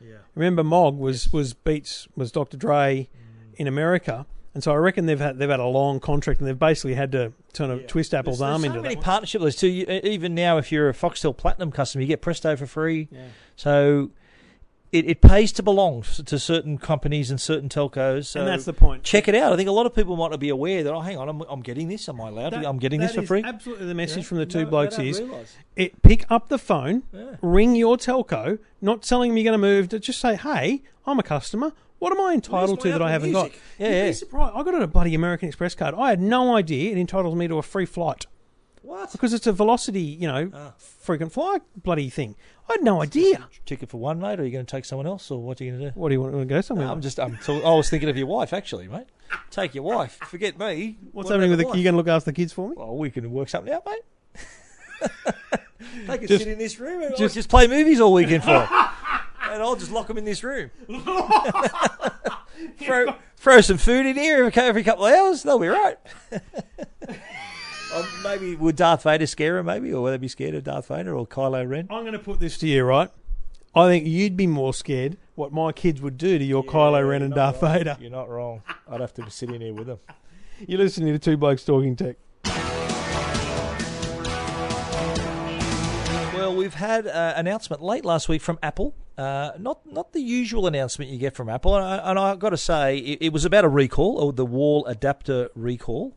Yeah. 0.00 0.16
Remember, 0.34 0.64
Mog 0.64 0.98
was 0.98 1.32
was 1.32 1.54
Beats 1.54 2.08
was 2.16 2.32
Dr. 2.32 2.56
Dre 2.56 3.08
mm. 3.08 3.54
in 3.56 3.68
America, 3.68 4.26
and 4.52 4.64
so 4.64 4.72
I 4.72 4.76
reckon 4.76 5.06
they've 5.06 5.18
had 5.18 5.38
they've 5.38 5.48
had 5.48 5.60
a 5.60 5.66
long 5.66 6.00
contract, 6.00 6.40
and 6.40 6.48
they've 6.48 6.58
basically 6.58 6.94
had 6.94 7.12
to 7.12 7.32
kind 7.54 7.70
of 7.70 7.82
Yeah. 7.82 7.86
twist 7.86 8.14
Apple's 8.14 8.40
There's- 8.40 8.52
arm 8.52 8.62
there's 8.62 8.70
into 8.70 8.78
so 8.80 8.82
many 8.82 8.94
that. 8.96 9.04
partnership 9.04 9.40
lists 9.40 9.60
too. 9.60 9.68
You, 9.68 9.86
even 10.02 10.34
now, 10.34 10.58
if 10.58 10.72
you're 10.72 10.88
a 10.88 10.94
Foxtel 10.94 11.36
Platinum 11.36 11.70
customer, 11.70 12.02
you 12.02 12.08
get 12.08 12.20
Presto 12.20 12.56
for 12.56 12.66
free. 12.66 13.08
Yeah. 13.12 13.26
So 13.54 14.10
it, 14.90 15.04
it 15.08 15.20
pays 15.20 15.52
to 15.52 15.62
belong 15.62 16.02
to 16.02 16.38
certain 16.38 16.78
companies 16.78 17.30
and 17.30 17.40
certain 17.40 17.68
telcos. 17.68 18.26
So 18.26 18.40
and 18.40 18.48
that's 18.48 18.64
the 18.64 18.72
point. 18.72 19.02
check 19.02 19.28
it 19.28 19.34
out. 19.34 19.52
I 19.52 19.56
think 19.56 19.68
a 19.68 19.72
lot 19.72 19.86
of 19.86 19.94
people 19.94 20.16
might 20.16 20.30
not 20.30 20.40
be 20.40 20.48
aware 20.48 20.82
that. 20.82 20.92
Oh, 20.92 21.00
hang 21.00 21.18
on, 21.18 21.28
I'm, 21.28 21.42
I'm 21.42 21.60
getting 21.60 21.88
this. 21.88 22.08
Am 22.08 22.20
I 22.20 22.28
allowed? 22.28 22.50
to? 22.50 22.66
I'm 22.68 22.78
getting 22.78 23.00
this 23.00 23.14
for 23.14 23.22
free. 23.22 23.42
Absolutely, 23.44 23.86
the 23.86 23.94
message 23.94 24.24
Yeah. 24.24 24.28
from 24.28 24.38
the 24.38 24.46
two 24.46 24.64
No, 24.64 24.70
blokes 24.70 24.98
is 24.98 25.22
it, 25.76 26.00
pick 26.02 26.24
up 26.30 26.48
the 26.48 26.58
phone, 26.58 27.02
Yeah. 27.12 27.36
ring 27.42 27.74
your 27.74 27.96
telco, 27.96 28.58
not 28.80 29.02
telling 29.02 29.30
them 29.30 29.36
you're 29.36 29.44
going 29.44 29.52
to 29.60 29.66
move. 29.66 29.88
To 29.90 29.98
just 29.98 30.20
say, 30.20 30.36
hey, 30.36 30.82
I'm 31.06 31.18
a 31.18 31.22
customer. 31.22 31.72
What 31.98 32.12
am 32.12 32.20
I 32.20 32.32
entitled 32.34 32.80
to 32.82 32.92
that 32.92 33.02
I 33.02 33.10
haven't 33.10 33.32
Music? 33.32 33.52
got? 33.52 33.60
Yeah, 33.78 33.88
You'd 34.02 34.06
yeah. 34.06 34.12
surprised. 34.12 34.52
I 34.56 34.62
got 34.62 34.80
a 34.80 34.86
bloody 34.86 35.14
American 35.16 35.48
Express 35.48 35.74
card. 35.74 35.94
I 35.96 36.10
had 36.10 36.20
no 36.20 36.54
idea 36.54 36.92
it 36.92 36.98
entitles 36.98 37.34
me 37.34 37.48
to 37.48 37.58
a 37.58 37.62
free 37.62 37.86
flight. 37.86 38.26
What? 38.88 39.12
because 39.12 39.32
it's 39.34 39.46
a 39.46 39.52
velocity, 39.52 40.00
you 40.00 40.26
know, 40.26 40.50
Ah. 40.54 40.72
frequent 40.78 41.32
flyer 41.32 41.60
bloody 41.76 42.08
thing. 42.08 42.36
I 42.68 42.72
had 42.74 42.82
no 42.82 43.02
idea. 43.02 43.46
Ticket 43.66 43.88
for 43.90 43.98
one, 43.98 44.18
mate. 44.18 44.38
Or 44.38 44.42
are 44.42 44.46
you 44.46 44.50
going 44.52 44.64
to 44.66 44.70
take 44.70 44.84
someone 44.84 45.06
else, 45.06 45.30
or 45.30 45.40
what 45.42 45.60
are 45.60 45.64
you 45.64 45.70
going 45.72 45.80
to 45.82 45.90
do? 45.90 45.98
What 46.00 46.08
do 46.08 46.14
you 46.14 46.20
want 46.20 46.34
to 46.34 46.44
go 46.44 46.60
somewhere? 46.60 46.86
No, 46.86 46.92
I'm 46.92 47.00
just. 47.02 47.18
I'm. 47.20 47.36
Talk- 47.38 47.64
I 47.64 47.70
was 47.74 47.88
thinking 47.90 48.08
of 48.08 48.16
your 48.16 48.26
wife, 48.26 48.52
actually, 48.52 48.88
mate. 48.88 49.06
Take 49.50 49.74
your 49.74 49.84
wife. 49.84 50.18
Forget 50.26 50.58
me. 50.58 50.96
What's 51.12 51.26
What 51.26 51.34
happening 51.34 51.50
with 51.50 51.58
the? 51.60 51.66
wife? 51.66 51.76
You 51.76 51.82
going 51.84 51.92
to 51.94 51.96
look 51.98 52.08
after 52.08 52.30
the 52.30 52.34
kids 52.34 52.52
for 52.52 52.68
me? 52.68 52.74
Well, 52.76 52.96
we 52.96 53.10
can 53.10 53.30
work 53.30 53.48
something 53.50 53.72
out, 53.72 53.84
mate. 53.86 54.02
they 56.06 56.18
can 56.18 56.26
Just- 56.26 56.44
sit 56.44 56.52
in 56.52 56.58
this 56.58 56.78
room 56.80 57.02
and 57.02 57.16
just- 57.16 57.34
just, 57.34 57.48
play 57.48 57.66
movies 57.66 58.00
all 58.00 58.12
weekend 58.12 58.42
for 58.44 58.50
it. 58.62 58.68
and 59.52 59.62
I'll 59.62 59.76
just 59.76 59.92
lock 59.92 60.06
them 60.08 60.18
in 60.18 60.24
this 60.24 60.42
room. 60.44 60.70
throw, 62.80 63.14
throw 63.36 63.60
some 63.60 63.78
food 63.78 64.06
in 64.06 64.16
here 64.16 64.44
every, 64.44 64.62
every 64.62 64.82
couple 64.82 65.06
of 65.06 65.12
hours. 65.14 65.42
They'll 65.42 65.58
be 65.58 65.68
right. 65.68 65.96
Um, 67.98 68.06
maybe 68.22 68.54
would 68.54 68.76
Darth 68.76 69.02
Vader 69.02 69.26
scare 69.26 69.56
them? 69.56 69.66
Maybe, 69.66 69.92
or 69.92 70.02
would 70.02 70.12
they 70.12 70.18
be 70.18 70.28
scared 70.28 70.54
of 70.54 70.62
Darth 70.64 70.86
Vader 70.88 71.16
or 71.16 71.26
Kylo 71.26 71.68
Ren? 71.68 71.88
I'm 71.90 72.02
going 72.02 72.12
to 72.12 72.18
put 72.18 72.38
this 72.38 72.56
to 72.58 72.68
you, 72.68 72.84
right? 72.84 73.10
I 73.74 73.86
think 73.88 74.06
you'd 74.06 74.36
be 74.36 74.46
more 74.46 74.72
scared 74.72 75.16
what 75.34 75.52
my 75.52 75.72
kids 75.72 76.00
would 76.00 76.16
do 76.16 76.38
to 76.38 76.44
your 76.44 76.62
Kylo 76.64 77.08
Ren 77.08 77.22
and 77.22 77.34
Darth 77.34 77.60
wrong. 77.60 77.72
Vader. 77.72 77.96
You're 78.00 78.10
not 78.10 78.28
wrong. 78.28 78.62
I'd 78.88 79.00
have 79.00 79.14
to 79.14 79.22
be 79.22 79.30
sitting 79.30 79.60
here 79.60 79.74
with 79.74 79.88
them. 79.88 79.98
You're 80.66 80.78
listening 80.78 81.12
to 81.12 81.18
Two 81.18 81.36
Blokes 81.36 81.64
Talking 81.64 81.96
Tech. 81.96 82.16
Well, 86.34 86.52
we 86.52 86.58
we've 86.58 86.74
had 86.74 87.06
an 87.06 87.34
announcement 87.36 87.82
late 87.82 88.04
last 88.04 88.28
week 88.28 88.42
from 88.42 88.58
Apple. 88.62 88.94
Uh, 89.16 89.50
not 89.58 89.80
not 89.90 90.12
the 90.12 90.20
usual 90.20 90.68
announcement 90.68 91.10
you 91.10 91.18
get 91.18 91.34
from 91.34 91.48
Apple, 91.48 91.74
and, 91.74 91.84
I, 91.84 92.10
and 92.10 92.18
I've 92.18 92.38
got 92.38 92.50
to 92.50 92.56
say 92.56 92.98
it, 92.98 93.18
it 93.22 93.32
was 93.32 93.44
about 93.44 93.64
a 93.64 93.68
recall 93.68 94.18
or 94.18 94.32
the 94.32 94.46
wall 94.46 94.86
adapter 94.86 95.50
recall. 95.56 96.16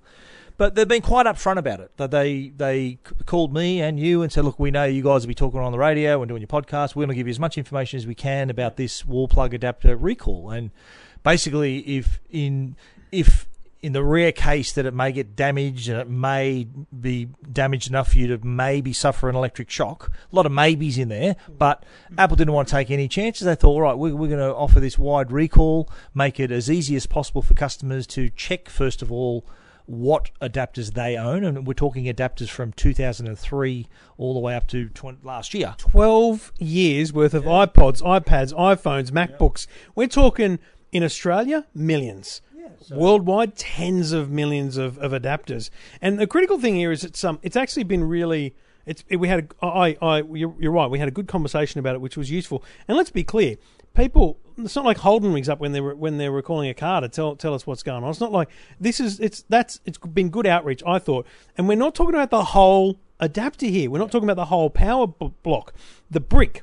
But 0.62 0.76
they've 0.76 0.88
been 0.88 1.02
quite 1.02 1.26
upfront 1.26 1.58
about 1.58 1.80
it. 1.80 1.98
That 1.98 2.12
they 2.12 2.50
they 2.56 3.00
called 3.26 3.52
me 3.52 3.82
and 3.82 4.00
you 4.00 4.22
and 4.22 4.32
said, 4.32 4.46
"Look, 4.46 4.60
we 4.60 4.70
know 4.70 4.84
you 4.84 5.02
guys 5.02 5.24
will 5.24 5.30
be 5.30 5.34
talking 5.34 5.60
on 5.60 5.72
the 5.72 5.80
radio 5.80 6.22
and 6.22 6.30
doing 6.30 6.40
your 6.40 6.48
podcast. 6.48 6.96
We're 6.96 7.06
going 7.06 7.16
to 7.16 7.16
give 7.16 7.26
you 7.26 7.32
as 7.32 7.40
much 7.40 7.58
information 7.58 7.98
as 7.98 8.06
we 8.06 8.14
can 8.14 8.52
about 8.52 8.78
this 8.78 9.04
wall 9.04 9.28
plug 9.28 9.56
adapter 9.56 9.98
recall." 9.98 10.52
And 10.52 10.70
basically, 11.24 11.80
if 11.80 12.20
in 12.30 12.76
if 13.12 13.48
in 13.82 13.94
the 13.94 14.04
rare 14.04 14.32
case 14.32 14.72
that 14.74 14.86
it 14.86 14.94
may 14.94 15.12
get 15.12 15.36
damaged 15.36 15.90
and 15.90 16.00
it 16.00 16.08
may 16.08 16.68
be 17.00 17.30
damaged 17.52 17.90
enough 17.90 18.12
for 18.12 18.20
you 18.20 18.28
to 18.28 18.46
maybe 18.46 18.94
suffer 18.94 19.30
an 19.30 19.36
electric 19.36 19.72
shock. 19.72 20.12
A 20.32 20.36
lot 20.36 20.46
of 20.46 20.52
maybes 20.52 21.00
in 21.00 21.10
there, 21.10 21.38
but 21.50 21.84
Apple 22.20 22.36
didn't 22.36 22.54
want 22.54 22.68
to 22.68 22.72
take 22.76 22.92
any 22.92 23.08
chances. 23.08 23.46
They 23.46 23.56
thought, 23.56 23.70
all 23.70 23.82
right, 23.82 23.98
we're, 23.98 24.16
we're 24.16 24.28
going 24.28 24.48
to 24.48 24.54
offer 24.54 24.80
this 24.80 25.00
wide 25.00 25.32
recall, 25.32 25.90
make 26.14 26.40
it 26.40 26.52
as 26.52 26.70
easy 26.70 26.96
as 26.96 27.08
possible 27.08 27.42
for 27.42 27.56
customers 27.56 28.06
to 28.06 28.30
check, 28.30 28.70
first 28.70 29.02
of 29.02 29.12
all, 29.12 29.44
what 29.92 30.32
adapters 30.42 30.94
they 30.94 31.18
own. 31.18 31.44
And 31.44 31.68
we're 31.68 31.74
talking 31.74 32.06
adapters 32.06 32.50
from 32.50 32.72
2003 32.74 33.88
all 34.18 34.34
the 34.34 34.40
way 34.40 34.56
up 34.56 34.68
to 34.68 34.90
20, 34.90 35.20
last 35.24 35.54
year. 35.54 35.76
12 35.78 36.54
years 36.60 37.12
worth 37.14 37.34
of 37.34 37.44
iPods, 37.44 38.02
iPads, 38.02 38.54
iPhones, 38.54 39.12
MacBooks. 39.12 39.68
We're 39.96 40.08
talking 40.08 40.60
in 40.92 41.04
Australia, 41.04 41.68
millions. 41.74 42.42
Worldwide, 42.90 43.56
tens 43.56 44.12
of 44.12 44.30
millions 44.30 44.78
of, 44.78 44.98
of 44.98 45.12
adapters. 45.12 45.70
And 46.02 46.20
the 46.20 46.28
critical 46.28 46.60
thing 46.60 46.76
here 46.76 46.92
is 46.92 47.04
it's 47.04 47.24
um, 47.24 47.40
it's 47.44 47.56
actually 47.56 47.84
been 47.84 48.04
really. 48.04 48.56
It's 48.86 49.04
it, 49.08 49.18
we 49.18 49.28
had 49.28 49.54
a, 49.62 49.66
I 49.66 49.98
I 50.02 50.24
you're, 50.24 50.56
you're 50.60 50.72
right. 50.72 50.90
We 50.90 50.98
had 50.98 51.08
a 51.08 51.12
good 51.12 51.28
conversation 51.28 51.80
about 51.80 51.96
it, 51.96 52.02
which 52.02 52.18
was 52.18 52.32
useful. 52.32 52.64
And 52.88 52.98
let's 52.98 53.12
be 53.12 53.24
clear, 53.24 53.58
people. 53.94 54.38
It's 54.58 54.76
not 54.76 54.86
like 54.86 54.98
Holden 54.98 55.34
rings 55.34 55.50
up 55.50 55.60
when 55.60 55.72
they're 55.72 55.96
when 55.96 56.18
they're 56.18 56.32
recalling 56.32 56.70
a 56.70 56.74
car 56.74 57.02
to 57.02 57.10
tell 57.10 57.36
tell 57.36 57.54
us 57.54 57.66
what's 57.66 57.84
going 57.84 58.04
on. 58.04 58.10
It's 58.10 58.20
not 58.20 58.32
like 58.32 58.50
this 58.80 59.00
is 59.00 59.20
it's 59.20 59.44
that's 59.50 59.80
it's 59.86 59.98
been 59.98 60.30
good 60.30 60.46
outreach. 60.46 60.84
I 60.86 61.00
thought, 61.00 61.26
and 61.58 61.68
we're 61.68 61.76
not 61.76 61.96
talking 61.96 62.14
about 62.14 62.30
the 62.30 62.44
whole 62.46 63.00
adapter 63.20 63.68
here. 63.68 63.90
We're 63.90 64.00
not 64.00 64.12
talking 64.12 64.30
about 64.30 64.42
the 64.42 64.46
whole 64.46 64.70
power 64.70 65.08
b- 65.08 65.34
block. 65.44 65.74
The 66.10 66.20
brick 66.20 66.62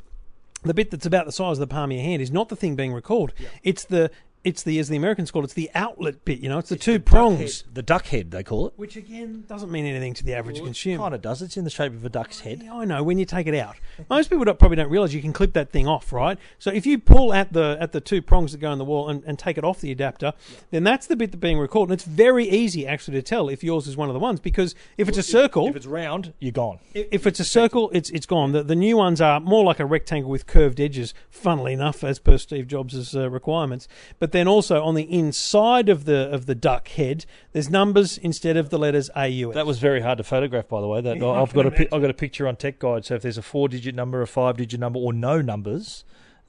the 0.63 0.75
bit 0.75 0.91
that's 0.91 1.07
about 1.07 1.27
the 1.27 1.33
size 1.33 1.59
of 1.59 1.69
the 1.69 1.73
palm 1.73 1.91
of 1.91 1.97
your 1.97 2.05
hand 2.05 2.21
is 2.21 2.31
not 2.31 2.49
the 2.49 2.57
thing 2.57 2.75
being 2.75 2.93
recalled. 2.93 3.33
It's 3.63 3.85
the 3.85 4.11
it's 4.45 4.63
the 4.63 4.79
as 4.79 4.89
the 4.89 4.97
Americans 4.97 5.31
call 5.31 5.43
it, 5.43 5.47
it's 5.47 5.55
the 5.55 5.71
outlet 5.75 6.25
bit. 6.25 6.39
You 6.41 6.49
know, 6.49 6.59
it's 6.59 6.69
the 6.69 6.77
two 6.77 6.99
prongs, 7.01 7.65
The 7.73 7.83
duck 7.83 8.07
head, 8.07 8.31
they 8.31 8.43
call 8.43 8.69
it. 8.69 8.73
which 8.77 8.97
again 8.97 9.45
doesn't 9.49 9.71
mean 9.71 9.85
anything 9.87 10.15
to 10.15 10.25
the 10.25 10.35
average 10.35 10.63
consumer. 10.63 10.99
Kind 11.03 11.15
of 11.15 11.23
does. 11.23 11.43
It's 11.43 11.57
in 11.57 11.65
the 11.65 11.71
shape 11.71 11.93
of 11.93 12.05
a 12.05 12.09
duck's 12.09 12.41
head. 12.41 12.63
Yeah, 12.63 12.75
I 12.75 12.85
know. 12.85 13.03
When 13.03 13.19
you 13.19 13.25
take 13.25 13.47
it 13.47 13.55
out, 13.55 13.77
most 14.09 14.31
people 14.31 14.45
don't, 14.45 14.59
probably 14.59 14.77
don't 14.77 14.91
realize 14.91 15.15
you 15.15 15.21
can 15.21 15.33
clip 15.33 15.53
that 15.55 15.71
thing 15.71 15.87
off, 15.87 16.13
right? 16.13 16.39
So 16.59 16.71
if 16.71 16.87
you 16.87 16.99
pull 16.99 17.33
at 17.35 17.53
the 17.53 17.77
at 17.81 17.93
the 17.93 18.01
two 18.01 18.23
prongs 18.23 18.53
that 18.53 18.59
go 18.59 18.73
in 18.73 18.79
the 18.79 18.85
wall 18.85 19.09
and, 19.09 19.23
and 19.25 19.39
take 19.39 19.59
it 19.59 19.65
off 19.65 19.81
the 19.81 19.91
adapter, 19.93 20.33
then 20.71 20.85
that's 20.85 21.07
the 21.07 21.17
bit 21.17 21.33
that's 21.33 21.41
being 21.41 21.59
recalled, 21.59 21.89
and 21.91 21.95
it's 21.95 22.05
very 22.05 22.49
easy 22.49 22.87
actually 22.87 23.17
to 23.19 23.23
tell 23.23 23.49
if 23.49 23.63
yours 23.65 23.87
is 23.87 23.97
one 23.97 24.09
of 24.09 24.15
the 24.15 24.21
ones 24.21 24.41
because 24.41 24.75
if 24.97 25.09
it's 25.09 25.19
a 25.19 25.23
circle, 25.23 25.69
If 25.69 25.77
it's 25.77 25.87
round, 25.87 26.33
you're 26.39 26.53
gone. 26.53 26.79
if 26.95 27.07
if 27.11 27.27
it's 27.27 27.41
a 27.41 27.45
circle, 27.45 27.91
it's 27.93 28.11
it's 28.11 28.27
gone. 28.27 28.53
The, 28.53 28.63
the 28.63 28.77
new 28.77 28.97
ones 28.97 29.21
are 29.21 29.41
more 29.41 29.65
like 29.65 29.81
a 29.81 29.87
rectangle 29.87 30.31
with 30.31 30.47
curved 30.47 30.81
edges, 30.81 31.13
funnily 31.31 31.73
enough, 31.73 32.05
as 32.05 32.19
per 32.19 32.39
Steve 32.39 32.67
Jobs' 32.69 33.15
uh, 33.17 33.29
requirements. 33.29 33.89
But 34.19 34.33
then 34.39 34.49
also 34.49 34.83
on 34.83 34.95
the 34.95 35.03
inside 35.03 35.89
of 35.89 36.05
the 36.05 36.31
of 36.31 36.47
the 36.47 36.55
duck 36.55 36.89
head, 36.89 37.27
there's 37.53 37.69
numbers 37.69 38.17
instead 38.17 38.57
of 38.57 38.71
the 38.71 38.79
letters 38.79 39.11
AUS. 39.15 39.55
That 39.55 39.67
was 39.67 39.79
very 39.79 40.01
hard 40.01 40.19
to 40.19 40.25
photograph, 40.25 40.69
by 40.69 40.81
the 40.81 40.89
way. 40.89 41.01
That 41.01 41.19
Yeah, 41.19 41.27
I've 41.29 41.53
got 41.53 41.67
a 41.67 41.71
can 41.71 41.87
pi- 41.89 41.97
I've 41.97 42.01
got 42.01 42.11
a 42.11 42.15
picture 42.15 42.47
on 42.47 42.57
Tech 42.57 42.79
Guide. 42.79 43.05
So 43.05 43.15
if 43.17 43.23
there's 43.23 43.39
a 43.39 43.43
four-digit 43.43 43.95
number, 43.95 44.23
a 44.23 44.27
five-digit 44.27 44.79
number, 44.79 44.99
or 44.99 45.13
no 45.13 45.43
numbers, 45.43 46.05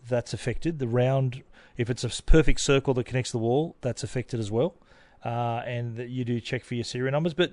that's 0.07 0.33
affected. 0.33 0.79
The 0.79 0.87
round, 0.87 1.43
if 1.77 1.89
it's 1.89 2.03
a 2.03 2.23
perfect 2.23 2.61
circle 2.61 2.93
that 2.93 3.05
connects 3.05 3.31
the 3.31 3.39
wall, 3.39 3.75
that's 3.81 4.03
affected 4.03 4.39
as 4.39 4.51
well. 4.51 4.75
Uh, 5.25 5.61
and 5.65 5.97
that 5.97 6.07
you 6.07 6.23
do 6.23 6.39
check 6.39 6.63
for 6.63 6.75
your 6.75 6.85
serial 6.85 7.11
numbers. 7.11 7.33
But 7.33 7.51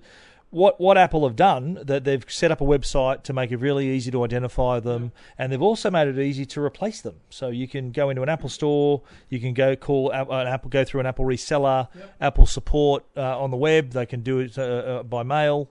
what 0.51 0.81
what 0.81 0.97
Apple 0.97 1.27
have 1.27 1.37
done 1.37 1.79
that 1.85 2.05
they've 2.05 2.25
set 2.29 2.51
up 2.51 2.61
a 2.61 2.65
website 2.65 3.23
to 3.25 3.33
make 3.33 3.51
it 3.51 3.57
really 3.57 3.89
easy 3.89 4.11
to 4.11 4.25
identify 4.25 4.81
them, 4.81 5.13
and 5.39 5.53
they've 5.53 5.63
also 5.63 5.91
made 5.91 6.09
it 6.09 6.19
easy 6.19 6.47
to 6.47 6.61
replace 6.63 7.01
them. 7.01 7.17
So 7.31 7.49
you 7.49 7.69
can 7.69 7.91
go 7.91 8.11
into 8.11 8.23
an 8.23 8.29
Apple 8.29 8.49
store, 8.49 9.03
you 9.29 9.41
can 9.41 9.55
go 9.55 9.77
call 9.77 10.11
an 10.11 10.47
Apple, 10.47 10.71
go 10.71 10.85
through 10.85 11.01
an 11.01 11.07
Apple 11.07 11.25
reseller, 11.25 11.89
Apple 12.21 12.47
support 12.47 13.05
uh, 13.17 13.41
on 13.41 13.51
the 13.51 13.57
web. 13.57 13.91
They 13.91 14.07
can 14.07 14.23
do 14.23 14.39
it 14.41 14.57
uh, 14.57 14.63
uh, 14.63 15.03
by 15.03 15.23
mail. 15.23 15.69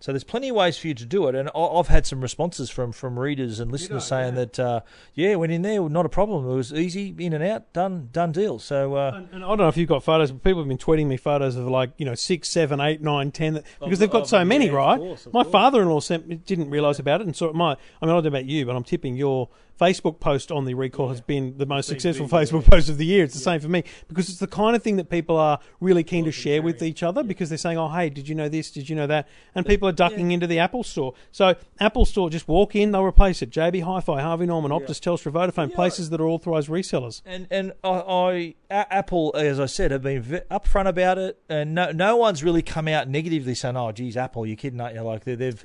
So 0.00 0.12
there's 0.12 0.22
plenty 0.22 0.50
of 0.50 0.54
ways 0.54 0.78
for 0.78 0.86
you 0.86 0.94
to 0.94 1.04
do 1.04 1.26
it, 1.26 1.34
and 1.34 1.50
I've 1.56 1.88
had 1.88 2.06
some 2.06 2.20
responses 2.20 2.70
from, 2.70 2.92
from 2.92 3.18
readers 3.18 3.58
and 3.58 3.72
listeners 3.72 4.04
saying 4.06 4.36
that 4.36 4.56
uh, 4.56 4.80
yeah, 5.14 5.34
went 5.34 5.50
in 5.50 5.62
there, 5.62 5.88
not 5.88 6.06
a 6.06 6.08
problem. 6.08 6.48
It 6.48 6.54
was 6.54 6.72
easy, 6.72 7.12
in 7.18 7.32
and 7.32 7.42
out, 7.42 7.72
done, 7.72 8.08
done 8.12 8.30
deal. 8.30 8.60
So 8.60 8.94
uh, 8.94 9.12
And, 9.16 9.28
and 9.32 9.44
I 9.44 9.48
don't 9.48 9.58
know 9.58 9.66
if 9.68 9.76
you've 9.76 9.88
got 9.88 10.04
photos, 10.04 10.30
but 10.30 10.44
people 10.44 10.60
have 10.62 10.68
been 10.68 10.78
tweeting 10.78 11.06
me 11.08 11.16
photos 11.16 11.56
of 11.56 11.66
like 11.66 11.90
you 11.98 12.06
know 12.06 12.14
six, 12.14 12.48
seven, 12.48 12.80
eight, 12.80 13.02
nine, 13.02 13.32
ten, 13.32 13.54
that- 13.54 13.64
because 13.80 13.98
they've 13.98 14.08
got 14.08 14.22
of- 14.22 14.28
so 14.28 14.44
many, 14.44 14.66
yeah, 14.66 14.70
of 14.70 14.76
right? 14.76 14.98
course, 14.98 15.26
of 15.26 15.32
my 15.34 15.42
course. 15.42 15.52
father-in-law 15.52 15.98
sent, 15.98 16.46
didn't 16.46 16.70
realise 16.70 17.00
about 17.00 17.20
it, 17.20 17.26
and 17.26 17.34
so 17.34 17.52
my. 17.52 17.72
I 17.72 17.74
mean, 17.74 17.78
I 18.02 18.06
don't 18.06 18.22
know 18.22 18.28
about 18.28 18.44
you, 18.44 18.66
but 18.66 18.76
I'm 18.76 18.84
tipping 18.84 19.16
your 19.16 19.48
Facebook 19.80 20.18
post 20.20 20.50
on 20.50 20.64
the 20.64 20.74
recall 20.74 21.08
has 21.08 21.20
been 21.20 21.56
the 21.56 21.66
most 21.66 21.86
successful 21.88 22.26
Facebook 22.28 22.64
post 22.64 22.88
of 22.88 22.98
the 22.98 23.06
year. 23.06 23.24
It's 23.24 23.34
the 23.34 23.40
same 23.40 23.60
for 23.60 23.68
me 23.68 23.84
because 24.08 24.28
it's 24.28 24.38
the 24.40 24.46
kind 24.46 24.74
of 24.74 24.82
thing 24.82 24.96
that 24.96 25.08
people 25.08 25.36
are 25.36 25.60
really 25.80 26.02
keen 26.04 26.24
to 26.24 26.32
share 26.32 26.60
with 26.62 26.82
each 26.82 27.02
other 27.02 27.22
because 27.22 27.48
they're 27.48 27.58
saying, 27.58 27.78
"Oh, 27.78 27.88
hey, 27.88 28.10
did 28.10 28.28
you 28.28 28.34
know 28.34 28.48
this? 28.48 28.70
Did 28.70 28.88
you 28.88 28.96
know 28.96 29.06
that?" 29.06 29.28
And 29.54 29.64
people 29.64 29.88
are 29.88 29.92
ducking 29.92 30.32
into 30.32 30.46
the 30.46 30.58
Apple 30.58 30.82
Store. 30.82 31.14
So 31.30 31.54
Apple 31.80 32.04
Store, 32.04 32.28
just 32.30 32.48
walk 32.48 32.74
in, 32.74 32.90
they'll 32.92 33.04
replace 33.04 33.40
it. 33.42 33.50
JB 33.50 33.82
Hi-Fi, 33.84 34.20
Harvey 34.20 34.46
Norman, 34.46 34.70
Optus, 34.72 34.98
Telstra, 35.00 35.30
Vodafone, 35.32 35.72
places 35.74 36.10
that 36.10 36.20
are 36.20 36.26
authorised 36.26 36.68
resellers. 36.68 37.22
And 37.24 37.46
and 37.50 37.72
I, 37.84 37.88
I 37.90 38.54
A- 38.70 38.94
Apple, 38.94 39.32
as 39.36 39.60
I 39.60 39.66
said, 39.66 39.90
have 39.90 40.02
been 40.02 40.22
upfront 40.50 40.88
about 40.88 41.18
it, 41.18 41.38
and 41.48 41.74
no 41.74 41.92
no 41.92 42.16
one's 42.16 42.42
really 42.42 42.62
come 42.62 42.88
out 42.88 43.08
negatively 43.08 43.54
saying, 43.54 43.76
"Oh, 43.76 43.92
geez, 43.92 44.16
Apple, 44.16 44.46
you're 44.46 44.56
kidding, 44.56 44.80
aren't 44.80 44.94
you?" 44.94 45.02
Like 45.02 45.24
they- 45.24 45.34
they've 45.36 45.64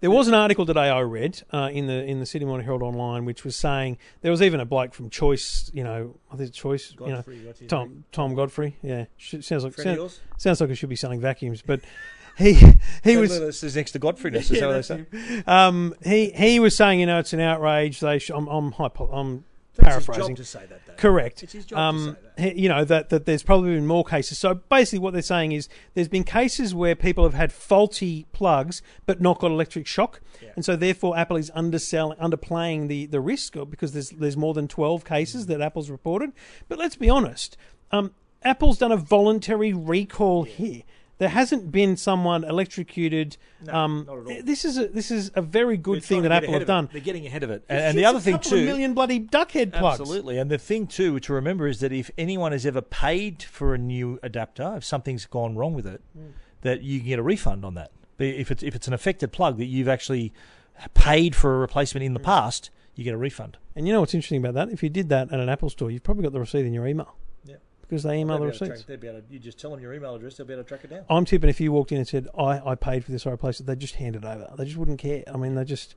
There 0.00 0.10
was 0.10 0.28
an 0.28 0.34
article 0.34 0.66
today 0.66 0.90
I 0.90 1.00
read 1.00 1.42
uh, 1.52 1.70
in 1.72 1.86
the 1.86 2.04
in 2.04 2.20
the 2.20 2.26
Sydney 2.26 2.46
Morning 2.46 2.64
Herald 2.64 2.82
online, 2.82 3.24
which 3.24 3.42
was 3.44 3.56
saying 3.56 3.96
there 4.20 4.30
was 4.30 4.42
even 4.42 4.60
a 4.60 4.64
bloke 4.66 4.92
from 4.92 5.08
Choice, 5.08 5.70
you 5.72 5.82
know, 5.82 6.16
I 6.30 6.36
think 6.36 6.48
it's 6.50 6.58
Choice, 6.58 6.94
you 7.06 7.12
know, 7.12 7.22
Tom 7.68 8.04
Tom 8.12 8.34
Godfrey, 8.34 8.76
yeah, 8.82 9.06
Sh- 9.16 9.36
sounds 9.40 9.64
like 9.64 9.74
sound, 9.84 9.96
sounds 10.36 10.60
like 10.60 10.70
it 10.70 10.74
should 10.74 10.90
be 10.90 10.96
selling 10.96 11.20
vacuums, 11.20 11.62
but 11.62 11.80
he 12.38 12.54
he 13.02 13.16
was 13.16 13.30
this 13.38 13.62
is 13.62 13.76
next 13.76 13.92
to 13.92 13.98
Godfreeness. 13.98 14.50
Is 14.50 14.60
that 14.60 14.66
what 14.68 14.74
they 14.74 14.82
say? 14.82 15.42
um, 15.46 15.94
he 16.04 16.30
he 16.30 16.60
was 16.60 16.76
saying, 16.76 17.00
you 17.00 17.06
know, 17.06 17.18
it's 17.20 17.32
an 17.32 17.40
outrage. 17.40 18.00
They 18.00 18.18
sh- 18.18 18.30
I'm 18.34 18.46
I'm, 18.48 18.72
hypo- 18.72 19.10
I'm 19.10 19.44
paraphrasing. 19.84 20.28
job 20.28 20.36
to 20.36 20.44
say 20.44 20.66
that. 20.66 20.86
Though. 20.86 20.92
Correct. 20.94 21.42
It's 21.42 21.52
his 21.52 21.64
job 21.66 21.78
um, 21.78 22.16
to 22.36 22.42
say 22.42 22.54
he- 22.54 22.62
You 22.62 22.68
know 22.68 22.84
that 22.84 23.10
that 23.10 23.24
there's 23.26 23.42
probably 23.42 23.74
been 23.74 23.86
more 23.86 24.04
cases. 24.04 24.38
So 24.38 24.54
basically, 24.54 24.98
what 25.00 25.12
they're 25.12 25.22
saying 25.22 25.52
is 25.52 25.68
there's 25.94 26.08
been 26.08 26.24
cases 26.24 26.74
where 26.74 26.94
people 26.94 27.24
have 27.24 27.34
had 27.34 27.52
faulty 27.52 28.26
plugs 28.32 28.82
but 29.06 29.20
not 29.20 29.38
got 29.38 29.50
electric 29.50 29.86
shock, 29.86 30.20
and 30.56 30.64
so 30.64 30.76
therefore 30.76 31.16
Apple 31.16 31.36
is 31.36 31.50
underselling, 31.54 32.18
underplaying 32.18 32.88
the 32.88 33.06
the 33.06 33.20
risk 33.20 33.54
because 33.70 33.92
there's 33.92 34.10
there's 34.10 34.36
more 34.36 34.54
than 34.54 34.68
12 34.68 35.04
cases 35.04 35.46
that 35.46 35.60
Apple's 35.60 35.90
reported. 35.90 36.32
But 36.68 36.78
let's 36.78 36.96
be 36.96 37.08
honest, 37.10 37.56
um, 37.92 38.12
Apple's 38.42 38.78
done 38.78 38.92
a 38.92 38.96
voluntary 38.96 39.72
recall 39.72 40.42
here. 40.44 40.82
There 41.18 41.28
hasn't 41.28 41.70
been 41.70 41.96
someone 41.96 42.42
electrocuted. 42.44 43.36
um, 43.68 44.04
not 44.06 44.18
at 44.18 44.26
all. 44.26 44.42
This 44.42 44.64
is 44.64 44.78
a 44.78 44.88
this 44.88 45.10
is 45.10 45.30
a 45.34 45.42
very 45.42 45.76
good 45.76 46.02
thing 46.02 46.22
that 46.22 46.32
Apple 46.32 46.54
have 46.54 46.66
done. 46.66 46.88
They're 46.92 47.00
getting 47.00 47.26
ahead 47.26 47.42
of 47.42 47.50
it. 47.50 47.64
And, 47.68 47.78
and 47.80 47.98
the 47.98 48.04
other 48.04 48.18
a 48.18 48.20
thing 48.20 48.38
too, 48.40 48.64
million 48.64 48.94
bloody 48.94 49.20
duckhead 49.20 49.72
plugs. 49.72 50.00
Absolutely. 50.00 50.38
And 50.38 50.50
the 50.50 50.58
thing 50.58 50.86
too 50.86 51.20
to 51.20 51.32
remember 51.32 51.68
is 51.68 51.80
that 51.80 51.92
if 51.92 52.10
anyone 52.18 52.52
has 52.52 52.66
ever 52.66 52.82
paid 52.82 53.42
for 53.42 53.74
a 53.74 53.78
new 53.78 54.18
adapter, 54.22 54.74
if 54.76 54.84
something's 54.84 55.26
gone 55.26 55.56
wrong 55.56 55.74
with 55.74 55.86
it, 55.86 56.02
that 56.62 56.82
you 56.82 56.98
can 56.98 57.08
get 57.08 57.18
a 57.18 57.22
refund 57.22 57.64
on 57.64 57.74
that. 57.74 57.92
If 58.18 58.50
it's 58.50 58.62
if 58.62 58.74
it's 58.74 58.88
an 58.88 58.94
affected 58.94 59.32
plug 59.32 59.58
that 59.58 59.66
you've 59.66 59.88
actually 59.88 60.32
paid 60.94 61.36
for 61.36 61.54
a 61.54 61.58
replacement 61.58 62.04
in 62.04 62.14
the 62.14 62.20
past, 62.20 62.70
you 62.94 63.04
get 63.04 63.14
a 63.14 63.18
refund. 63.18 63.58
And 63.76 63.86
you 63.86 63.92
know 63.92 64.00
what's 64.00 64.14
interesting 64.14 64.44
about 64.44 64.54
that? 64.54 64.72
If 64.72 64.82
you 64.82 64.88
did 64.88 65.08
that 65.08 65.32
at 65.32 65.40
an 65.40 65.48
Apple 65.48 65.70
store, 65.70 65.90
you've 65.90 66.02
probably 66.02 66.22
got 66.24 66.32
the 66.32 66.40
receipt 66.40 66.66
in 66.66 66.72
your 66.72 66.86
email. 66.86 67.14
Yeah. 67.84 67.90
Because 67.90 68.02
they 68.02 68.18
email 68.18 68.38
the 68.38 68.46
receipts. 68.46 68.84
they'd 68.84 69.00
be 69.00 69.08
able 69.08 69.20
to, 69.20 69.24
you 69.30 69.38
just 69.38 69.58
tell 69.58 69.70
them 69.70 69.80
your 69.80 69.92
email 69.94 70.14
address, 70.14 70.36
they'll 70.36 70.46
be 70.46 70.52
able 70.54 70.62
to 70.64 70.68
track 70.68 70.84
it 70.84 70.90
down. 70.90 71.04
I'm 71.08 71.24
tipping 71.24 71.50
if 71.50 71.60
you 71.60 71.72
walked 71.72 71.92
in 71.92 71.98
and 71.98 72.08
said, 72.08 72.28
I, 72.38 72.60
I 72.70 72.74
paid 72.74 73.04
for 73.04 73.12
this, 73.12 73.26
I 73.26 73.30
replaced 73.30 73.60
it, 73.60 73.66
they'd 73.66 73.78
just 73.78 73.94
hand 73.96 74.16
it 74.16 74.24
over. 74.24 74.50
They 74.56 74.64
just 74.64 74.76
wouldn't 74.76 74.98
care. 74.98 75.22
I 75.32 75.36
mean, 75.36 75.54
they 75.54 75.64
just. 75.64 75.94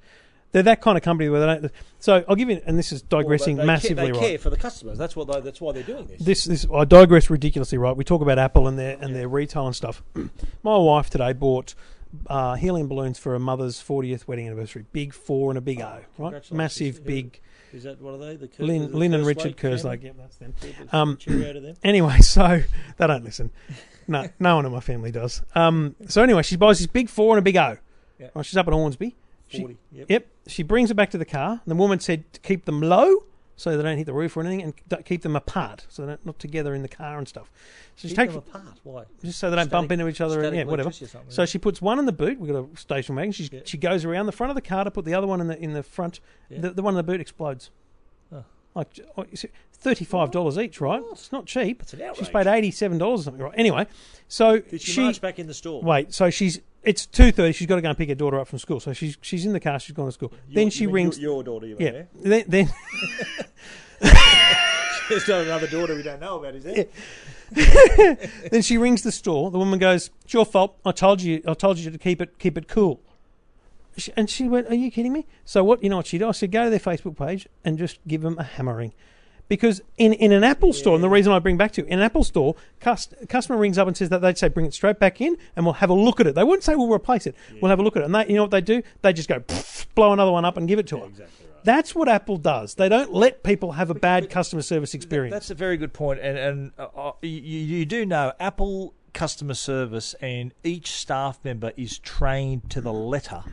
They're 0.53 0.63
that 0.63 0.79
kind 0.79 0.97
of 0.97 1.03
company 1.03 1.27
where 1.27 1.41
they 1.41 1.45
don't. 1.45 1.71
So 1.99 2.23
I'll 2.27 2.37
give 2.37 2.49
you, 2.49 2.61
and 2.65 2.79
this 2.79 2.93
is 2.93 3.01
digressing 3.01 3.57
Well, 3.57 3.65
they- 3.65 3.67
they 3.67 3.73
massively, 3.73 3.95
care, 3.95 4.05
they 4.05 4.11
right? 4.13 4.27
care 4.29 4.37
for 4.37 4.49
the 4.49 4.55
customers. 4.55 4.97
That's 4.97 5.13
what 5.13 5.27
they, 5.29 5.41
that's 5.41 5.59
why 5.59 5.73
they're 5.73 5.83
doing 5.83 6.07
this. 6.07 6.21
This, 6.21 6.45
this, 6.45 6.65
I 6.73 6.85
digress 6.85 7.29
ridiculously, 7.29 7.77
right? 7.77 7.95
We 7.95 8.05
talk 8.05 8.21
about 8.21 8.39
Apple 8.39 8.65
and 8.65 8.79
their 8.79 8.97
and 9.01 9.13
their 9.13 9.27
retail 9.27 9.65
and 9.67 9.75
stuff. 9.75 10.01
My 10.63 10.77
wife 10.77 11.09
today 11.09 11.33
bought 11.33 11.75
uh, 12.27 12.55
helium 12.55 12.87
balloons 12.87 13.19
for 13.19 13.33
her 13.33 13.39
mother's 13.39 13.75
40th 13.83 14.25
wedding 14.27 14.47
anniversary. 14.47 14.85
Big 14.93 15.13
four 15.13 15.51
and 15.51 15.57
a 15.57 15.61
big 15.61 15.81
O, 15.81 15.99
right? 16.17 16.51
Massive, 16.51 17.05
big. 17.05 17.41
Is 17.73 17.83
that 17.83 18.01
what 18.01 18.13
are 18.13 18.17
they? 18.17 18.35
The 18.35 18.49
Lynn, 18.63 18.91
the 18.91 18.97
Lynn 18.97 19.13
and 19.13 19.25
Richard? 19.25 19.57
Kerslake. 19.57 20.03
Yep, 20.03 20.15
that's 20.17 20.37
them. 20.37 20.53
Um, 20.91 21.17
cheerio 21.17 21.53
to 21.53 21.59
them. 21.59 21.75
Anyway, 21.83 22.17
so 22.21 22.61
they 22.97 23.07
don't 23.07 23.23
listen. 23.23 23.51
No, 24.07 24.27
no 24.39 24.55
one 24.55 24.65
in 24.65 24.71
my 24.71 24.79
family 24.79 25.11
does. 25.11 25.41
Um, 25.53 25.95
so 26.07 26.23
anyway, 26.23 26.43
she 26.43 26.55
buys 26.55 26.77
this 26.79 26.87
big 26.87 27.09
four 27.09 27.35
and 27.35 27.39
a 27.39 27.41
big 27.41 27.57
O. 27.57 27.77
Yeah. 28.19 28.29
Right, 28.33 28.45
she's 28.45 28.57
up 28.57 28.67
at 28.67 28.73
Hornsby, 28.73 29.15
She- 29.47 29.59
40. 29.59 29.77
Yep. 29.91 30.05
Yep. 30.09 30.27
She 30.47 30.63
brings 30.63 30.89
it 30.91 30.93
back 30.95 31.11
to 31.11 31.17
the 31.17 31.25
car. 31.25 31.61
The 31.67 31.75
woman 31.75 31.99
said 31.99 32.31
to 32.33 32.39
keep 32.39 32.65
them 32.65 32.81
low 32.81 33.23
so 33.57 33.75
they 33.75 33.83
don't 33.83 33.97
hit 33.97 34.05
the 34.05 34.13
roof 34.13 34.37
or 34.37 34.41
anything, 34.41 34.61
and 34.89 35.05
keep 35.05 35.23
them 35.23 35.35
apart 35.35 35.85
so 35.89 36.05
they're 36.05 36.17
not 36.23 36.39
together 36.39 36.73
in 36.73 36.83
the 36.83 36.87
car 36.87 37.17
and 37.17 37.27
stuff. 37.27 37.51
So 37.97 38.07
she 38.07 38.13
takes 38.15 38.31
them 38.33 38.43
apart. 38.47 38.77
Why? 38.83 39.03
just 39.23 39.39
so 39.39 39.49
they 39.49 39.55
don't 39.57 39.69
bump 39.69 39.91
into 39.91 40.07
each 40.07 40.21
other 40.21 40.41
and 40.43 40.55
yeah, 40.55 40.63
whatever. 40.63 40.83
electricity 40.89 41.05
or 41.05 41.09
something, 41.09 41.31
So 41.31 41.45
she 41.45 41.57
puts 41.57 41.81
one 41.81 41.99
in 41.99 42.05
the 42.05 42.11
boot. 42.13 42.39
We've 42.39 42.53
got 42.53 42.65
a 42.73 42.77
station 42.77 43.15
wagon. 43.15 43.31
She's, 43.33 43.51
Yeah. 43.51 43.61
She 43.65 43.77
goes 43.77 44.05
around 44.05 44.27
the 44.27 44.31
front 44.31 44.51
of 44.51 44.55
the 44.55 44.61
car 44.61 44.83
to 44.83 44.91
put 44.91 45.03
the 45.03 45.13
other 45.15 45.27
one 45.27 45.41
in 45.41 45.47
the 45.47 45.57
in 45.61 45.73
the 45.73 45.83
front. 45.83 46.19
Yeah. 46.49 46.61
The, 46.61 46.69
the 46.71 46.81
one 46.83 46.93
in 46.93 46.97
the 46.97 47.03
boot 47.03 47.19
explodes. 47.19 47.71
Oh. 48.31 48.43
Like 48.75 48.97
you 49.31 49.37
see, 49.37 49.49
thirty-five 49.73 50.29
dollars 50.29 50.57
each, 50.59 50.79
right? 50.79 51.01
It's 51.11 51.31
not 51.31 51.47
cheap. 51.47 51.79
That's 51.79 51.93
an 51.93 51.99
She's 51.99 52.27
outrage. 52.29 52.33
paid 52.33 52.47
eighty-seven 52.47 52.99
dollars 52.99 53.21
or 53.21 53.23
something, 53.23 53.41
right? 53.43 53.53
Anyway, 53.57 53.87
so 54.27 54.59
Did 54.59 54.81
she, 54.81 54.91
she 54.91 55.01
march 55.01 55.19
back 55.19 55.39
in 55.39 55.47
the 55.47 55.53
store? 55.55 55.81
wait. 55.81 56.13
So 56.13 56.29
she's 56.29 56.61
it's 56.83 57.05
two 57.05 57.31
thirty. 57.31 57.53
She's 57.53 57.67
got 57.67 57.75
to 57.75 57.81
go 57.81 57.89
and 57.89 57.97
pick 57.97 58.09
her 58.09 58.15
daughter 58.15 58.39
up 58.39 58.47
from 58.47 58.59
school. 58.59 58.79
So 58.79 58.93
she's 58.93 59.17
she's 59.21 59.45
in 59.45 59.53
the 59.53 59.59
car. 59.59 59.79
She's 59.79 59.95
gone 59.95 60.05
to 60.05 60.11
school. 60.11 60.31
Your- 60.47 60.55
then 60.55 60.69
she 60.69 60.87
rings. 60.87 61.19
Your, 61.19 61.33
your 61.35 61.43
daughter, 61.43 61.67
you 61.67 61.77
yeah. 61.79 61.91
mean, 61.91 62.07
Then, 62.15 62.43
then 62.47 62.69
There's 65.09 65.27
not 65.27 65.41
another 65.43 65.67
daughter 65.67 65.95
we 65.95 66.03
don't 66.03 66.19
know 66.19 66.37
about, 66.39 66.55
is 66.55 66.63
there? 66.65 66.85
then 68.51 68.61
she 68.61 68.77
rings 68.77 69.03
the 69.03 69.11
store. 69.11 69.51
The 69.51 69.57
woman 69.57 69.79
goes, 69.79 70.09
"It's 70.25 70.33
your 70.33 70.45
fault. 70.45 70.77
I 70.85 70.91
told 70.91 71.21
you. 71.21 71.41
I 71.47 71.53
told 71.53 71.77
you 71.77 71.89
to 71.89 71.97
keep 71.97 72.21
it 72.21 72.37
keep 72.39 72.57
it 72.57 72.67
cool." 72.67 72.99
She, 73.95 74.11
and 74.17 74.29
she 74.29 74.49
went, 74.49 74.67
"Are 74.67 74.75
you 74.75 74.91
kidding 74.91 75.13
me?" 75.13 75.25
So 75.45 75.63
what? 75.63 75.81
You 75.81 75.89
know 75.89 75.97
what 75.97 76.07
she 76.07 76.17
did? 76.17 76.27
I 76.27 76.31
said, 76.31 76.51
"Go 76.51 76.65
to 76.65 76.69
their 76.69 76.79
Facebook 76.79 77.17
page 77.17 77.47
and 77.63 77.77
just 77.77 77.99
give 78.07 78.21
them 78.21 78.37
a 78.37 78.43
hammering." 78.43 78.93
Because 79.47 79.81
in, 79.97 80.13
in 80.13 80.31
an 80.31 80.43
Apple 80.43 80.73
store, 80.73 80.95
and 80.95 81.03
the 81.03 81.09
reason 81.09 81.31
I 81.31 81.39
bring 81.39 81.57
back 81.57 81.71
to 81.73 81.81
you, 81.81 81.87
in 81.87 81.99
an 81.99 82.05
Apple 82.05 82.23
store, 82.23 82.55
cust- 82.79 83.13
customer 83.29 83.57
rings 83.57 83.77
up 83.77 83.87
and 83.87 83.95
says 83.95 84.09
that 84.09 84.21
they'd 84.21 84.37
say, 84.37 84.49
bring 84.49 84.65
it 84.65 84.73
straight 84.73 84.99
back 84.99 85.21
in 85.21 85.37
and 85.55 85.65
we'll 85.65 85.73
have 85.75 85.89
a 85.89 85.93
look 85.93 86.19
at 86.19 86.27
it. 86.27 86.35
They 86.35 86.43
wouldn't 86.43 86.63
say 86.63 86.75
we'll 86.75 86.91
replace 86.91 87.25
it. 87.27 87.35
We'll 87.61 87.69
have 87.69 87.79
a 87.79 87.83
look 87.83 87.95
at 87.95 88.01
it. 88.01 88.05
And 88.05 88.15
they, 88.15 88.27
you 88.27 88.35
know 88.35 88.43
what 88.43 88.51
they 88.51 88.61
do? 88.61 88.83
They 89.01 89.13
just 89.13 89.29
go, 89.29 89.43
blow 89.95 90.13
another 90.13 90.31
one 90.31 90.45
up 90.45 90.57
and 90.57 90.67
give 90.67 90.79
it 90.79 90.87
to 90.87 90.97
her. 90.99 91.05
Exactly 91.05 91.45
right. 91.45 91.63
That's 91.63 91.95
what 91.95 92.07
Apple 92.07 92.37
does. 92.37 92.75
They 92.75 92.87
don't 92.87 93.13
let 93.13 93.43
people 93.43 93.73
have 93.73 93.89
a 93.89 93.95
bad 93.95 94.29
customer 94.29 94.61
service 94.61 94.93
experience. 94.93 95.33
That's 95.33 95.49
a 95.49 95.55
very 95.55 95.75
good 95.75 95.91
point, 95.91 96.19
and 96.21 96.37
and 96.37 96.71
uh, 96.77 96.87
uh, 96.95 97.11
you, 97.21 97.29
you 97.29 97.85
do 97.85 98.05
know 98.05 98.31
Apple 98.39 98.93
customer 99.13 99.55
service 99.55 100.13
and 100.21 100.53
each 100.63 100.91
staff 100.91 101.39
member 101.43 101.73
is 101.75 101.97
trained 101.99 102.69
to 102.69 102.79
the 102.79 102.93
letter. 102.93 103.43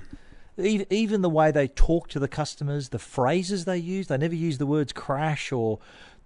Even, 0.57 1.23
the 1.23 1.31
way 1.31 1.51
they 1.51 1.67
talk 1.67 2.09
to 2.09 2.21
the 2.21 2.29
customers, 2.29 2.91
the 2.91 2.99
phrases 2.99 3.65
they 3.65 3.79
use, 3.79 4.07
they 4.07 4.17
never 4.17 4.35
use 4.35 4.59
the 4.59 4.67
words 4.67 4.93
crash 4.93 5.51
or 5.51 5.81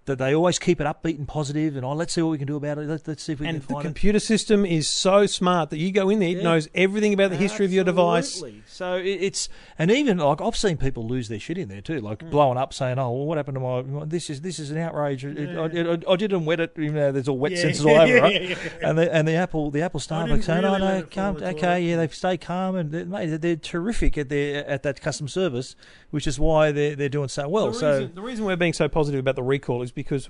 that 0.09 0.17
they 0.17 0.35
always 0.35 0.59
keep 0.59 0.81
it 0.81 0.83
upbeat 0.85 1.17
and 1.17 1.27
positive 1.27 1.75
and 1.75 1.85
oh 1.85 1.93
let's 1.93 2.13
see 2.13 2.21
what 2.21 2.31
we 2.31 2.37
can 2.37 2.47
do 2.47 2.55
about 2.57 2.77
it. 2.77 2.87
Let, 2.87 3.07
let's 3.07 3.23
see 3.23 3.33
if 3.33 3.39
we 3.39 3.47
and 3.47 3.55
can 3.59 3.67
the 3.67 3.73
find 3.73 3.85
it. 3.85 3.87
computer 3.87 4.19
system 4.19 4.65
is 4.65 4.89
so 4.89 5.25
smart 5.25 5.69
that 5.69 5.77
you 5.77 5.91
go 5.91 6.09
in 6.09 6.19
there, 6.19 6.29
it 6.29 6.43
knows 6.43 6.67
everything 6.75 7.13
about 7.13 7.29
the 7.31 7.37
history 7.37 7.65
of 7.65 7.71
your 7.71 7.83
device. 7.83 8.43
So 8.67 8.95
it's 8.95 9.49
and 9.77 9.89
even 9.91 10.17
like 10.17 10.41
I've 10.41 10.55
seen 10.57 10.77
people 10.77 11.07
lose 11.07 11.29
their 11.29 11.39
shit 11.39 11.57
in 11.57 11.69
there 11.69 11.81
too, 11.81 11.99
like 12.01 12.19
Mm. 12.19 12.31
blowing 12.31 12.57
up, 12.57 12.73
saying, 12.73 12.99
"Oh, 12.99 13.11
well, 13.11 13.25
what 13.27 13.37
happened 13.37 13.55
to 13.55 13.61
my? 13.61 14.05
This 14.05 14.29
is 14.29 14.41
this 14.41 14.59
is 14.59 14.71
an 14.71 14.77
outrage. 14.77 15.23
It- 15.23 15.57
I, 15.57 16.11
I, 16.11 16.15
didn't 16.17 16.43
wet 16.45 16.59
it. 16.59 16.73
You 16.75 16.91
know, 16.91 17.11
there's 17.13 17.27
all 17.29 17.37
wet 17.37 17.53
Yeah. 17.53 17.63
sensors 17.65 17.85
all 17.85 17.95
over, 18.01 18.07
Yeah, 18.13 18.19
right? 18.19 18.41
yeah, 18.49 18.55
And 18.81 18.97
the 18.97 19.13
and 19.13 19.27
the 19.27 19.33
Apple 19.35 19.71
the 19.71 19.81
Apple 19.83 19.99
didn't 19.99 20.43
saying, 20.43 20.63
really 20.63 20.75
"Oh 20.81 20.99
no, 20.99 21.03
calm, 21.03 21.37
at 21.37 21.43
all." 21.43 21.49
okay, 21.49 21.81
yeah, 21.81 21.95
they 21.97 22.07
stay 22.09 22.35
calm 22.37 22.75
and 22.75 22.91
they, 22.91 23.03
mate, 23.05 23.27
they're, 23.27 23.37
they're 23.37 23.55
terrific 23.55 24.17
at 24.17 24.27
their 24.29 24.65
at 24.67 24.83
that 24.83 24.99
customer 25.01 25.29
service, 25.29 25.75
which 26.09 26.25
is 26.27 26.39
why 26.39 26.71
they're 26.71 26.95
they're 26.95 27.07
doing 27.09 27.29
so 27.29 27.47
well. 27.47 27.67
the, 27.71 27.73
so 27.77 27.91
reason, 27.99 28.15
the 28.15 28.21
reason 28.21 28.45
we're 28.45 28.55
being 28.57 28.73
so 28.73 28.87
positive 28.89 29.19
about 29.19 29.35
the 29.35 29.43
recall 29.43 29.81
is 29.81 29.91
because 29.99 30.29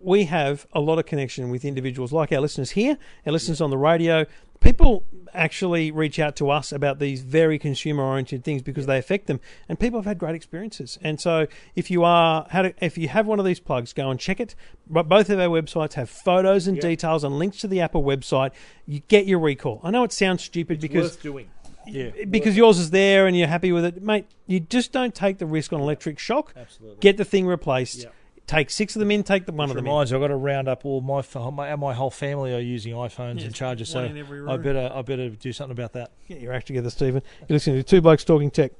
we 0.00 0.24
have 0.24 0.66
a 0.72 0.80
lot 0.80 0.98
of 0.98 1.06
connection 1.06 1.48
with 1.48 1.64
individuals 1.64 2.12
like 2.12 2.32
our 2.32 2.40
listeners 2.40 2.72
here, 2.72 2.98
our 3.24 3.32
listeners 3.32 3.60
on 3.60 3.70
the 3.70 3.78
radio. 3.78 4.26
People 4.58 5.04
actually 5.32 5.92
reach 5.92 6.18
out 6.18 6.34
to 6.36 6.50
us 6.50 6.72
about 6.72 6.98
these 6.98 7.22
very 7.22 7.56
consumer 7.56 8.02
oriented 8.02 8.42
things 8.42 8.62
because 8.62 8.86
they 8.86 8.98
affect 8.98 9.28
them, 9.28 9.38
and 9.68 9.78
people 9.78 10.00
have 10.00 10.06
had 10.06 10.18
great 10.18 10.34
experiences. 10.34 10.98
And 11.02 11.20
so, 11.20 11.46
if 11.76 11.88
you 11.88 12.02
are 12.02 12.48
if 12.80 12.98
you 12.98 13.08
have 13.08 13.28
one 13.28 13.38
of 13.38 13.44
these 13.44 13.60
plugs, 13.60 13.92
go 13.92 14.10
and 14.10 14.18
check 14.18 14.40
it. 14.40 14.56
But 14.90 15.08
both 15.08 15.30
of 15.30 15.38
our 15.38 15.48
websites 15.48 15.94
have 15.94 16.10
photos 16.10 16.66
and 16.66 16.80
details 16.80 17.22
and 17.22 17.38
links 17.38 17.58
to 17.58 17.68
the 17.68 17.80
Apple 17.80 18.02
website. 18.02 18.50
You 18.86 19.00
get 19.06 19.26
your 19.26 19.38
recall. 19.38 19.80
I 19.84 19.90
know 19.92 20.02
it 20.02 20.12
sounds 20.12 20.42
stupid 20.42 20.80
because 20.80 21.14
doing. 21.16 21.48
Yeah, 21.84 22.10
because 22.30 22.56
yours 22.56 22.78
is 22.78 22.90
there 22.90 23.26
and 23.26 23.36
you're 23.36 23.48
happy 23.48 23.72
with 23.72 23.84
it, 23.84 24.00
mate. 24.02 24.26
You 24.46 24.60
just 24.60 24.92
don't 24.92 25.14
take 25.14 25.38
the 25.38 25.46
risk 25.46 25.72
on 25.72 25.80
electric 25.80 26.20
shock. 26.20 26.52
absolutely. 26.56 26.98
Get 27.00 27.16
the 27.16 27.24
thing 27.24 27.46
replaced. 27.46 28.06
Take 28.46 28.70
six 28.70 28.94
of 28.96 29.00
them 29.00 29.10
in. 29.10 29.22
Take 29.22 29.46
the 29.46 29.52
one 29.52 29.68
Which 29.68 29.70
of 29.70 29.76
them 29.76 29.86
in. 29.86 29.90
reminds 29.92 30.12
me, 30.12 30.16
I've 30.16 30.20
got 30.22 30.28
to 30.28 30.36
round 30.36 30.68
up 30.68 30.84
all 30.84 31.00
my 31.00 31.22
my, 31.50 31.74
my 31.76 31.94
whole 31.94 32.10
family 32.10 32.54
are 32.54 32.58
using 32.60 32.92
iPhones 32.92 33.36
Yes, 33.36 33.44
and 33.46 33.54
chargers, 33.54 33.88
so 33.88 34.02
in 34.02 34.48
I 34.48 34.56
better 34.56 34.90
I 34.92 35.02
better 35.02 35.30
do 35.30 35.52
something 35.52 35.72
about 35.72 35.92
that. 35.94 36.10
Get 36.28 36.40
your 36.40 36.52
act 36.52 36.66
together, 36.66 36.90
Stephen. 36.90 37.22
You're 37.48 37.54
listening 37.56 37.76
to 37.76 37.82
Two 37.82 38.00
Blokes 38.00 38.24
Talking 38.24 38.50
Tech. 38.50 38.72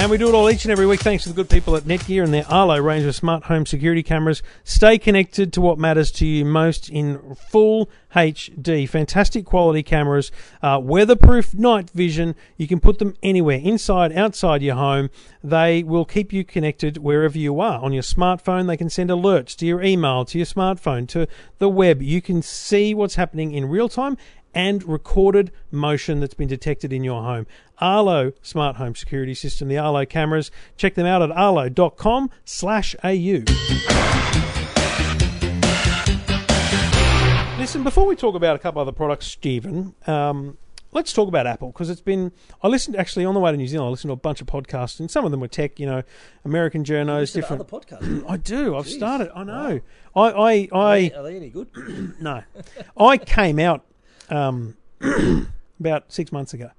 And 0.00 0.10
we 0.10 0.16
do 0.16 0.30
it 0.30 0.34
all 0.34 0.48
each 0.48 0.64
and 0.64 0.72
every 0.72 0.86
week 0.86 1.00
thanks 1.00 1.24
to 1.24 1.28
the 1.28 1.34
good 1.34 1.50
people 1.50 1.76
at 1.76 1.82
Netgear 1.82 2.24
and 2.24 2.32
their 2.32 2.48
Arlo 2.48 2.78
range 2.78 3.04
of 3.04 3.14
smart 3.14 3.44
home 3.44 3.66
security 3.66 4.02
cameras. 4.02 4.42
Stay 4.64 4.96
connected 4.96 5.52
to 5.52 5.60
what 5.60 5.78
matters 5.78 6.10
to 6.12 6.26
you 6.26 6.42
most 6.42 6.88
in 6.88 7.34
full 7.34 7.90
HD. 8.16 8.88
Fantastic 8.88 9.44
quality 9.44 9.82
cameras, 9.82 10.32
uh, 10.62 10.80
weatherproof 10.82 11.52
night 11.52 11.90
vision. 11.90 12.34
You 12.56 12.66
can 12.66 12.80
put 12.80 12.98
them 12.98 13.14
anywhere, 13.22 13.60
inside, 13.62 14.10
outside 14.16 14.62
your 14.62 14.76
home. 14.76 15.10
They 15.44 15.82
will 15.82 16.06
keep 16.06 16.32
you 16.32 16.44
connected 16.44 16.96
wherever 16.96 17.36
you 17.36 17.60
are. 17.60 17.78
On 17.84 17.92
your 17.92 18.02
smartphone, 18.02 18.68
they 18.68 18.78
can 18.78 18.88
send 18.88 19.10
alerts 19.10 19.54
to 19.56 19.66
your 19.66 19.82
email, 19.82 20.24
to 20.24 20.38
your 20.38 20.46
smartphone, 20.46 21.06
to 21.08 21.28
the 21.58 21.68
web. 21.68 22.00
You 22.00 22.22
can 22.22 22.40
see 22.40 22.94
what's 22.94 23.16
happening 23.16 23.52
in 23.52 23.68
real 23.68 23.90
time 23.90 24.16
and 24.54 24.82
recorded 24.84 25.52
motion 25.70 26.20
that's 26.20 26.34
been 26.34 26.48
detected 26.48 26.92
in 26.92 27.04
your 27.04 27.22
home. 27.22 27.46
Arlo 27.78 28.32
Smart 28.42 28.76
Home 28.76 28.94
Security 28.94 29.34
System, 29.34 29.68
the 29.68 29.78
Arlo 29.78 30.04
cameras. 30.04 30.50
Check 30.76 30.94
them 30.94 31.06
out 31.06 31.22
at 31.22 31.30
arlo.com 31.30 32.30
slash 32.44 32.94
au. 33.04 33.44
Listen, 37.58 37.84
before 37.84 38.06
we 38.06 38.16
talk 38.16 38.34
about 38.34 38.56
a 38.56 38.58
couple 38.58 38.80
other 38.80 38.90
products, 38.90 39.26
Stephen, 39.26 39.94
um, 40.06 40.56
let's 40.92 41.12
talk 41.12 41.28
about 41.28 41.46
Apple 41.46 41.68
because 41.68 41.90
it's 41.90 42.00
been. 42.00 42.32
I 42.62 42.68
listened 42.68 42.96
actually 42.96 43.24
on 43.24 43.34
the 43.34 43.40
way 43.40 43.50
to 43.50 43.56
New 43.56 43.68
Zealand. 43.68 43.88
I 43.88 43.90
listened 43.90 44.08
to 44.08 44.14
a 44.14 44.16
bunch 44.16 44.40
of 44.40 44.46
podcasts, 44.46 44.98
and 44.98 45.10
some 45.10 45.24
of 45.24 45.30
them 45.30 45.40
were 45.40 45.48
tech. 45.48 45.78
You 45.78 45.86
know, 45.86 46.02
American 46.44 46.84
journos, 46.84 47.32
different. 47.34 47.66
podcasts. 47.68 48.24
I 48.28 48.38
do. 48.38 48.76
I've 48.76 48.86
Jeez. 48.86 48.96
started. 48.96 49.30
I 49.34 49.44
know. 49.44 49.80
I, 50.16 50.20
I, 50.20 50.68
I, 50.72 51.12
are 51.16 51.22
they 51.22 51.36
any 51.36 51.50
good? 51.50 51.68
no, 52.20 52.42
I 52.96 53.18
came 53.18 53.58
out 53.58 53.84
um, 54.30 54.76
about 55.80 56.12
six 56.12 56.32
months 56.32 56.54
ago, 56.54 56.70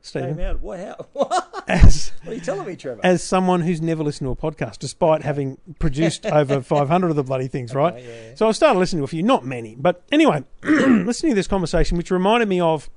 Stephen, 0.00 0.36
Came 0.36 0.46
out. 0.46 0.60
What? 0.60 0.80
How? 0.80 1.06
What 1.12 1.70
as 1.70 2.10
are 2.26 2.34
you 2.34 2.40
telling 2.40 2.66
me, 2.66 2.74
Trevor? 2.74 3.00
as 3.04 3.22
someone 3.22 3.60
who's 3.60 3.80
never 3.80 4.02
listened 4.02 4.26
to 4.26 4.32
a 4.32 4.36
podcast, 4.52 4.78
despite 4.78 5.22
having 5.22 5.58
produced 5.78 6.26
over 6.40 6.60
500 6.60 7.10
of 7.10 7.16
the 7.16 7.22
bloody 7.22 7.46
things, 7.46 7.72
right? 7.72 7.94
Okay, 7.94 8.04
yeah, 8.04 8.28
yeah. 8.30 8.34
So 8.34 8.48
I 8.48 8.52
started 8.52 8.78
listening 8.80 9.00
to 9.00 9.04
a 9.04 9.08
few, 9.08 9.22
not 9.22 9.46
many, 9.46 9.76
but 9.78 10.02
anyway, 10.10 10.42
listening 10.62 11.32
to 11.32 11.36
this 11.36 11.46
conversation, 11.46 11.96
which 11.96 12.10
reminded 12.10 12.48
me 12.48 12.60
of 12.60 12.90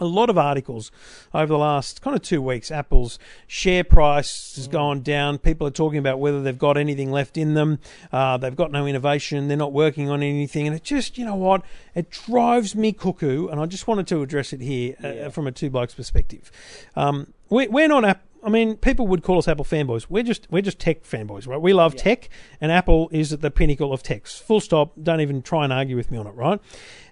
a 0.00 0.04
lot 0.04 0.30
of 0.30 0.38
articles 0.38 0.90
over 1.32 1.46
the 1.46 1.58
last 1.58 2.02
kind 2.02 2.16
of 2.16 2.22
two 2.22 2.42
weeks. 2.42 2.70
Apple's 2.70 3.18
share 3.46 3.84
price 3.84 4.56
has 4.56 4.66
gone 4.66 5.02
down. 5.02 5.38
People 5.38 5.66
are 5.66 5.72
talking 5.72 5.98
about 5.98 6.18
whether 6.18 6.42
they've 6.42 6.58
got 6.58 6.76
anything 6.76 7.10
left 7.10 7.36
in 7.36 7.54
them. 7.54 7.78
Uh, 8.10 8.36
they've 8.36 8.56
got 8.56 8.72
no 8.72 8.86
innovation. 8.86 9.48
They're 9.48 9.56
not 9.56 9.72
working 9.72 10.08
on 10.08 10.22
anything. 10.22 10.66
And 10.66 10.74
it 10.74 10.82
just, 10.82 11.18
you 11.18 11.24
know 11.24 11.34
what? 11.34 11.62
It 11.94 12.10
drives 12.10 12.74
me 12.74 12.92
cuckoo. 12.92 13.48
And 13.48 13.60
I 13.60 13.66
just 13.66 13.86
wanted 13.86 14.06
to 14.08 14.22
address 14.22 14.52
it 14.52 14.60
here 14.60 14.96
uh, 15.02 15.30
from 15.30 15.46
a 15.46 15.52
two 15.52 15.70
blokes 15.70 15.94
perspective. 15.94 16.50
Um, 16.96 17.32
we, 17.48 17.68
we're 17.68 17.88
not 17.88 18.04
Apple. 18.04 18.26
I 18.42 18.48
mean, 18.48 18.76
people 18.76 19.06
would 19.08 19.22
call 19.22 19.38
us 19.38 19.48
Apple 19.48 19.64
fanboys. 19.64 20.06
We're 20.08 20.22
just 20.22 20.46
we're 20.50 20.62
just 20.62 20.78
tech 20.78 21.02
fanboys, 21.02 21.46
right? 21.46 21.60
We 21.60 21.74
love 21.74 21.94
tech, 21.94 22.30
and 22.58 22.72
Apple 22.72 23.10
is 23.12 23.32
at 23.32 23.42
the 23.42 23.50
pinnacle 23.50 23.92
of 23.92 24.02
tech. 24.02 24.26
Full 24.26 24.60
stop. 24.60 24.92
Don't 25.02 25.20
even 25.20 25.42
try 25.42 25.64
and 25.64 25.72
argue 25.72 25.96
with 25.96 26.10
me 26.10 26.16
on 26.16 26.26
it, 26.26 26.30
right? 26.30 26.58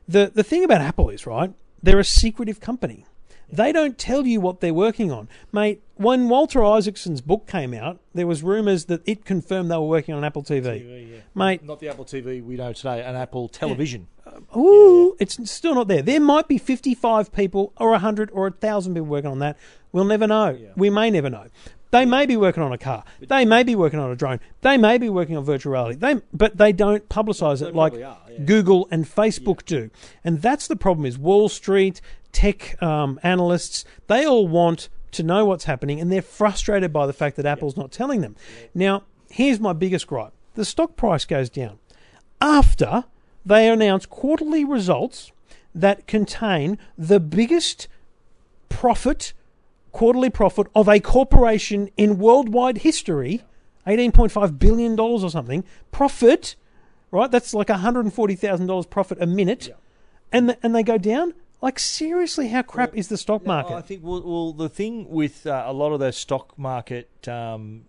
The 0.07 0.33
the 0.35 0.43
thing 0.43 0.65
about 0.65 0.81
Apple 0.81 1.11
is, 1.11 1.27
right? 1.27 1.53
They're 1.83 1.99
a 1.99 2.05
secretive 2.05 2.61
company. 2.61 3.05
They 3.51 3.73
don't 3.73 3.97
tell 3.97 4.27
you 4.27 4.43
what 4.43 4.61
they're 4.61 4.75
working 4.75 5.11
on, 5.11 5.27
mate. 5.53 5.83
When 5.95 6.29
Walter 6.29 6.63
Isaacson's 6.63 7.23
book 7.23 7.47
came 7.47 7.73
out, 7.73 7.99
there 8.13 8.27
was 8.27 8.43
rumours 8.43 8.85
that 8.87 9.01
it 9.09 9.25
confirmed 9.25 9.71
they 9.71 9.77
were 9.77 9.83
working 9.89 10.15
on 10.15 10.23
Apple 10.23 10.43
TV, 10.43 11.23
mate. 11.35 11.65
Not 11.65 11.81
the 11.81 11.89
Apple 11.89 12.05
TV 12.05 12.45
we 12.45 12.57
know 12.57 12.75
today, 12.75 13.03
an 13.03 13.17
Apple 13.17 13.49
television. 13.49 14.07
Uh, 14.27 14.59
ooh, 14.59 15.17
it's 15.19 15.51
still 15.51 15.75
not 15.75 15.89
there. 15.89 16.03
There 16.03 16.21
might 16.21 16.47
be 16.47 16.59
55 16.59 17.33
people 17.33 17.73
or 17.79 17.91
100 17.93 18.31
or 18.35 18.43
1,000 18.43 18.93
people 18.93 19.07
working 19.07 19.31
on 19.31 19.39
that. 19.39 19.57
We'll 19.93 20.05
never 20.05 20.27
know. 20.27 20.59
We 20.77 20.91
may 20.91 21.11
never 21.11 21.31
know. 21.31 21.47
They 21.91 22.05
may 22.05 22.27
be 22.27 22.37
working 22.37 22.63
on 22.63 22.73
a 22.73 22.79
car. 22.79 23.05
They 23.21 23.45
may 23.45 23.63
be 23.63 23.75
working 23.75 23.99
on 23.99 24.11
a 24.11 24.17
drone. 24.17 24.41
They 24.61 24.77
may 24.77 24.99
be 24.99 25.09
working 25.09 25.37
on 25.37 25.45
virtual 25.45 25.73
reality. 25.73 25.97
They, 25.97 26.21
but 26.33 26.59
they 26.59 26.73
don't 26.73 27.09
publicise 27.09 27.67
it 27.67 27.75
like 27.75 27.95
are, 27.95 27.99
yeah. 27.99 28.17
Google 28.45 28.89
and 28.91 29.07
Facebook 29.07 29.65
do. 29.65 29.91
And 30.23 30.43
that's 30.43 30.69
the 30.69 30.77
problem 30.77 31.07
is 31.07 31.19
Wall 31.19 31.49
Street, 31.49 32.01
tech 32.33 32.81
um, 32.83 33.19
analysts, 33.23 33.85
they 34.07 34.27
all 34.27 34.47
want 34.47 34.89
to 35.13 35.23
know 35.23 35.45
what's 35.45 35.65
happening 35.65 36.01
and 36.01 36.13
they're 36.13 36.23
frustrated 36.23 36.93
by 36.93 37.07
the 37.07 37.13
fact 37.13 37.37
that 37.37 37.47
Apple's 37.47 37.77
not 37.77 37.91
telling 37.91 38.21
them. 38.21 38.37
Now, 38.75 39.05
here's 39.31 39.59
my 39.59 39.73
biggest 39.73 40.07
gripe. 40.07 40.33
The 40.55 40.65
stock 40.65 40.97
price 40.97 41.25
goes 41.25 41.49
down 41.49 41.79
after 42.41 43.05
they 43.45 43.69
announce 43.69 44.07
quarterly 44.07 44.65
results 44.65 45.33
that 45.75 46.07
contain 46.07 46.79
the 46.97 47.21
biggest 47.21 47.89
profit, 48.69 49.33
quarterly 49.99 50.31
profit 50.31 50.69
of 50.77 50.89
a 50.89 51.01
corporation 51.01 51.91
in 51.97 52.19
worldwide 52.19 52.79
history, 52.79 53.43
$18.5 53.85 54.57
billion 54.57 54.99
or 55.01 55.29
something, 55.29 55.65
profit, 55.91 56.55
right? 57.11 57.29
That's 57.33 57.53
like 57.53 57.67
$140,000 57.67 58.91
profit 58.91 59.19
a 59.21 59.27
minute. 59.27 59.75
And, 60.31 60.51
the, 60.51 60.59
and 60.63 60.73
they 60.73 60.85
go 60.85 60.99
down? 60.99 61.35
Like, 61.61 61.81
seriously, 61.81 62.47
how 62.47 62.63
crap 62.63 62.97
is 62.97 63.09
the 63.09 63.17
stock 63.17 63.45
market? 63.45 63.75
I 63.75 63.81
think 63.81 64.05
well, 64.05 64.23
well 64.23 64.53
the 64.53 64.69
thing 64.69 65.09
with 65.09 65.45
uh, 65.49 65.65
a 65.67 65.73
lot 65.73 65.91
of 65.91 65.99
those 65.99 66.17
stock 66.17 66.57
market, 66.57 67.27
um, 67.27 67.87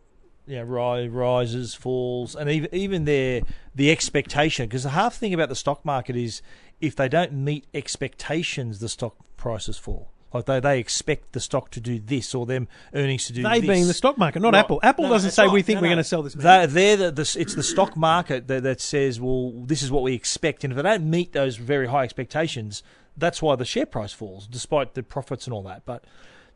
you 0.47 0.55
know, 0.55 0.63
ri- 0.63 1.09
rises, 1.09 1.75
falls, 1.75 2.35
and 2.35 2.49
even 2.49 2.73
even 2.73 3.05
their 3.05 3.41
the 3.75 3.91
expectation. 3.91 4.65
Because 4.65 4.81
the 4.81 4.89
half 4.89 5.13
thing 5.13 5.35
about 5.35 5.49
the 5.49 5.55
stock 5.55 5.85
market 5.85 6.15
is 6.15 6.41
if 6.81 6.95
they 6.95 7.07
don't 7.07 7.33
meet 7.33 7.67
expectations, 7.75 8.79
the 8.79 8.89
stock 8.89 9.15
prices 9.37 9.77
fall. 9.77 10.09
Like 10.33 10.45
they, 10.45 10.59
they 10.59 10.79
expect 10.79 11.31
the 11.31 11.39
stock 11.39 11.71
to 11.71 11.79
do 11.79 11.99
this 11.99 12.35
or 12.35 12.45
them 12.45 12.67
earnings 12.93 13.25
to 13.27 13.33
do 13.33 13.41
this. 13.41 13.51
they 13.51 13.59
this. 13.61 13.69
being 13.69 13.87
the 13.87 13.93
stock 13.93 14.17
market, 14.17 14.41
not. 14.41 14.53
Apple. 14.53 14.79
Apple 14.83 15.05
No, 15.05 15.11
doesn't 15.11 15.31
say 15.31 15.45
not. 15.45 15.53
we 15.53 15.61
think 15.63 15.77
No, 15.77 15.81
we're 15.81 15.87
no. 15.87 15.95
going 15.95 16.03
to 16.03 16.09
sell 16.09 16.21
this. 16.21 16.33
They're, 16.33 16.67
they're 16.67 16.97
the, 16.97 17.11
the, 17.11 17.35
it's 17.39 17.55
the 17.55 17.63
stock 17.63 17.97
market 17.97 18.47
that, 18.47 18.63
that 18.63 18.79
says, 18.79 19.19
well, 19.19 19.51
this 19.55 19.81
is 19.81 19.91
what 19.91 20.03
we 20.03 20.13
expect. 20.13 20.63
And 20.63 20.71
if 20.71 20.77
they 20.77 20.83
don't 20.83 21.09
meet 21.09 21.33
those 21.33 21.55
very 21.57 21.87
high 21.87 22.03
expectations, 22.03 22.83
that's 23.17 23.41
why 23.41 23.55
the 23.55 23.65
share 23.65 23.87
price 23.87 24.13
falls, 24.13 24.45
despite 24.47 24.93
the 24.93 25.01
profits 25.03 25.45
and 25.47 25.53
all 25.53 25.63
that. 25.63 25.83
But 25.85 26.03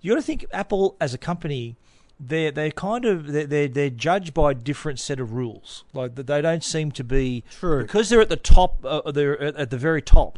you 0.02 0.12
got 0.12 0.18
to 0.18 0.22
think 0.22 0.46
Apple 0.54 0.96
as 1.02 1.14
a 1.14 1.18
company, 1.18 1.76
they're, 2.20 2.52
they're 2.52 2.72
kind 2.72 3.06
of, 3.06 3.32
they're, 3.32 3.48
they're, 3.48 3.68
they're 3.68 3.90
judged 3.90 4.34
by 4.36 4.52
a 4.52 4.54
different 4.54 5.00
set 5.00 5.20
of 5.20 5.34
rules. 5.34 5.84
Like 5.94 6.14
they 6.16 6.42
don't 6.42 6.64
seem 6.64 6.92
to 6.92 7.04
be, 7.04 7.44
True. 7.60 7.82
because 7.82 8.10
they're 8.10 8.22
at 8.22 8.30
the 8.30 8.36
top, 8.36 8.86
uh, 8.86 9.12
they're 9.12 9.42
at 9.42 9.72
the 9.72 9.78
very 9.78 10.02
top, 10.02 10.38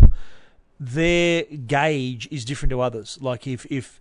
their 0.79 1.43
gauge 1.43 2.27
is 2.31 2.45
different 2.45 2.69
to 2.71 2.81
others. 2.81 3.17
Like 3.21 3.47
if 3.47 3.65
if 3.67 3.99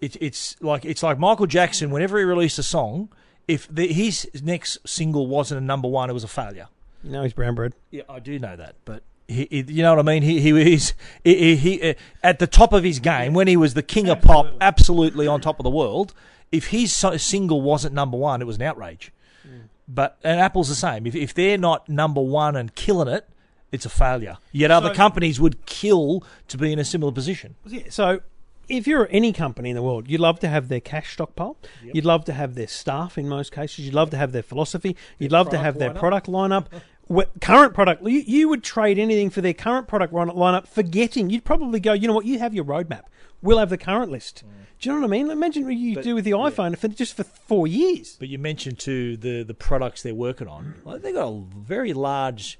it, 0.00 0.16
it's 0.20 0.60
like 0.62 0.84
it's 0.84 1.02
like 1.02 1.18
Michael 1.18 1.46
Jackson. 1.46 1.90
Whenever 1.90 2.18
he 2.18 2.24
released 2.24 2.58
a 2.58 2.62
song, 2.62 3.08
if 3.48 3.66
the, 3.72 3.86
his 3.92 4.28
next 4.42 4.78
single 4.88 5.26
wasn't 5.26 5.60
a 5.60 5.64
number 5.64 5.88
one, 5.88 6.10
it 6.10 6.12
was 6.12 6.24
a 6.24 6.28
failure. 6.28 6.68
No, 7.04 7.22
he's 7.24 7.32
brown 7.32 7.54
bread. 7.54 7.74
Yeah, 7.90 8.02
I 8.08 8.18
do 8.20 8.38
know 8.38 8.56
that, 8.56 8.76
but. 8.84 9.02
He, 9.28 9.46
he- 9.50 9.64
you 9.68 9.82
know 9.82 9.94
what 9.94 10.00
I 10.00 10.02
mean? 10.12 10.22
He 10.22 10.40
he 10.40 10.52
was 10.52 10.94
he, 11.24 11.54
he, 11.54 11.56
he 11.78 11.90
uh, 11.90 11.94
at 12.22 12.38
the 12.40 12.46
top 12.46 12.72
of 12.72 12.82
his 12.84 12.98
game 12.98 13.32
when 13.34 13.46
he 13.46 13.56
was 13.56 13.72
the 13.74 13.82
king 13.82 14.08
of 14.10 14.20
pop, 14.20 14.46
absolutely 14.60 15.26
on 15.26 15.40
top 15.40 15.58
of 15.60 15.64
the 15.64 15.70
world. 15.70 16.12
If 16.50 16.66
his 16.66 16.94
so- 16.94 17.16
single 17.16 17.62
wasn't 17.62 17.94
number 17.94 18.16
one, 18.18 18.42
it 18.42 18.46
was 18.46 18.56
an 18.56 18.62
outrage. 18.62 19.10
But 19.88 20.18
and 20.24 20.38
Apple's 20.40 20.68
the 20.68 20.74
same. 20.74 21.06
If 21.06 21.14
if 21.14 21.32
they're 21.34 21.56
not 21.56 21.88
number 21.88 22.20
one 22.20 22.56
and 22.56 22.74
killing 22.74 23.08
it, 23.08 23.26
it's 23.72 23.86
a 23.86 23.90
failure. 23.90 24.36
Yet 24.52 24.70
other 24.70 24.88
So- 24.90 24.94
companies 24.94 25.40
would 25.40 25.64
kill 25.66 26.22
to 26.48 26.56
be 26.58 26.72
in 26.72 26.78
a 26.78 26.84
similar 26.84 27.10
position. 27.12 27.54
So 27.90 28.20
if 28.68 28.86
you're 28.86 29.08
any 29.10 29.32
company 29.32 29.70
in 29.70 29.76
the 29.76 29.82
world, 29.82 30.08
you'd 30.08 30.20
love 30.20 30.38
to 30.40 30.48
have 30.48 30.68
their 30.68 30.80
cash 30.80 31.14
stockpile. 31.14 31.56
You'd 31.82 32.04
love 32.04 32.24
to 32.26 32.32
have 32.32 32.54
their 32.54 32.68
staff 32.68 33.18
in 33.18 33.28
most 33.28 33.50
cases. 33.52 33.84
You'd 33.84 33.94
love 33.94 34.10
to 34.10 34.16
have 34.16 34.32
their 34.32 34.42
philosophy. 34.42 34.96
You'd 35.18 35.32
love 35.32 35.50
to 35.50 35.58
have 35.58 35.78
their 35.78 35.90
lineup. 35.90 35.98
product 35.98 36.26
lineup. 36.28 36.66
Current 37.40 37.74
product, 37.74 38.02
you, 38.04 38.20
you 38.20 38.48
would 38.48 38.62
trade 38.62 38.98
anything 38.98 39.28
for 39.28 39.40
their 39.42 39.52
current 39.52 39.86
product 39.86 40.14
line- 40.14 40.28
lineup, 40.28 40.66
forgetting 40.66 41.28
you'd 41.28 41.44
probably 41.44 41.78
go, 41.80 41.92
you 41.92 42.06
know 42.08 42.14
what, 42.14 42.24
you 42.24 42.38
have 42.38 42.54
your 42.54 42.64
roadmap. 42.64 43.02
We'll 43.42 43.58
have 43.58 43.68
the 43.70 43.76
current 43.76 44.10
list. 44.10 44.44
Mm. 44.46 44.50
Do 44.80 44.88
you 44.88 44.94
know 44.94 45.00
what 45.02 45.06
I 45.08 45.10
mean? 45.10 45.30
Imagine 45.30 45.64
what 45.64 45.74
you 45.74 45.96
But- 45.96 46.04
do 46.04 46.14
with 46.14 46.24
the 46.24 46.30
yeah. 46.30 46.36
iPhone 46.36 46.78
for 46.78 46.88
just 46.88 47.14
for 47.14 47.24
four 47.24 47.66
years. 47.66 48.16
But 48.18 48.28
you 48.28 48.38
mentioned 48.38 48.78
too 48.78 49.16
the 49.18 49.42
the 49.42 49.52
products 49.52 50.02
they're 50.02 50.14
working 50.14 50.48
on. 50.48 50.74
Like 50.84 51.02
they've 51.02 51.12
got 51.12 51.28
a 51.28 51.42
very 51.58 51.92
large, 51.92 52.58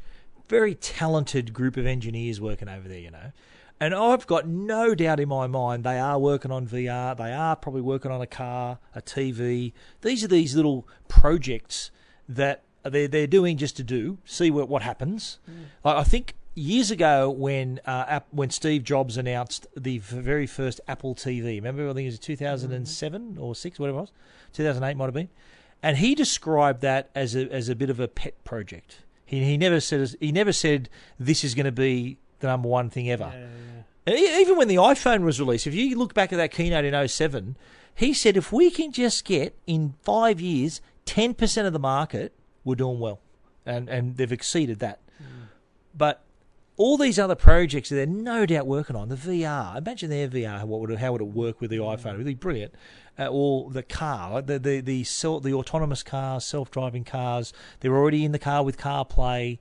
very 0.52 0.74
talented 0.74 1.54
group 1.54 1.78
of 1.78 1.86
engineers 1.86 2.38
working 2.38 2.68
over 2.68 2.86
there. 2.86 2.98
You 2.98 3.10
know, 3.10 3.32
and 3.80 3.94
I've 3.94 4.26
got 4.26 4.46
no 4.46 4.94
doubt 4.94 5.18
in 5.18 5.28
my 5.30 5.46
mind 5.46 5.82
they 5.82 5.98
are 5.98 6.18
working 6.18 6.50
on 6.50 6.68
VR. 6.68 7.16
They 7.16 7.32
are 7.32 7.56
probably 7.56 7.80
working 7.80 8.10
on 8.10 8.20
a 8.20 8.26
car, 8.26 8.78
a 8.94 9.00
TV. 9.00 9.72
These 10.02 10.22
are 10.22 10.28
these 10.28 10.54
little 10.54 10.86
projects 11.08 11.90
that 12.28 12.62
they're 12.84 13.08
they're 13.08 13.26
doing 13.26 13.56
just 13.56 13.78
to 13.78 13.82
do 13.82 14.18
see 14.26 14.50
what 14.50 14.68
what 14.68 14.82
happens. 14.82 15.38
Like, 15.82 15.96
I 15.96 16.04
think. 16.04 16.34
Years 16.54 16.90
ago, 16.90 17.30
when 17.30 17.80
uh, 17.86 18.20
when 18.30 18.50
Steve 18.50 18.84
Jobs 18.84 19.16
announced 19.16 19.66
the 19.74 19.96
very 19.96 20.46
first 20.46 20.82
Apple 20.86 21.14
TV, 21.14 21.54
remember 21.54 21.88
I 21.88 21.94
think 21.94 22.04
it 22.04 22.10
was 22.10 22.18
2007 22.18 23.38
or 23.40 23.54
six, 23.54 23.78
whatever 23.78 23.96
it 23.96 24.00
was, 24.02 24.12
2008 24.52 24.94
might 24.98 25.06
have 25.06 25.14
been, 25.14 25.30
and 25.82 25.96
he 25.96 26.14
described 26.14 26.82
that 26.82 27.08
as 27.14 27.34
a 27.34 27.50
as 27.50 27.70
a 27.70 27.74
bit 27.74 27.88
of 27.88 27.98
a 27.98 28.06
pet 28.06 28.44
project. 28.44 28.98
He 29.32 29.42
he 29.42 29.56
never 29.56 29.80
said 29.80 30.14
he 30.20 30.30
never 30.30 30.52
said 30.52 30.90
this 31.18 31.42
is 31.42 31.54
going 31.54 31.64
to 31.64 31.72
be 31.72 32.18
the 32.40 32.48
number 32.48 32.68
one 32.68 32.90
thing 32.90 33.10
ever. 33.10 33.32
And 34.06 34.16
e- 34.16 34.40
even 34.42 34.56
when 34.56 34.68
the 34.68 34.76
iPhone 34.76 35.22
was 35.22 35.40
released, 35.40 35.66
if 35.66 35.74
you 35.74 35.96
look 35.96 36.12
back 36.12 36.34
at 36.34 36.36
that 36.36 36.52
keynote 36.52 36.84
in 36.84 37.08
07, 37.08 37.56
he 37.94 38.12
said 38.12 38.36
if 38.36 38.52
we 38.52 38.70
can 38.70 38.92
just 38.92 39.24
get 39.24 39.56
in 39.66 39.94
five 40.02 40.38
years 40.38 40.82
10% 41.06 41.66
of 41.66 41.72
the 41.72 41.78
market, 41.78 42.34
we're 42.62 42.74
doing 42.74 43.00
well, 43.00 43.20
and 43.64 43.88
and 43.88 44.18
they've 44.18 44.32
exceeded 44.32 44.80
that. 44.80 45.00
Hmm. 45.16 45.44
But 45.96 46.22
all 46.76 46.96
these 46.96 47.18
other 47.18 47.34
projects 47.34 47.90
that 47.90 47.96
they're 47.96 48.06
no 48.06 48.46
doubt 48.46 48.66
working 48.66 48.96
on, 48.96 49.08
the 49.08 49.16
VR, 49.16 49.76
imagine 49.76 50.10
their 50.10 50.28
VR, 50.28 50.64
what 50.64 50.80
would 50.80 50.90
it, 50.90 50.98
how 50.98 51.12
would 51.12 51.20
it 51.20 51.28
work 51.28 51.60
with 51.60 51.70
the 51.70 51.76
iPhone? 51.76 52.14
It 52.14 52.18
would 52.18 52.26
be 52.26 52.34
brilliant. 52.34 52.74
Uh, 53.18 53.26
or 53.26 53.70
the 53.70 53.82
car, 53.82 54.32
like 54.32 54.46
the 54.46 54.58
the 54.58 54.80
the, 54.80 55.04
self, 55.04 55.42
the 55.42 55.52
autonomous 55.52 56.02
cars, 56.02 56.46
self-driving 56.46 57.04
cars. 57.04 57.52
They're 57.80 57.94
already 57.94 58.24
in 58.24 58.32
the 58.32 58.38
car 58.38 58.64
with 58.64 58.78
CarPlay. 58.78 59.58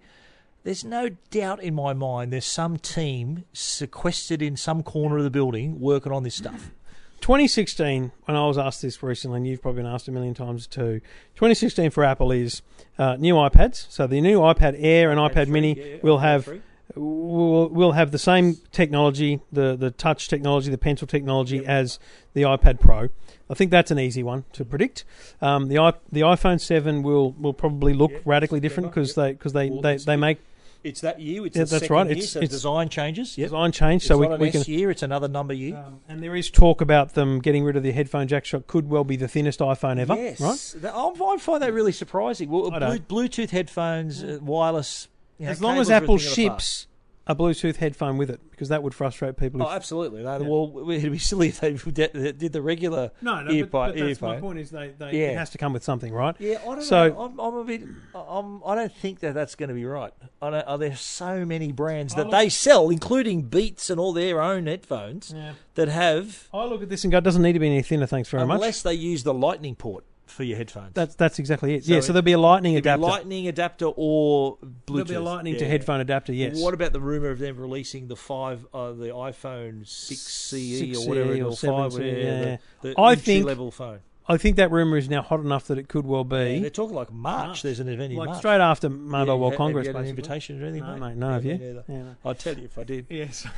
There's 0.63 0.86
no 0.86 1.10
doubt 1.32 1.62
in 1.62 1.76
my 1.76 1.93
mind 1.93 2.32
there's 2.32 2.45
some 2.45 2.78
team 2.78 3.43
sequestered 3.52 4.41
in 4.41 4.56
some 4.56 4.84
corner 4.84 5.17
of 5.17 5.24
the 5.24 5.30
building 5.30 5.82
working 5.82 6.13
on 6.13 6.24
this 6.24 6.36
stuff. 6.36 6.71
2016, 7.19 8.12
when 8.24 8.38
I 8.38 8.47
was 8.47 8.58
asked 8.58 8.82
this 8.82 9.04
recently, 9.04 9.38
and 9.38 9.47
you've 9.47 9.62
probably 9.62 9.84
been 9.84 9.91
asked 9.91 10.08
a 10.08 10.12
million 10.12 10.34
times 10.34 10.65
too. 10.65 11.02
2016 11.36 11.91
for 11.91 12.04
Apple 12.04 12.32
is 12.32 12.62
uh, 12.97 13.15
new 13.17 13.36
iPads. 13.36 13.86
So 13.89 14.08
the 14.08 14.21
new 14.21 14.39
iPad 14.39 14.76
Air 14.78 15.12
and 15.12 15.19
iPad 15.19 15.47
Mini 15.47 16.00
will 16.02 16.19
have 16.19 16.50
will 16.95 17.69
will 17.69 17.91
have 17.93 18.12
the 18.12 18.19
same 18.19 18.58
technology, 18.71 19.39
the 19.51 19.75
the 19.75 19.91
touch 19.91 20.27
technology, 20.27 20.69
the 20.69 20.77
pencil 20.77 21.08
technology 21.08 21.65
as 21.65 21.99
the 22.34 22.43
iPad 22.43 22.80
Pro. 22.80 23.10
I 23.49 23.54
think 23.54 23.69
that's 23.69 23.91
an 23.91 23.99
easy 23.99 24.23
one 24.23 24.45
to 24.54 24.63
predict. 24.63 25.04
Um, 25.41 25.67
the 25.67 25.77
i 25.77 25.93
the 26.12 26.21
iPhone 26.21 26.60
7 26.60 27.04
will 27.04 27.34
will 27.34 27.54
probably 27.54 27.93
look 27.93 28.12
radically 28.23 28.62
different 28.62 28.89
because 28.89 29.10
yep. 29.10 29.15
they 29.15 29.32
because 29.34 29.54
they, 29.54 29.69
Well, 29.69 29.82
they, 29.82 29.97
they 29.97 30.15
make 30.15 30.39
It's 30.86 31.01
that 31.01 31.19
year. 31.19 31.45
It's 31.45 31.58
Yeah, 31.58 31.65
the 31.65 31.69
that's 31.71 31.82
second 31.82 31.95
right. 31.95 32.08
Year, 32.08 32.17
It's- 32.17 32.30
so 32.32 32.39
it's- 32.39 32.51
design 32.51 32.88
changes. 32.88 33.38
Yep. 33.38 33.47
design 33.47 33.71
change, 33.73 34.04
It's 34.04 34.08
so 34.08 34.17
we, 34.17 34.27
we 34.38 34.51
can 34.51 34.63
year. 34.63 34.89
It's 34.89 35.04
another 35.04 35.27
number 35.27 35.54
year. 35.54 35.75
Um, 35.75 35.99
and 36.08 36.23
there 36.23 36.36
is 36.36 36.49
talk 36.49 36.80
about 36.80 37.13
them 37.13 37.39
getting 37.39 37.65
rid 37.65 37.75
of 37.75 37.84
the 37.84 37.91
headphone 37.91 38.27
jack. 38.27 38.45
So 38.45 38.60
it 38.60 38.67
could 38.67 38.89
well 38.89 39.04
be 39.04 39.17
the 39.17 39.27
thinnest 39.27 39.60
iPhone 39.60 39.99
ever, 39.99 40.15
yes, 40.15 40.39
right? 40.39 40.93
I 40.93 41.38
find 41.38 41.62
that 41.62 41.73
really 41.73 41.91
surprising. 41.91 42.49
Well, 42.49 42.73
I 42.73 42.80
blue, 42.80 42.97
don't. 42.97 43.08
Bluetooth 43.08 43.49
headphones, 43.49 44.23
uh, 44.23 44.39
wireless. 44.41 45.10
You 45.41 45.45
know, 45.47 45.51
As 45.51 45.62
long 45.62 45.77
as 45.80 45.88
cables 45.88 45.89
are 45.89 45.93
a 45.93 45.97
Apple 45.97 46.17
thing 46.19 46.27
of 46.27 46.36
the 46.36 46.47
past. 46.49 46.65
ships 46.86 46.88
a 47.27 47.36
Bluetooth 47.36 47.75
headphone 47.75 48.17
with 48.17 48.32
it, 48.32 48.41
because 48.49 48.69
that 48.69 48.82
would 48.82 48.95
frustrate 48.95 49.38
people. 49.38 49.62
Oh, 49.62 49.67
if- 49.67 49.73
absolutely. 49.75 50.23
No, 50.23 50.39
Well, 50.73 50.89
it'd 50.89 51.12
be 51.12 51.19
silly 51.19 51.49
if 51.49 51.60
they 51.60 51.73
did 51.75 52.51
the 52.51 52.62
regular. 52.63 53.12
no, 53.21 53.43
no, 53.43 53.51
ear 53.51 53.67
but, 53.67 53.93
but 53.93 53.97
that's 53.99 54.19
my 54.21 54.39
point. 54.39 54.58
Is 54.58 54.71
they, 54.71 54.89
they 54.97 55.12
Yeah. 55.19 55.27
it 55.32 55.38
has 55.38 55.51
to 55.51 55.60
come 55.60 55.71
with 55.71 55.84
something, 55.84 56.12
right? 56.12 56.36
Yeah, 56.39 56.58
I 56.63 56.65
don't 56.65 56.82
So- 56.82 57.10
know. 57.10 57.21
I'm, 57.21 57.39
I'm 57.39 57.54
a 57.58 57.63
bit. 57.63 57.82
I'm, 58.15 58.62
I 58.65 58.73
don't 58.73 58.91
think 58.93 59.19
that 59.19 59.36
that's 59.36 59.54
going 59.54 59.69
to 59.69 59.75
be 59.75 59.86
right. 59.86 60.12
I 60.41 60.49
don't, 60.49 60.67
are 60.67 60.77
there 60.80 60.95
so 60.95 61.45
many 61.45 61.71
brands 61.71 62.15
that 62.15 62.27
Oh, 62.27 62.32
they 62.32 62.49
sell, 62.49 62.89
including 62.89 63.43
Beats 63.43 63.91
and 63.91 63.99
all 63.99 64.13
their 64.13 64.41
own 64.41 64.65
headphones, 64.65 65.32
Yeah. 65.34 65.54
that 65.75 65.89
have, 65.89 66.49
I 66.51 66.65
look 66.65 66.82
at 66.82 66.89
this 66.89 67.04
and 67.04 67.12
go, 67.12 67.19
it 67.19 67.23
doesn't 67.23 67.43
need 67.43 67.54
to 67.54 67.60
be 67.60 67.67
any 67.67 67.84
thinner. 67.84 68.08
Thanks 68.08 68.30
very 68.30 68.45
much. 68.47 68.56
unless 68.56 68.82
they 68.82 68.95
use 68.95 69.23
the 69.23 69.34
Lightning 69.34 69.75
port 69.75 70.06
for 70.32 70.44
your 70.44 70.58
headphones. 70.58 70.94
That's 70.94 71.15
that's 71.15 71.38
exactly 71.39 71.76
it. 71.76 71.86
So 71.86 71.94
yeah, 71.94 72.00
so 72.00 72.06
it- 72.06 72.13
there'll 72.13 72.22
be 72.24 72.32
a 72.32 72.39
Lightning 72.39 72.76
adapter. 72.78 73.02
Lightning 73.06 73.48
adapter 73.48 73.86
or 73.96 74.58
Bluetooth. 74.58 74.86
There'll 74.88 75.06
be 75.06 75.13
a 75.15 75.22
Lightning 75.22 75.58
to 75.58 75.67
headphone 75.67 76.00
adapter. 76.02 76.34
Yes. 76.34 76.60
What 76.62 76.74
about 76.74 76.94
the 76.94 77.00
rumor 77.02 77.30
of 77.30 77.39
them 77.39 77.58
releasing 77.58 78.08
the 78.08 78.15
five, 78.15 78.65
uh, 78.74 78.91
the 78.94 79.08
iPhone 79.10 79.88
six 79.88 80.22
CE 80.22 80.82
6CE 80.82 80.96
or 81.06 81.10
whatever, 81.10 81.34
or 81.34 81.44
or 81.48 81.56
five, 81.56 81.91
7CE, 81.94 82.02
yeah, 82.24 82.41
yeah. 82.41 82.58
the, 82.82 82.89
the 82.89 83.00
I 83.00 83.15
think- 83.15 83.46
level 83.46 83.70
phone. 83.72 84.00
I 84.28 84.38
think 84.38 84.56
that 84.58 84.72
rumor 84.72 84.98
is 84.98 85.10
now 85.10 85.24
hot 85.24 85.39
enough 85.41 85.65
that 85.67 85.78
it 85.78 85.89
could 85.89 86.06
well 86.06 86.26
Yeah, 86.32 86.46
be 86.54 86.60
they're 86.60 86.70
talking 86.70 86.96
like 86.96 87.12
March. 87.12 87.46
March. 87.48 87.62
There's 87.63 87.80
an 87.82 87.89
event 87.89 88.13
in 88.13 88.17
like 88.20 88.28
March. 88.28 88.38
straight 88.38 88.62
after 88.62 88.88
Mobile 88.89 89.34
Yeah, 89.34 89.39
World 89.39 89.54
have- 89.54 89.58
Congress. 89.58 89.88
Have 89.88 89.94
you 89.96 89.98
had 89.98 90.04
an 90.06 90.10
invitation 90.10 90.62
or 90.62 90.65
anything, 90.67 90.84
No, 90.88 90.94
mate? 90.96 91.00
mate, 91.10 91.17
no, 91.17 91.30
have 91.32 91.44
you? 91.46 91.60
Yeah, 91.89 91.98
no. 91.98 92.15
I'd 92.24 92.39
tell 92.39 92.56
you 92.58 92.65
if 92.65 92.78
I 92.78 92.84
did. 92.84 93.08
Yes. 93.10 93.46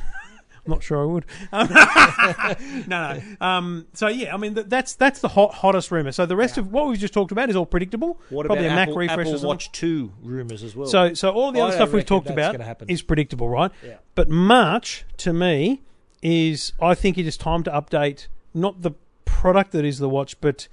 I'm 0.66 0.70
not 0.70 0.82
sure 0.82 1.02
I 1.02 1.04
would. 1.04 1.26
Um, 1.52 1.68
no, 2.88 3.20
no. 3.20 3.46
Um, 3.46 3.86
so 3.92 4.08
yeah, 4.08 4.34
I 4.34 4.38
mean 4.38 4.54
th- 4.54 4.66
that's 4.68 4.94
that's 4.94 5.20
the 5.20 5.28
hot, 5.28 5.52
hottest 5.54 5.90
rumor. 5.90 6.10
So 6.12 6.24
the 6.26 6.36
rest 6.36 6.56
of 6.58 6.72
what 6.72 6.86
we've 6.88 6.98
just 6.98 7.12
talked 7.14 7.32
about 7.32 7.50
is 7.50 7.56
all 7.56 7.66
predictable. 7.66 8.18
What 8.30 8.46
Probably 8.46 8.64
about 8.66 8.72
a 8.72 8.76
Mac 8.76 8.88
Apple, 8.88 8.98
refresh 8.98 9.28
Apple. 9.28 9.48
Watch 9.48 9.72
Two 9.72 10.12
rumors 10.22 10.62
as 10.62 10.74
well? 10.74 10.86
So 10.86 11.12
so 11.14 11.30
all 11.30 11.52
the 11.52 11.60
I 11.60 11.64
other 11.64 11.72
stuff 11.74 11.92
we've 11.92 12.06
talked 12.06 12.30
about 12.30 12.56
is 12.88 13.02
predictable, 13.02 13.48
right? 13.48 13.70
Yeah. 13.84 13.96
But 14.14 14.28
March 14.30 15.04
to 15.18 15.32
me 15.32 15.82
is 16.22 16.72
I 16.80 16.94
think 16.94 17.18
it 17.18 17.26
is 17.26 17.36
time 17.36 17.62
to 17.64 17.70
update 17.70 18.28
not 18.54 18.80
the 18.82 18.92
product 19.26 19.72
that 19.72 19.84
is 19.84 19.98
the 19.98 20.08
watch, 20.08 20.40
but 20.40 20.68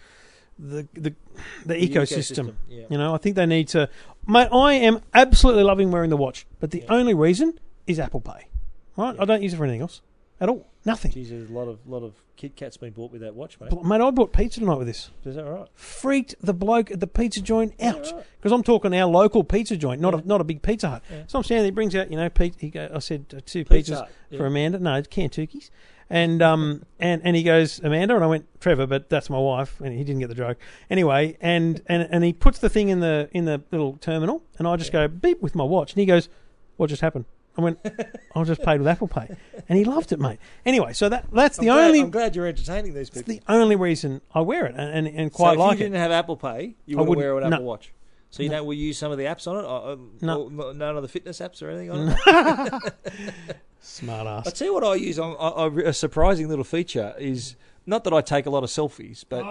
the 0.58 0.88
the, 0.93 1.01
the, 1.01 1.15
The 1.65 1.75
ecosystem. 1.75 1.89
ecosystem, 1.89 2.54
yeah. 2.69 2.86
You 2.89 2.97
know, 2.97 3.13
I 3.13 3.17
think 3.17 3.36
they 3.36 3.45
need 3.45 3.67
to. 3.69 3.89
Mate, 4.27 4.47
I 4.54 4.73
am 4.73 5.01
absolutely 5.13 5.63
loving 5.63 5.91
wearing 5.91 6.12
the 6.12 6.17
watch, 6.17 6.45
but 6.60 6.71
the 6.71 6.80
Yeah. 6.80 6.86
only 6.93 7.13
reason 7.13 7.60
is 7.88 7.99
Apple 7.99 8.21
Pay. 8.21 8.45
Right? 8.97 9.15
I 9.19 9.25
don't 9.25 9.41
use 9.41 9.54
it 9.54 9.58
for 9.58 9.63
anything 9.63 9.82
else 9.82 10.01
at 10.41 10.49
all. 10.49 10.67
Nothing. 10.84 11.12
Geez, 11.12 11.30
there's 11.30 11.49
a 11.49 11.54
lot 11.54 11.67
of 11.67 11.88
lot 11.88 12.04
of 12.04 12.15
Kit 12.36 12.56
Kats 12.56 12.75
been 12.75 12.91
bought 12.91 13.12
with 13.12 13.21
that 13.21 13.36
watch, 13.36 13.60
mate. 13.60 13.69
But, 13.69 13.86
Mate, 13.86 14.01
I 14.01 14.10
bought 14.10 14.34
pizza 14.34 14.60
tonight 14.60 14.80
with 14.80 14.88
this. 14.88 15.12
Is 15.23 15.36
that 15.36 15.45
right? 15.45 15.67
Freaked 15.75 16.34
the 16.41 16.56
bloke 16.56 16.89
at 16.89 16.99
the 16.99 17.06
pizza 17.06 17.39
joint 17.39 17.75
out 17.80 18.12
right. 18.12 18.25
because 18.38 18.51
I'm 18.51 18.63
talking 18.63 18.95
our 18.95 19.06
local 19.06 19.43
pizza 19.43 19.77
joint, 19.77 20.01
not 20.01 20.15
a 20.15 20.27
not 20.27 20.41
a 20.41 20.43
big 20.43 20.63
Pizza 20.63 20.89
Hut. 20.89 21.04
So 21.27 21.38
I'm 21.38 21.43
standing 21.43 21.63
there, 21.63 21.65
he 21.65 21.71
brings 21.71 21.95
out, 21.95 22.10
you 22.10 22.17
know. 22.17 22.30
He 22.58 22.71
go, 22.71 22.89
I 22.93 22.99
said 22.99 23.25
uh, 23.38 23.41
two 23.45 23.63
Pizza 23.63 23.93
pizzas 23.93 23.97
Hut, 23.97 24.10
yeah. 24.32 24.38
for 24.39 24.47
Amanda. 24.47 24.80
No, 24.80 24.95
it's 24.95 25.08
Cantukis. 25.08 25.69
And 26.10 26.41
um 26.41 26.84
and, 26.99 27.21
and 27.23 27.36
he 27.36 27.43
goes 27.43 27.80
Amanda 27.80 28.15
and 28.15 28.23
I 28.23 28.27
went 28.27 28.47
Trevor, 28.60 28.88
but 28.88 29.08
that's 29.08 29.30
my 29.30 29.38
wife, 29.38 29.80
and 29.80 29.95
he 29.95 30.04
didn't 30.04 30.19
get 30.19 30.30
the 30.30 30.36
joke 30.36 30.58
anyway. 30.89 31.38
And 31.39 31.84
and 31.86 32.08
and 32.10 32.23
he 32.23 32.34
puts 32.34 32.58
the 32.58 32.69
thing 32.69 32.89
in 32.89 33.01
the 33.01 33.30
in 33.32 33.45
the 33.45 33.62
little 33.71 33.97
terminal, 33.97 34.43
and 34.58 34.67
I 34.67 34.75
just 34.77 34.91
go 34.91 35.08
beep 35.08 35.41
with 35.41 35.54
my 35.54 35.63
watch, 35.63 35.93
and 35.93 35.99
he 35.99 36.08
goes, 36.08 36.27
"What 36.77 36.89
just 36.89 37.04
happened?" 37.04 37.25
I 37.58 37.62
went, 37.62 37.80
"I 38.36 38.44
just 38.44 38.62
paid 38.64 38.80
with 38.80 38.88
Apple 38.88 39.08
Pay," 39.08 39.28
and 39.68 39.78
he 39.78 39.84
loved 39.84 40.12
it, 40.12 40.20
mate. 40.20 40.40
Anyway, 40.66 40.94
so 40.94 41.10
that 41.10 41.26
that's 41.34 41.58
the 41.58 41.70
I'm 41.70 41.76
glad, 41.78 41.88
only 41.88 42.00
I'm 42.02 42.10
glad 42.12 42.36
you're 42.36 42.48
entertaining 42.48 42.94
these 42.94 43.10
that's 43.10 43.28
people. 43.28 43.44
the 43.46 43.54
only 43.54 43.76
reason 43.76 44.22
I 44.34 44.42
wear 44.42 44.66
it, 44.66 44.76
and 44.78 45.08
and, 45.08 45.08
and 45.20 45.32
so 45.32 45.36
quite 45.36 45.54
if 45.54 45.60
like 45.60 45.72
you 45.80 45.86
didn't 45.86 45.96
have 46.00 46.12
Apple 46.12 46.38
Pay, 46.38 46.76
you 46.86 46.98
I 46.98 47.02
would 47.02 47.10
wouldn't- 47.10 47.26
wear 47.26 47.38
an 47.40 47.50
no. 47.50 47.56
Apple 47.58 47.66
Watch. 47.66 47.94
So 48.30 48.44
you 48.44 48.50
don't 48.50 48.66
will 48.66 48.74
use 48.74 48.98
some 48.98 49.12
of 49.12 49.18
the 49.18 49.26
apps 49.26 49.46
on 49.46 49.58
it? 49.58 49.66
Uh, 49.66 49.78
uh, 49.78 49.98
No. 50.22 50.44
or 50.66 50.74
none 50.74 50.96
of 50.96 51.02
the 51.02 51.10
fitness 51.10 51.40
apps 51.40 51.62
or 51.62 51.70
anything 51.70 51.92
on 51.92 52.16
it? 52.26 52.94
Smart 53.82 54.26
ass. 54.26 54.48
I 54.48 54.52
tell 54.52 54.68
you 54.68 54.74
what 54.74 54.86
I 54.86 54.96
use 54.96 55.20
on 55.20 55.36
I, 55.38 55.48
I, 55.66 55.90
a 55.90 55.94
surprising 55.94 56.48
little 56.48 56.64
feature 56.64 57.14
is 57.20 57.58
not 57.86 58.04
that 58.04 58.13
I 58.13 58.22
take 58.22 58.46
a 58.46 58.50
lot 58.50 58.63
of 58.63 58.70
selfies, 58.70 59.24
but 59.28 59.44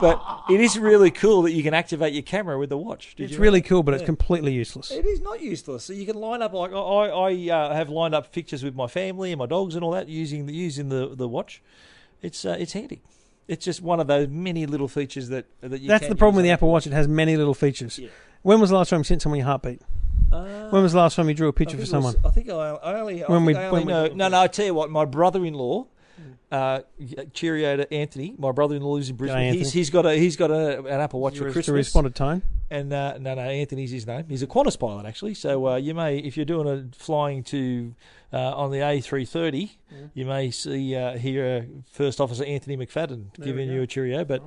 but 0.00 0.42
it 0.50 0.60
is 0.60 0.78
really 0.78 1.10
cool 1.10 1.42
that 1.42 1.52
you 1.52 1.62
can 1.62 1.74
activate 1.74 2.12
your 2.12 2.22
camera 2.22 2.58
with 2.58 2.70
the 2.70 2.76
watch. 2.78 3.14
Did 3.16 3.24
It's 3.24 3.32
you 3.34 3.38
really 3.40 3.60
know? 3.60 3.66
cool, 3.68 3.82
but 3.82 3.94
it's 3.94 4.04
completely 4.04 4.52
useless. 4.52 4.90
It 4.90 5.04
is 5.04 5.20
not 5.20 5.40
useless. 5.42 5.84
So 5.84 5.92
you 5.92 6.06
can 6.06 6.16
line 6.16 6.42
up 6.42 6.52
like 6.52 6.72
I 6.72 6.74
I 6.76 7.50
uh, 7.50 7.74
have 7.74 7.88
lined 7.88 8.14
up 8.14 8.32
pictures 8.32 8.62
with 8.62 8.74
my 8.74 8.86
family 8.86 9.32
and 9.32 9.38
my 9.38 9.46
dogs 9.46 9.74
and 9.74 9.84
all 9.84 9.92
that 9.92 10.08
using 10.08 10.46
the 10.46 10.52
using 10.54 10.88
the 10.88 11.14
the 11.14 11.28
watch. 11.28 11.62
It's 12.22 12.44
uh, 12.44 12.56
it's 12.58 12.72
handy. 12.72 13.02
It's 13.48 13.64
just 13.64 13.80
one 13.80 14.00
of 14.00 14.06
those 14.08 14.28
many 14.28 14.66
little 14.66 14.88
features 14.88 15.28
that 15.28 15.46
that 15.60 15.80
you. 15.80 15.88
That's 15.88 16.08
the 16.08 16.16
problem 16.16 16.36
with 16.36 16.44
the 16.44 16.50
Apple 16.50 16.68
Watch. 16.70 16.86
It 16.86 16.92
has 16.92 17.06
many 17.08 17.36
little 17.36 17.54
features. 17.54 17.98
Yeah. 17.98 18.08
When 18.42 18.60
was 18.60 18.70
the 18.70 18.76
last 18.76 18.90
time 18.90 19.00
you 19.00 19.04
sent 19.04 19.22
someone 19.22 19.38
your 19.38 19.46
heartbeat? 19.46 19.82
Uh, 20.32 20.68
When 20.70 20.82
was 20.82 20.92
the 20.92 20.98
last 20.98 21.14
time 21.16 21.28
you 21.28 21.34
drew 21.34 21.48
a 21.48 21.52
picture 21.52 21.76
for 21.76 21.80
it 21.80 21.82
was- 21.82 21.90
someone? 21.90 22.14
I 22.24 22.30
think 22.30 22.48
I, 22.50 22.54
I 22.54 23.00
only. 23.00 23.22
I 23.24 23.30
When 23.30 23.44
we- 23.44 23.54
I 23.54 23.68
only 23.68 23.84
when 23.84 23.86
we- 23.86 23.92
know, 23.92 24.14
no, 24.14 24.28
no. 24.28 24.40
I 24.40 24.46
tell 24.48 24.66
you 24.66 24.74
what, 24.74 24.90
my 24.90 25.04
brother-in-law, 25.04 25.86
uh, 26.52 26.80
cheerio 27.32 27.76
to 27.76 27.92
Anthony. 27.92 28.34
My 28.38 28.52
brother-in-law 28.52 28.92
lives 28.92 29.10
in 29.10 29.16
Brisbane. 29.16 29.54
He's, 29.54 29.72
he's 29.72 29.90
got 29.90 30.06
a 30.06 30.14
he's 30.14 30.36
got 30.36 30.50
a, 30.50 30.78
an 30.78 31.00
Apple 31.00 31.20
Watch 31.20 31.38
for 31.38 31.46
To 31.46 31.52
Christmas. 31.52 31.74
respond 31.86 32.06
to 32.06 32.12
tone. 32.12 32.42
And 32.70 32.92
uh, 32.92 33.18
no, 33.18 33.34
no, 33.34 33.42
Anthony's 33.42 33.90
his 33.92 34.06
name. 34.06 34.24
He's 34.28 34.42
a 34.42 34.46
Qantas 34.46 34.78
pilot 34.78 35.06
actually. 35.06 35.34
So 35.34 35.68
uh, 35.68 35.76
you 35.76 35.94
may, 35.94 36.18
if 36.18 36.36
you're 36.36 36.46
doing 36.46 36.66
a 36.68 36.96
flying 36.96 37.44
to 37.44 37.94
uh, 38.32 38.56
on 38.56 38.70
the 38.72 38.78
A330, 38.78 39.70
you 40.14 40.24
may 40.26 40.50
see 40.50 40.94
uh, 40.96 41.16
hear 41.16 41.64
uh, 41.64 41.80
First 41.92 42.20
Officer 42.20 42.44
Anthony 42.44 42.76
McFadden 42.76 43.26
giving 43.42 43.70
you 43.70 43.82
a 43.82 43.86
cheerio. 43.86 44.24
But 44.24 44.42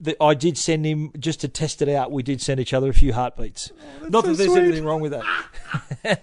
the, 0.00 0.20
I 0.22 0.34
did 0.34 0.56
send 0.56 0.86
him 0.86 1.12
just 1.18 1.40
to 1.42 1.48
test 1.48 1.82
it 1.82 1.88
out. 1.88 2.10
We 2.10 2.22
did 2.22 2.40
send 2.40 2.58
each 2.58 2.72
other 2.72 2.88
a 2.88 2.94
few 2.94 3.12
heartbeats. 3.12 3.70
Oh, 4.02 4.08
Not 4.08 4.24
so 4.24 4.30
that 4.30 4.38
there's 4.38 4.50
sweet. 4.50 4.62
anything 4.64 4.84
wrong 4.84 5.00
with 5.00 5.12
that. 5.12 5.24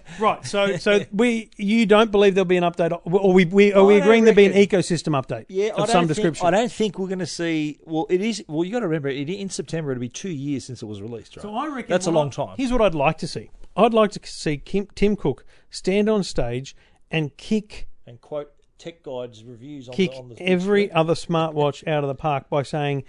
Right. 0.18 0.44
So 0.44 0.76
so 0.76 1.04
we 1.12 1.50
you 1.56 1.86
don't 1.86 2.10
believe 2.10 2.34
there'll 2.34 2.44
be 2.44 2.56
an 2.56 2.64
update, 2.64 3.00
or 3.04 3.32
we 3.32 3.44
we 3.44 3.72
are 3.72 3.82
I 3.82 3.86
we 3.86 3.98
agreeing 4.00 4.24
there'll 4.24 4.36
be 4.36 4.46
an 4.46 4.52
ecosystem 4.52 5.12
update 5.20 5.46
Yeah, 5.48 5.68
of 5.76 5.88
some 5.88 6.06
think, 6.06 6.16
description. 6.16 6.46
I 6.46 6.50
don't 6.50 6.72
think 6.72 6.98
we're 6.98 7.06
going 7.06 7.20
to 7.20 7.26
see. 7.26 7.78
Well, 7.84 8.06
it 8.10 8.20
is. 8.20 8.44
Well, 8.48 8.64
you 8.64 8.72
got 8.72 8.80
to 8.80 8.88
remember, 8.88 9.08
it, 9.08 9.30
in 9.30 9.48
September 9.48 9.92
it'll 9.92 10.00
be 10.00 10.08
two 10.08 10.30
years 10.30 10.64
since 10.64 10.82
it 10.82 10.86
was 10.86 11.00
released, 11.00 11.36
right? 11.36 11.42
So 11.42 11.54
I 11.54 11.68
reckon 11.68 11.90
that's 11.90 12.06
a 12.06 12.10
long 12.10 12.30
time. 12.30 12.54
Here's 12.56 12.72
what 12.72 12.82
I'd 12.82 12.96
like 12.96 13.18
to 13.18 13.28
see. 13.28 13.50
I'd 13.76 13.94
like 13.94 14.10
to 14.12 14.20
see 14.24 14.56
Kim, 14.56 14.88
Tim 14.96 15.14
Cook 15.14 15.44
stand 15.70 16.08
on 16.08 16.24
stage 16.24 16.74
and 17.10 17.36
kick 17.36 17.86
and 18.06 18.20
quote 18.20 18.50
Tech 18.78 19.02
Guide's 19.02 19.44
reviews 19.44 19.88
on 19.88 19.94
kick 19.94 20.12
the, 20.12 20.18
on 20.18 20.28
the 20.30 20.42
every 20.42 20.90
other 20.90 21.14
smartwatch 21.14 21.86
out 21.86 22.02
of 22.04 22.08
the 22.08 22.14
park 22.14 22.48
by 22.48 22.62
saying, 22.62 23.04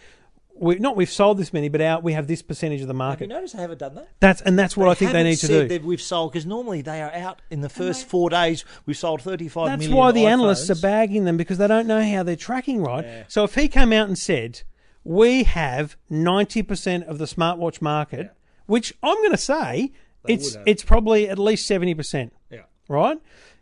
"We 0.60 0.76
not 0.76 0.96
we've 0.96 1.10
sold 1.10 1.38
this 1.38 1.54
many, 1.54 1.70
but 1.70 1.82
out 1.82 2.04
we 2.04 2.14
have 2.14 2.28
this 2.28 2.42
percentage 2.42 2.82
of 2.82 2.88
the 2.88 2.94
Have 2.94 2.98
you 2.98 3.28
market." 3.28 3.30
noticed 3.30 3.56
they 3.56 3.62
haven't 3.62 3.78
done 3.80 3.96
that? 3.96 4.10
That's 4.20 4.42
and 4.42 4.58
that's 4.60 4.76
what 4.76 4.88
I 4.90 4.94
think 4.94 5.12
they 5.12 5.24
need 5.24 5.38
to 5.38 5.48
do. 5.48 5.68
That 5.68 5.84
we've 5.84 6.02
sold 6.02 6.32
because 6.32 6.46
normally 6.46 6.82
they 6.82 7.02
are 7.02 7.12
out 7.14 7.42
in 7.50 7.62
the 7.62 7.70
first 7.70 8.06
four 8.08 8.30
days. 8.30 8.66
We've 8.86 8.98
sold 8.98 9.22
thirty-five 9.22 9.80
That's 9.80 9.90
why 9.92 10.12
the 10.12 10.26
analysts 10.26 10.70
are 10.70 10.76
bagging 10.82 11.26
them 11.26 11.38
because 11.38 11.58
they 11.58 11.68
don't 11.68 11.88
know 11.88 12.04
how 12.04 12.24
they're 12.24 12.36
tracking 12.36 12.82
right. 12.82 13.04
Yeah. 13.06 13.24
So 13.28 13.44
if 13.44 13.56
he 13.56 13.68
came 13.68 13.94
out 13.94 14.08
and 14.08 14.18
said, 14.18 14.62
"We 15.04 15.44
have 15.44 15.96
ninety 16.10 16.62
percent 16.62 17.06
of 17.06 17.18
the 17.18 17.26
smartwatch 17.26 17.82
market," 17.82 18.32
which 18.66 18.94
I'm 19.02 19.16
going 19.18 19.32
to 19.32 19.38
say 19.38 19.92
They 20.26 20.34
it's 20.34 20.58
it's 20.66 20.84
probably 20.84 21.30
at 21.30 21.40
least 21.40 21.66
seventy 21.68 21.94
percent, 21.94 22.34
Yeah. 22.52 22.62
right? 22.88 23.20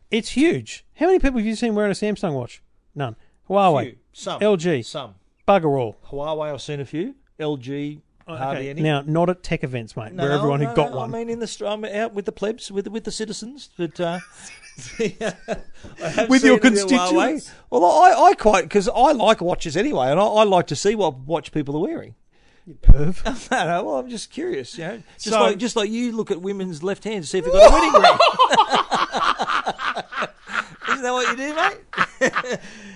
It's 0.09 0.29
huge. 0.29 0.85
How 0.95 1.05
many 1.07 1.19
people 1.19 1.37
have 1.39 1.45
you 1.45 1.55
seen 1.55 1.75
wearing 1.75 1.91
a 1.91 1.95
Samsung 1.95 2.33
watch? 2.33 2.61
None. 2.95 3.15
Huawei, 3.49 3.83
Few. 3.83 3.97
Some. 4.13 4.39
LG. 4.41 4.85
Some. 4.85 5.15
Bugger 5.47 5.77
all. 5.79 5.97
Huawei, 6.09 6.53
I've 6.53 6.61
seen 6.61 6.79
a 6.79 6.85
few. 6.85 7.15
LG, 7.39 8.01
hardly 8.27 8.57
Okay, 8.63 8.69
any. 8.71 8.81
Now, 8.81 9.01
not 9.05 9.29
at 9.29 9.43
tech 9.43 9.63
events, 9.63 9.95
mate, 9.95 10.13
where 10.13 10.31
everyone 10.31 10.59
who 10.59 10.73
got 10.75 10.91
no, 10.91 10.97
one. 10.97 11.13
I 11.13 11.17
mean, 11.19 11.29
in 11.29 11.39
the 11.39 11.47
str- 11.47 11.67
I'm 11.67 11.85
out 11.85 12.13
with 12.13 12.25
the 12.25 12.31
plebs, 12.31 12.71
with 12.71 12.87
with 12.87 13.03
the 13.03 13.11
citizens, 13.11 13.69
but 13.77 13.99
uh, 13.99 14.19
I 14.99 16.09
have 16.09 16.29
With 16.29 16.41
seen 16.41 16.47
your 16.51 16.57
it 16.57 16.65
in 16.65 16.73
constituents? 16.73 17.49
Huawei. 17.49 17.51
Well, 17.69 17.85
I, 17.85 18.29
I 18.29 18.33
quite 18.33 18.63
because 18.63 18.87
I 18.89 19.11
like 19.13 19.41
watches 19.41 19.77
anyway, 19.77 20.09
and 20.11 20.19
I, 20.19 20.25
I 20.25 20.43
like 20.43 20.67
to 20.67 20.75
see 20.75 20.95
what 20.95 21.19
watch 21.19 21.51
people 21.51 21.75
are 21.77 21.81
wearing. 21.81 22.15
Perv. 22.81 23.23
No, 23.51 23.65
no, 23.65 23.83
well, 23.85 23.95
I'm 23.99 24.09
just 24.09 24.29
curious, 24.29 24.77
you 24.77 24.83
know, 24.83 25.01
just 25.13 25.29
So- 25.29 25.39
like 25.41 25.57
just 25.57 25.75
like 25.77 25.89
you 25.89 26.11
look 26.11 26.31
at 26.31 26.41
women's 26.41 26.83
left 26.83 27.03
hand 27.05 27.23
to 27.23 27.29
see 27.29 27.37
if 27.37 27.45
they've 27.45 27.53
got 27.53 27.69
a 27.69 27.73
wedding 27.73 27.93
ring. 27.93 28.17
Isn't 30.89 31.03
that 31.03 31.13
what 31.13 31.29
you 31.29 31.37
do, 31.37 31.55
mate? 31.55 32.06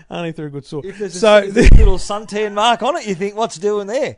Only 0.10 0.32
through 0.32 0.48
a 0.48 0.50
good 0.50 0.66
sword. 0.66 0.86
If 0.86 0.98
there's 1.00 1.16
a, 1.16 1.20
So, 1.20 1.42
there's 1.50 1.70
a 1.72 1.76
little 1.76 1.98
suntan 1.98 2.54
mark 2.54 2.82
on 2.84 2.98
it, 2.98 3.08
you 3.08 3.16
think, 3.16 3.36
what's 3.36 3.58
doing 3.58 3.88
there? 3.88 4.18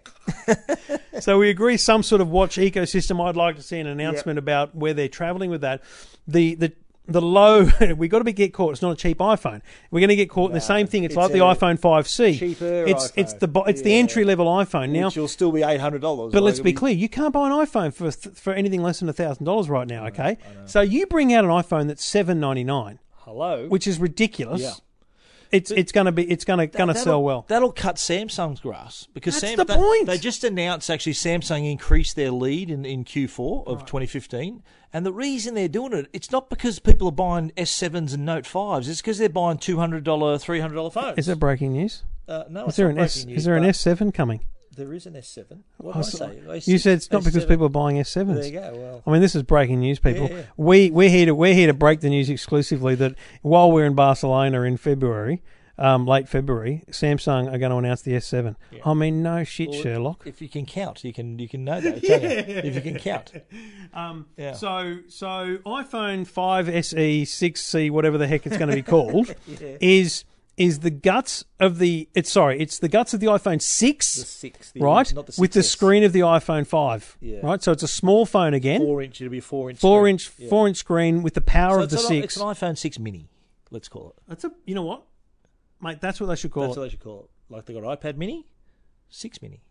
So 1.20 1.38
we 1.38 1.50
agree 1.50 1.78
some 1.78 2.04
sort 2.04 2.22
of 2.22 2.30
watch 2.30 2.58
ecosystem. 2.58 3.24
I'd 3.26 3.36
like 3.38 3.56
to 3.56 3.62
see 3.62 3.80
an 3.80 3.88
announcement 3.88 4.39
about 4.39 4.76
where 4.76 4.94
they're 4.94 5.08
traveling 5.08 5.50
with 5.50 5.62
that. 5.62 5.82
The 6.28 6.56
the 6.56 6.74
the 7.06 7.22
low 7.22 7.70
we 7.98 8.08
got 8.08 8.20
to 8.20 8.24
be 8.24 8.34
get 8.34 8.54
caught. 8.54 8.72
It's 8.72 8.82
not 8.82 8.92
a 8.92 8.96
cheap 8.96 9.18
iPhone. 9.20 9.62
We're 9.92 10.00
going 10.00 10.10
to 10.10 10.16
get 10.16 10.30
caught 10.30 10.52
in 10.52 10.54
the 10.56 10.62
same 10.62 10.88
thing. 10.88 11.04
It's, 11.04 11.13
it's 11.13 11.18
like 11.18 11.32
the 11.32 11.39
iPhone 11.39 11.80
5C. 11.80 12.39
cheaper 12.39 12.86
It's 12.88 13.12
it's 13.16 13.34
the 13.34 13.50
it's 13.68 13.82
the 13.82 13.94
entry 13.94 14.24
level 14.24 14.46
iPhone 14.48 14.89
now. 14.89 15.08
Which 15.08 15.18
will 15.18 15.28
still 15.28 15.52
be 15.52 15.63
eight 15.63 15.82
hundred 15.82 16.02
dollars. 16.02 16.32
But 16.34 16.44
let's 16.44 16.60
be 16.60 16.74
clear, 16.74 16.94
you 16.94 17.10
can't 17.10 17.34
buy 17.34 17.48
an 17.48 17.54
iPhone 17.54 17.94
for 17.94 18.12
for 18.12 18.54
anything 18.54 18.82
less 18.82 19.00
than 19.00 19.12
thousand 19.13 19.46
dollars 19.46 19.70
right 19.70 19.88
now. 19.88 20.08
Okay, 20.08 20.38
so 20.66 20.82
you 20.82 21.06
bring 21.06 21.34
out 21.34 21.44
an 21.46 21.52
iPhone 21.52 21.88
that's 21.88 22.04
seven 22.04 22.39
ninety 22.39 22.63
nine, 22.63 23.00
Hello, 23.18 23.68
which 23.68 23.88
is 23.88 24.00
ridiculous. 24.00 24.62
Yeah. 24.62 24.72
It's 25.54 25.72
it's 25.72 25.92
going 25.92 26.08
to 26.08 26.12
be 26.12 26.30
it's 26.30 26.44
going 26.44 26.60
to 26.60 26.68
going 26.68 26.88
to 26.88 26.94
That'll- 26.94 27.04
sell 27.04 27.24
well. 27.24 27.46
That'll 27.48 27.72
cut 27.72 27.96
Samsung's 27.98 28.60
grass 28.60 29.08
because 29.13 29.36
That's 29.39 29.48
Sam, 29.54 29.58
the 29.58 29.66
they, 29.66 29.76
point. 29.76 30.08
They 30.08 30.18
just 30.18 30.44
announced 30.44 30.89
actually 30.89 31.13
Samsung 31.13 31.70
increased 31.72 32.16
their 32.16 32.32
lead 32.32 32.70
in, 32.70 32.84
in 32.86 33.06
Q4 33.06 33.68
of 33.68 33.86
2015, 33.86 34.63
and 34.92 35.06
the 35.06 35.13
reason 35.13 35.54
they're 35.54 35.68
doing 35.68 35.94
it, 35.94 36.08
it's 36.12 36.32
not 36.32 36.50
because 36.50 36.80
people 36.80 37.08
are 37.08 37.12
buying 37.12 37.52
S7s 37.56 38.13
and 38.13 38.26
Note 38.26 38.46
5s. 38.46 38.89
It's 38.89 39.00
because 39.02 39.20
they're 39.20 39.30
buying 39.30 39.60
two 39.60 39.78
hundred 39.78 40.04
dollar, 40.04 40.38
three 40.38 40.60
hundred 40.60 40.76
dollar 40.76 40.89
phones. 40.92 41.18
Is 41.20 41.28
that 41.28 41.38
breaking 41.38 41.74
news? 41.74 42.04
Uh, 42.28 42.46
no, 42.50 42.63
Is 42.63 42.68
it's 42.70 42.78
there 42.78 42.88
not 42.88 42.98
an 42.98 43.04
S? 43.04 43.16
breaking 43.24 43.36
Is 43.38 43.46
there 43.46 43.56
an 43.56 43.66
S 43.66 43.80
seven 43.80 44.12
coming? 44.12 44.42
There 44.76 44.94
is 44.94 45.06
an 45.06 45.14
S7. 45.14 45.60
What 45.78 45.96
Oh, 45.96 46.02
did 46.30 46.50
I 46.50 46.60
say? 46.60 46.72
You 46.72 46.78
said 46.78 46.98
it's 46.98 47.12
not 47.12 47.24
because 47.24 47.46
S7. 47.46 47.48
people 47.50 47.66
are 47.68 47.70
buying 47.70 47.98
S7s. 47.98 48.36
There 48.36 48.46
you 48.46 48.52
go. 48.52 48.72
Well, 48.76 49.04
I 49.06 49.12
mean, 49.12 49.22
this 49.22 49.36
is 49.36 49.44
breaking 49.44 49.80
news, 49.80 50.00
people. 50.00 50.28
Yeah, 50.30 50.36
yeah. 50.38 50.44
We 50.58 50.90
we're 50.90 51.10
here 51.10 51.26
to 51.28 51.36
we're 51.36 51.54
here 51.54 51.68
to 51.68 51.74
break 51.74 52.00
the 52.02 52.10
news 52.10 52.30
exclusively 52.30 52.96
that 52.96 53.16
while 53.42 53.72
we're 53.72 53.86
in 53.86 53.94
Barcelona 53.96 54.62
in 54.64 54.78
February, 54.78 55.42
um, 55.78 56.06
late 56.06 56.30
February, 56.30 56.84
Samsung 56.92 57.52
are 57.52 57.58
going 57.58 57.72
to 57.72 57.78
announce 57.78 58.02
the 58.04 58.12
S7. 58.14 58.56
I 58.86 58.94
mean, 58.94 59.24
no 59.24 59.44
shit, 59.44 59.70
Well, 59.70 59.82
Sherlock. 59.82 60.22
if 60.26 60.40
you 60.42 60.48
can 60.50 60.66
count, 60.68 61.04
you 61.04 61.12
can 61.14 61.40
you 61.40 61.50
can 61.50 61.64
know 61.66 61.82
that. 61.82 62.02
Can't 62.04 62.22
you? 62.24 62.30
If 62.70 62.76
you 62.76 62.82
can 62.82 63.00
count, 63.00 63.32
Um, 63.94 64.28
Yeah. 64.38 64.54
So 64.54 65.00
so 65.10 65.58
iPhone 65.66 66.26
5 66.28 66.70
SE 66.70 67.24
6C 67.26 67.90
whatever 67.92 68.18
the 68.18 68.28
heck 68.28 68.46
it's 68.46 68.58
going 68.58 68.70
to 68.70 68.76
be 68.76 68.82
called 68.84 69.34
is 69.82 70.24
is 70.56 70.80
the 70.82 70.89
guts 70.92 71.44
of 71.60 71.80
the 71.80 72.08
it's 72.13 72.32
sorry 72.32 72.60
it's 72.60 72.78
the 72.80 72.88
guts 72.88 73.13
of 73.13 73.20
the 73.20 73.26
iPhone 73.28 73.60
6 73.62 74.16
the 74.16 74.22
six, 74.26 74.72
the, 74.72 74.80
right 74.82 75.12
Not 75.16 75.26
the 75.26 75.36
with 75.42 75.52
the 75.54 75.62
6S. 75.62 75.63
screen 75.66 76.04
of 76.04 76.13
the 76.13 76.20
iPhone 76.20 76.68
5 76.68 77.18
Yeah. 77.22 77.39
right 77.42 77.62
so 77.63 77.72
it's 77.72 77.82
a 77.84 77.88
small 77.88 78.26
phone 78.28 78.54
again 78.54 78.80
four 78.82 79.02
inch. 79.02 79.20
It'll 79.20 79.32
be 79.32 79.39
four 79.39 79.70
inch. 79.72 79.80
four 79.80 80.02
screen. 80.02 80.13
inch 80.13 80.32
Yeah. 80.38 80.50
four 80.50 80.68
inch 80.68 80.78
screen 80.78 81.24
with 81.24 81.34
the 81.34 81.42
power 81.42 81.78
So 81.78 81.84
of 81.84 81.89
the 81.89 81.96
it's, 81.96 82.04
an, 82.04 82.10
six 82.10 82.26
it's 82.26 82.38
an 82.38 82.48
iPhone 82.48 82.78
six 82.78 83.00
mini. 83.00 83.30
Let's 83.72 83.88
call 83.89 84.10
it. 84.16 84.22
that's 84.28 84.44
a 84.44 84.52
you 84.66 84.76
know 84.76 84.84
what 84.84 85.04
mate 85.82 86.00
that's 86.02 86.20
what 86.22 86.28
they 86.28 86.36
should 86.36 86.52
call 86.52 86.63
That's 86.68 86.78
it 86.78 86.80
what 86.80 86.86
they 86.86 86.89
should 86.92 87.04
call 87.04 87.24
it. 87.50 87.54
Like 87.54 87.66
they 87.66 87.74
got 87.74 87.84
iPad 88.00 88.18
Mini, 88.18 88.46
six 89.10 89.42
mini. 89.42 89.62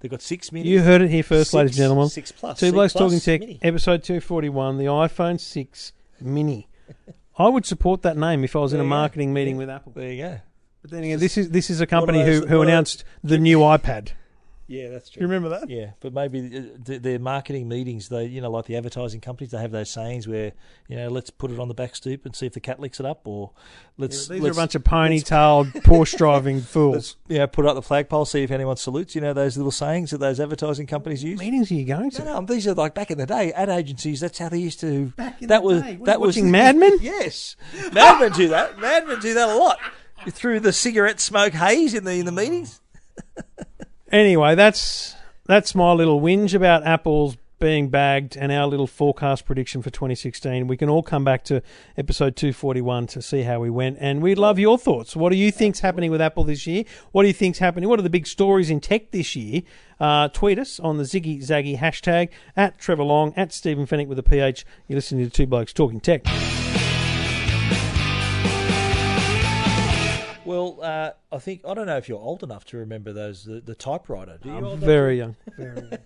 They 0.00 0.08
got 0.08 0.20
six 0.22 0.50
mini. 0.52 0.68
you 0.68 0.82
heard 0.82 1.00
it 1.02 1.10
here 1.10 1.22
first 1.22 1.50
six, 1.50 1.54
ladies 1.54 1.70
and 1.72 1.76
gentlemen 1.84 2.08
Six 2.08 2.32
plus. 2.32 2.58
two 2.60 2.72
blokes 2.72 2.92
plus 2.92 3.02
talking 3.12 3.20
tech 3.20 3.40
Mini. 3.40 3.58
episode 3.62 4.02
241 4.02 4.76
the 4.78 4.84
iPhone 4.86 5.40
6 5.40 5.92
mini 6.20 6.68
I 7.38 7.48
would 7.48 7.66
support 7.66 8.02
that 8.02 8.16
name 8.16 8.44
if 8.44 8.56
I 8.56 8.60
was 8.60 8.72
in 8.72 8.76
a 8.76 8.82
There 8.82 8.84
you 8.86 8.90
go. 8.90 8.96
marketing 8.96 9.32
meeting 9.34 9.56
with 9.56 9.68
Apple 9.70 9.92
There 9.94 10.10
you 10.12 10.22
go. 10.22 10.38
But 10.82 10.90
then 10.90 11.02
again, 11.04 11.18
this 11.18 11.36
is 11.36 11.50
this 11.50 11.68
is 11.70 11.80
a 11.80 11.86
company 11.86 12.22
those- 12.22 12.42
who, 12.42 12.46
who 12.46 12.62
announced 12.62 13.04
the 13.24 13.38
new 13.38 13.58
iPad. 13.58 14.10
Yeah, 14.68 14.88
that's 14.88 15.10
true. 15.10 15.20
Do 15.20 15.24
you 15.24 15.28
remember 15.28 15.48
that? 15.60 15.70
Yeah, 15.70 15.92
but 16.00 16.12
maybe 16.12 16.40
uh, 16.46 16.84
th- 16.84 17.02
their 17.02 17.20
marketing 17.20 17.68
meetings, 17.68 18.08
they 18.08 18.24
you 18.26 18.40
know, 18.40 18.50
like 18.50 18.64
the 18.64 18.76
advertising 18.76 19.20
companies, 19.20 19.52
they 19.52 19.58
have 19.60 19.70
those 19.70 19.90
sayings 19.90 20.26
where 20.26 20.52
you 20.88 20.96
know, 20.96 21.08
let's 21.08 21.30
put 21.30 21.52
it 21.52 21.60
on 21.60 21.68
the 21.68 21.74
back 21.74 21.94
stoop 21.94 22.26
and 22.26 22.34
see 22.34 22.46
if 22.46 22.52
the 22.52 22.60
cat 22.60 22.80
licks 22.80 22.98
it 22.98 23.06
up, 23.06 23.20
or 23.28 23.52
let's 23.96 24.26
These 24.26 24.44
are 24.44 24.50
a 24.50 24.54
bunch 24.54 24.74
of 24.74 24.82
ponytailed 24.82 25.70
Porsche 25.82 26.16
driving 26.18 26.60
fools. 26.60 26.94
let's 26.94 27.16
you 27.28 27.38
know, 27.38 27.46
put 27.46 27.64
up 27.64 27.76
the 27.76 27.82
flagpole, 27.82 28.24
see 28.24 28.42
if 28.42 28.50
anyone 28.50 28.76
salutes. 28.76 29.14
You 29.14 29.20
know 29.20 29.32
those 29.32 29.56
little 29.56 29.70
sayings 29.70 30.10
that 30.10 30.18
those 30.18 30.40
advertising 30.40 30.88
companies 30.88 31.22
use. 31.22 31.38
meetings 31.38 31.70
are 31.70 31.74
you 31.74 31.84
going 31.84 32.10
to? 32.10 32.24
No, 32.24 32.40
no, 32.40 32.46
these 32.46 32.66
are 32.66 32.74
like 32.74 32.94
back 32.94 33.12
in 33.12 33.18
the 33.18 33.26
day, 33.26 33.52
ad 33.52 33.68
agencies. 33.68 34.18
That's 34.20 34.38
how 34.38 34.48
they 34.48 34.58
used 34.58 34.80
to. 34.80 35.06
Back 35.16 35.42
in 35.42 35.48
that 35.48 35.62
the 35.62 35.66
was 35.66 35.82
day? 35.82 35.96
What, 35.96 36.06
that 36.06 36.20
was 36.20 36.34
watching 36.36 36.50
Mad 36.50 36.76
Men? 36.76 36.98
Yes, 37.00 37.54
Mad 37.92 38.20
Men 38.20 38.32
do 38.32 38.48
that. 38.48 38.80
Mad 38.80 39.06
Men 39.06 39.20
do 39.20 39.32
that 39.34 39.48
a 39.48 39.54
lot. 39.54 39.78
Through 40.28 40.60
the 40.60 40.72
cigarette 40.72 41.20
smoke 41.20 41.52
haze 41.52 41.94
in 41.94 42.02
the 42.02 42.14
in 42.14 42.26
the 42.26 42.32
meetings. 42.32 42.80
Anyway, 44.12 44.54
that's 44.54 45.14
that's 45.46 45.74
my 45.74 45.92
little 45.92 46.20
whinge 46.20 46.54
about 46.54 46.86
Apple's 46.86 47.36
being 47.58 47.88
bagged 47.88 48.36
and 48.36 48.52
our 48.52 48.66
little 48.66 48.86
forecast 48.86 49.46
prediction 49.46 49.80
for 49.80 49.90
2016. 49.90 50.66
We 50.66 50.76
can 50.76 50.88
all 50.88 51.02
come 51.02 51.24
back 51.24 51.42
to 51.44 51.62
episode 51.96 52.36
241 52.36 53.06
to 53.08 53.22
see 53.22 53.42
how 53.42 53.60
we 53.60 53.70
went, 53.70 53.96
and 54.00 54.22
we'd 54.22 54.38
love 54.38 54.58
your 54.58 54.78
thoughts. 54.78 55.16
What 55.16 55.30
do 55.30 55.36
you 55.36 55.50
think's 55.50 55.80
happening 55.80 56.10
with 56.10 56.20
Apple 56.20 56.44
this 56.44 56.66
year? 56.66 56.84
What 57.12 57.22
do 57.22 57.28
you 57.28 57.34
think's 57.34 57.58
happening? 57.58 57.88
What 57.88 57.98
are 57.98 58.02
the 58.02 58.10
big 58.10 58.26
stories 58.26 58.70
in 58.70 58.80
tech 58.80 59.10
this 59.10 59.34
year? 59.34 59.62
Uh, 59.98 60.28
tweet 60.28 60.58
us 60.58 60.78
on 60.78 60.98
the 60.98 61.04
Ziggy 61.04 61.38
Zaggy 61.38 61.78
hashtag 61.78 62.28
at 62.56 62.78
Trevor 62.78 63.04
Long 63.04 63.32
at 63.36 63.52
Stephen 63.52 63.86
Fenech 63.86 64.08
with 64.08 64.18
a 64.18 64.22
PH. 64.22 64.66
You're 64.86 64.96
listening 64.96 65.24
to 65.24 65.30
Two 65.30 65.46
Blokes 65.46 65.72
Talking 65.72 66.00
Tech. 66.00 66.24
Well, 70.46 70.78
uh, 70.82 71.10
I 71.32 71.38
think 71.38 71.62
I 71.66 71.74
don't 71.74 71.86
know 71.86 71.96
if 71.96 72.08
you're 72.08 72.18
old 72.20 72.42
enough 72.42 72.64
to 72.66 72.76
remember 72.78 73.12
those 73.12 73.44
the, 73.44 73.60
the 73.60 73.74
typewriter. 73.74 74.38
Do 74.42 74.48
you? 74.50 74.60
to- 74.60 74.76
Very 74.76 75.18
young. 75.18 75.36
Very 75.58 75.74
young. 75.90 75.98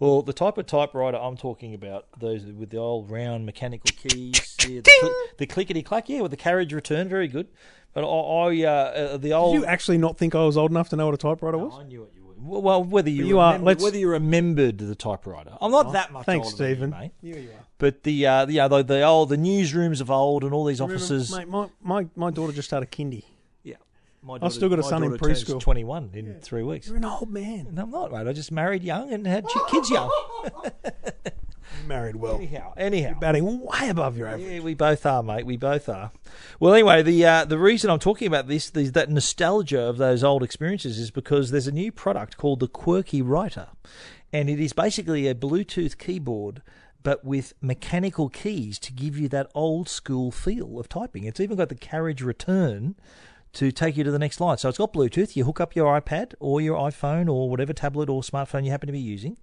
Well, 0.00 0.22
the 0.22 0.32
type 0.32 0.58
of 0.58 0.66
typewriter 0.66 1.16
I'm 1.18 1.36
talking 1.36 1.74
about, 1.74 2.06
those 2.18 2.44
with 2.44 2.70
the 2.70 2.78
old 2.78 3.10
round 3.10 3.46
mechanical 3.46 3.90
keys, 3.96 4.56
yeah, 4.66 4.80
the, 4.80 4.90
cli- 5.00 5.12
the 5.38 5.46
clickety 5.46 5.82
clack, 5.82 6.08
yeah, 6.08 6.20
with 6.22 6.30
the 6.30 6.36
carriage 6.36 6.72
return, 6.72 7.08
very 7.08 7.28
good. 7.28 7.48
But 7.92 8.02
I, 8.04 8.08
I 8.08 8.64
uh, 8.64 8.70
uh, 8.70 9.12
the 9.12 9.18
Did 9.28 9.32
old. 9.32 9.54
you 9.54 9.64
actually 9.64 9.98
not 9.98 10.18
think 10.18 10.34
I 10.34 10.44
was 10.44 10.56
old 10.56 10.70
enough 10.70 10.88
to 10.88 10.96
know 10.96 11.06
what 11.06 11.14
a 11.14 11.18
typewriter 11.18 11.58
was? 11.58 11.74
I 11.78 11.84
knew 11.84 12.00
what 12.00 12.12
you 12.14 12.24
were. 12.24 12.60
Well, 12.60 12.82
whether 12.82 13.08
you, 13.08 13.24
you 13.26 13.38
are- 13.38 13.58
let's- 13.58 13.82
whether 13.82 13.96
you 13.98 14.08
remembered 14.10 14.78
the 14.78 14.94
typewriter, 14.96 15.56
I'm 15.60 15.70
not 15.70 15.92
that 15.92 16.12
much. 16.12 16.26
Thanks, 16.26 16.46
older 16.48 16.56
than 16.56 16.68
you, 16.68 16.74
Stephen. 16.74 16.90
mate. 16.90 17.12
Here 17.22 17.38
you 17.38 17.50
are. 17.50 17.64
But 17.78 18.02
the 18.02 18.26
uh, 18.26 18.44
the, 18.46 18.60
uh, 18.60 18.68
the 18.68 18.82
the 18.82 19.02
old 19.02 19.28
the 19.28 19.36
newsrooms 19.36 20.00
of 20.00 20.10
old 20.10 20.42
and 20.42 20.52
all 20.52 20.64
these 20.64 20.80
offices. 20.80 21.30
Mate, 21.36 21.48
my, 21.48 21.68
my, 21.82 22.06
my 22.16 22.30
daughter 22.30 22.52
just 22.52 22.68
started 22.68 22.90
kindy. 22.90 23.24
Yeah, 24.24 24.38
my 24.38 24.46
I've 24.46 24.52
still 24.52 24.68
got 24.68 24.78
a 24.78 24.82
my 24.82 24.88
son 24.88 25.02
in 25.02 25.10
daughter 25.10 25.26
turns 25.26 25.44
preschool. 25.44 25.60
21 25.60 26.10
in 26.14 26.40
three 26.40 26.62
weeks. 26.62 26.88
You're 26.88 26.96
an 26.96 27.04
old 27.04 27.30
man. 27.30 27.68
No, 27.72 27.82
I'm 27.82 27.90
not, 27.90 28.12
mate. 28.12 28.26
I 28.26 28.32
just 28.32 28.52
married 28.52 28.82
young 28.82 29.12
and 29.12 29.26
had 29.26 29.46
chi- 29.46 29.70
kids 29.70 29.90
young. 29.90 30.10
Married 31.86 32.16
well. 32.16 32.36
anyhow, 32.36 32.72
anyhow. 32.76 33.18
Batting 33.18 33.60
way 33.60 33.88
above 33.88 34.16
your 34.16 34.28
average. 34.28 34.46
Yeah, 34.46 34.60
we 34.60 34.74
both 34.74 35.04
are, 35.04 35.22
mate. 35.22 35.44
We 35.44 35.56
both 35.56 35.88
are. 35.88 36.12
Well, 36.60 36.72
anyway, 36.72 37.02
the 37.02 37.24
uh, 37.26 37.44
the 37.44 37.58
reason 37.58 37.90
I'm 37.90 37.98
talking 37.98 38.26
about 38.26 38.48
this, 38.48 38.70
the, 38.70 38.84
that 38.90 39.10
nostalgia 39.10 39.80
of 39.80 39.98
those 39.98 40.24
old 40.24 40.42
experiences, 40.42 40.98
is 40.98 41.10
because 41.10 41.50
there's 41.50 41.66
a 41.66 41.72
new 41.72 41.92
product 41.92 42.36
called 42.36 42.60
the 42.60 42.68
Quirky 42.68 43.22
Writer, 43.22 43.68
and 44.32 44.48
it 44.48 44.60
is 44.60 44.72
basically 44.72 45.26
a 45.26 45.34
Bluetooth 45.34 45.98
keyboard, 45.98 46.62
but 47.02 47.24
with 47.24 47.52
mechanical 47.60 48.28
keys 48.28 48.78
to 48.78 48.92
give 48.92 49.18
you 49.18 49.28
that 49.28 49.50
old 49.54 49.88
school 49.88 50.30
feel 50.30 50.78
of 50.78 50.88
typing. 50.88 51.24
It's 51.24 51.40
even 51.40 51.56
got 51.56 51.68
the 51.68 51.74
carriage 51.74 52.22
return 52.22 52.94
to 53.54 53.72
take 53.72 53.96
you 53.96 54.04
to 54.04 54.10
the 54.10 54.18
next 54.18 54.40
line. 54.40 54.58
So 54.58 54.68
it's 54.68 54.78
got 54.78 54.92
Bluetooth. 54.92 55.36
You 55.36 55.44
hook 55.44 55.60
up 55.60 55.74
your 55.74 56.00
iPad 56.00 56.34
or 56.40 56.60
your 56.60 56.78
iPhone 56.78 57.28
or 57.28 57.48
whatever 57.48 57.72
tablet 57.72 58.08
or 58.08 58.22
smartphone 58.22 58.64
you 58.64 58.70
happen 58.70 58.86
to 58.86 58.92
be 58.92 59.00
using, 59.00 59.36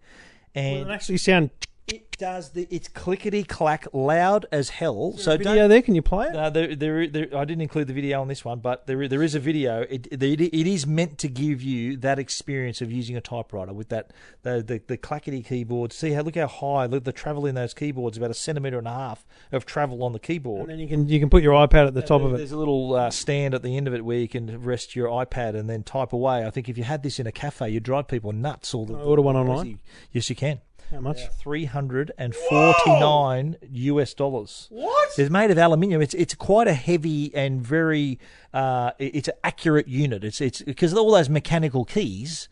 and 0.56 0.90
It 0.90 0.94
actually 0.94 1.18
sound 1.18 1.50
it 1.88 2.18
does 2.18 2.52
the 2.52 2.68
it's 2.70 2.88
clickety 2.88 3.44
clack 3.44 3.88
loud 3.94 4.46
as 4.52 4.70
hell. 4.70 5.18
So 5.18 5.36
video 5.38 5.68
there. 5.68 5.82
Can 5.82 5.96
you 5.96 6.02
play 6.02 6.28
it? 6.28 6.34
no, 6.34 6.50
there, 6.50 6.76
there, 6.76 7.08
there, 7.08 7.28
I 7.36 7.44
didn't 7.46 7.62
include 7.62 7.88
the 7.88 7.94
video 7.94 8.22
on 8.22 8.28
this 8.28 8.46
one, 8.46 8.60
but 8.60 8.88
there, 8.88 9.08
there 9.08 9.24
is 9.24 9.36
a 9.36 9.40
video. 9.40 9.82
It, 9.90 10.08
it, 10.12 10.42
it 10.42 10.68
is 10.68 10.86
meant 10.86 11.18
to 11.20 11.28
give 11.28 11.62
you 11.62 11.98
that 11.98 12.20
experience 12.20 12.82
of 12.82 12.92
using 12.92 13.18
a 13.18 13.22
typewriter 13.22 13.74
with 13.74 13.90
that 13.90 14.12
the 14.44 14.62
the, 14.62 14.82
the 14.88 14.98
clackety 14.98 15.42
keyboard. 15.44 15.92
See 15.92 16.12
how 16.12 16.22
look 16.22 16.36
how 16.36 16.48
high 16.48 16.86
look 16.86 17.04
the 17.04 17.12
travel 17.12 17.46
in 17.46 17.56
those 17.56 17.74
keyboards 17.74 18.18
about 18.18 18.32
a 18.32 18.36
centimeter 18.36 18.78
and 18.78 18.88
a 18.88 18.94
half 18.94 19.26
of 19.52 19.66
travel 19.66 20.04
on 20.04 20.14
the 20.14 20.20
keyboard. 20.20 20.62
And 20.62 20.70
then 20.70 20.80
you 20.80 20.88
can 20.88 21.10
you 21.10 21.20
can 21.20 21.30
put 21.30 21.44
your 21.44 21.54
iPad 21.54 21.88
at 21.88 21.94
the 21.94 22.02
top 22.02 22.22
of 22.22 22.34
it. 22.34 22.38
There's 22.38 22.52
a 22.52 22.58
little 22.58 22.94
uh, 22.94 23.10
stand 23.10 23.54
at 23.54 23.64
the 23.64 23.76
end 23.76 23.88
of 23.88 23.94
it 23.94 24.06
where 24.06 24.18
you 24.18 24.28
can 24.28 24.62
rest 24.62 24.96
your 24.96 25.10
iPad 25.10 25.56
and 25.56 25.70
then 25.70 25.84
type 25.84 26.14
away. 26.14 26.46
I 26.46 26.52
think 26.52 26.70
if 26.70 26.78
you 26.78 26.84
had 26.84 27.04
this 27.04 27.20
in 27.20 27.28
a 27.28 27.32
cafe, 27.32 27.70
you'd 27.70 27.84
drive 27.84 28.08
people 28.08 28.32
nuts. 28.32 28.74
All 28.74 28.86
the 28.86 28.96
I 28.96 29.02
order 29.02 29.22
one 29.22 29.36
online? 29.36 29.80
Yes, 30.12 30.30
you 30.30 30.36
can. 30.36 30.62
How 30.92 31.00
much? 31.00 31.30
Three 31.30 31.66
hundred 31.66 32.12
and 32.18 32.36
forty-nine 32.36 33.56
US 33.72 34.14
dollars. 34.14 34.68
What? 34.70 35.10
It's 35.18 35.30
made 35.30 35.50
of 35.50 35.58
aluminium. 35.58 36.02
It's 36.02 36.14
it's 36.14 36.36
quite 36.36 36.68
a 36.68 36.74
heavy 36.74 37.34
and 37.34 37.66
very 37.66 38.20
uh, 38.54 38.92
it's 39.00 39.30
an 39.30 39.36
accurate 39.42 39.88
unit. 39.88 40.26
It's 40.26 40.42
it's 40.42 40.62
because 40.62 40.94
all 40.94 41.12
those 41.12 41.30
mechanical 41.30 41.86
keys, 41.86 42.50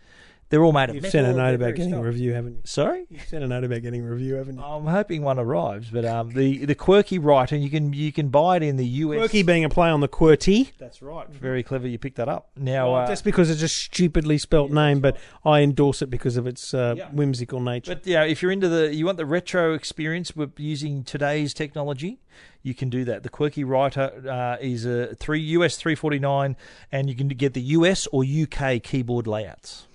they're 0.50 0.64
all 0.64 0.72
made 0.72 0.90
of 0.90 0.96
You've 0.96 1.04
metal. 1.04 1.12
sent 1.12 1.28
a 1.28 1.34
note 1.34 1.56
about 1.56 1.76
getting 1.76 1.94
a 1.94 2.02
review, 2.02 2.34
haven't 2.34 2.54
you? 2.56 2.62
Sorry. 2.66 3.06
You've 3.10 3.28
sent 3.28 3.44
a 3.44 3.48
note 3.48 3.64
about 3.64 3.82
getting 3.82 4.04
a 4.06 4.10
review, 4.10 4.36
haven't 4.36 4.58
you? 4.58 4.64
I'm 4.64 4.86
hoping 4.86 5.22
one 5.22 5.38
arrives, 5.40 5.90
but 5.92 6.06
um, 6.06 6.32
the 6.32 6.66
the 6.66 6.76
quirky 6.76 7.20
writer 7.20 7.56
you 7.56 7.70
can 7.70 7.94
you 7.94 8.12
can 8.12 8.30
buy 8.30 8.58
it 8.58 8.64
in 8.64 8.76
the 8.78 8.86
US. 8.86 9.18
Quirky 9.18 9.44
being 9.44 9.64
a 9.64 9.70
play 9.70 9.90
on 9.90 10.00
the 10.02 10.08
QWERTY. 10.08 10.72
That's 10.80 11.02
right. 11.02 11.30
Very 11.30 11.62
clever. 11.64 11.88
You 11.88 12.00
picked 12.00 12.18
that 12.18 12.30
up. 12.30 12.50
Now, 12.58 12.94
uh, 12.96 13.08
Just 13.08 13.24
because 13.24 13.50
it's 13.50 13.62
a 13.62 13.68
stupidly 13.68 14.38
spelt 14.38 14.72
name, 14.72 15.00
but 15.00 15.18
I 15.46 15.62
endorse 15.62 16.02
it 16.02 16.10
because 16.10 16.36
of 16.38 16.48
its 16.48 16.74
uh, 16.74 16.96
Yeah. 16.98 17.10
whimsical 17.12 17.60
nature. 17.60 17.94
But 17.96 18.08
yeah, 18.08 18.24
if 18.24 18.42
you're 18.42 18.52
into 18.52 18.70
the, 18.70 18.94
you 18.94 19.06
want 19.06 19.18
the 19.18 19.26
retro 19.26 19.74
experience 19.74 20.36
with 20.36 20.60
using 20.60 21.04
today's 21.04 21.54
technology, 21.54 22.20
you 22.64 22.74
can 22.74 22.90
do 22.90 23.06
that. 23.06 23.24
The 23.24 23.30
Quirky 23.30 23.64
Writer 23.64 24.12
uh, 24.28 24.58
is 24.64 24.86
a 24.86 25.14
three 25.16 25.42
US 25.42 25.78
three 25.78 25.96
forty 25.96 26.20
nine, 26.20 26.56
and 26.92 27.08
you 27.10 27.16
can 27.16 27.28
get 27.28 27.54
the 27.54 27.62
US 27.62 28.08
or 28.12 28.24
UK 28.24 28.82
keyboard 28.82 29.28
layouts. 29.28 29.86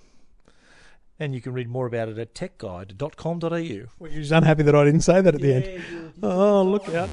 And 1.18 1.34
you 1.34 1.40
can 1.40 1.52
read 1.52 1.68
more 1.68 1.86
about 1.86 2.08
it 2.08 2.18
at 2.18 2.34
techguide.com.au. 2.34 3.48
Well, 3.48 4.10
you're 4.10 4.20
just 4.20 4.32
unhappy 4.32 4.64
that 4.64 4.74
I 4.74 4.84
didn't 4.84 5.02
say 5.02 5.20
that 5.20 5.34
at 5.34 5.40
the 5.40 5.54
end. 5.54 6.12
Oh, 6.22 6.62
look 6.62 6.88
out. 6.88 7.08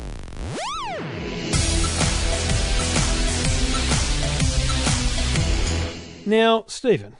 Now, 6.26 6.66
Stephen, 6.68 7.16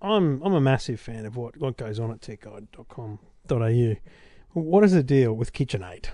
I'm 0.00 0.40
I'm 0.42 0.54
a 0.54 0.60
massive 0.60 1.00
fan 1.00 1.26
of 1.26 1.36
what, 1.36 1.56
what 1.56 1.76
goes 1.76 1.98
on 2.00 2.10
at 2.10 2.20
techguide.com.au. 2.20 3.94
What 4.52 4.84
is 4.84 4.92
the 4.92 5.02
deal 5.02 5.34
with 5.34 5.52
KitchenAid? 5.52 6.06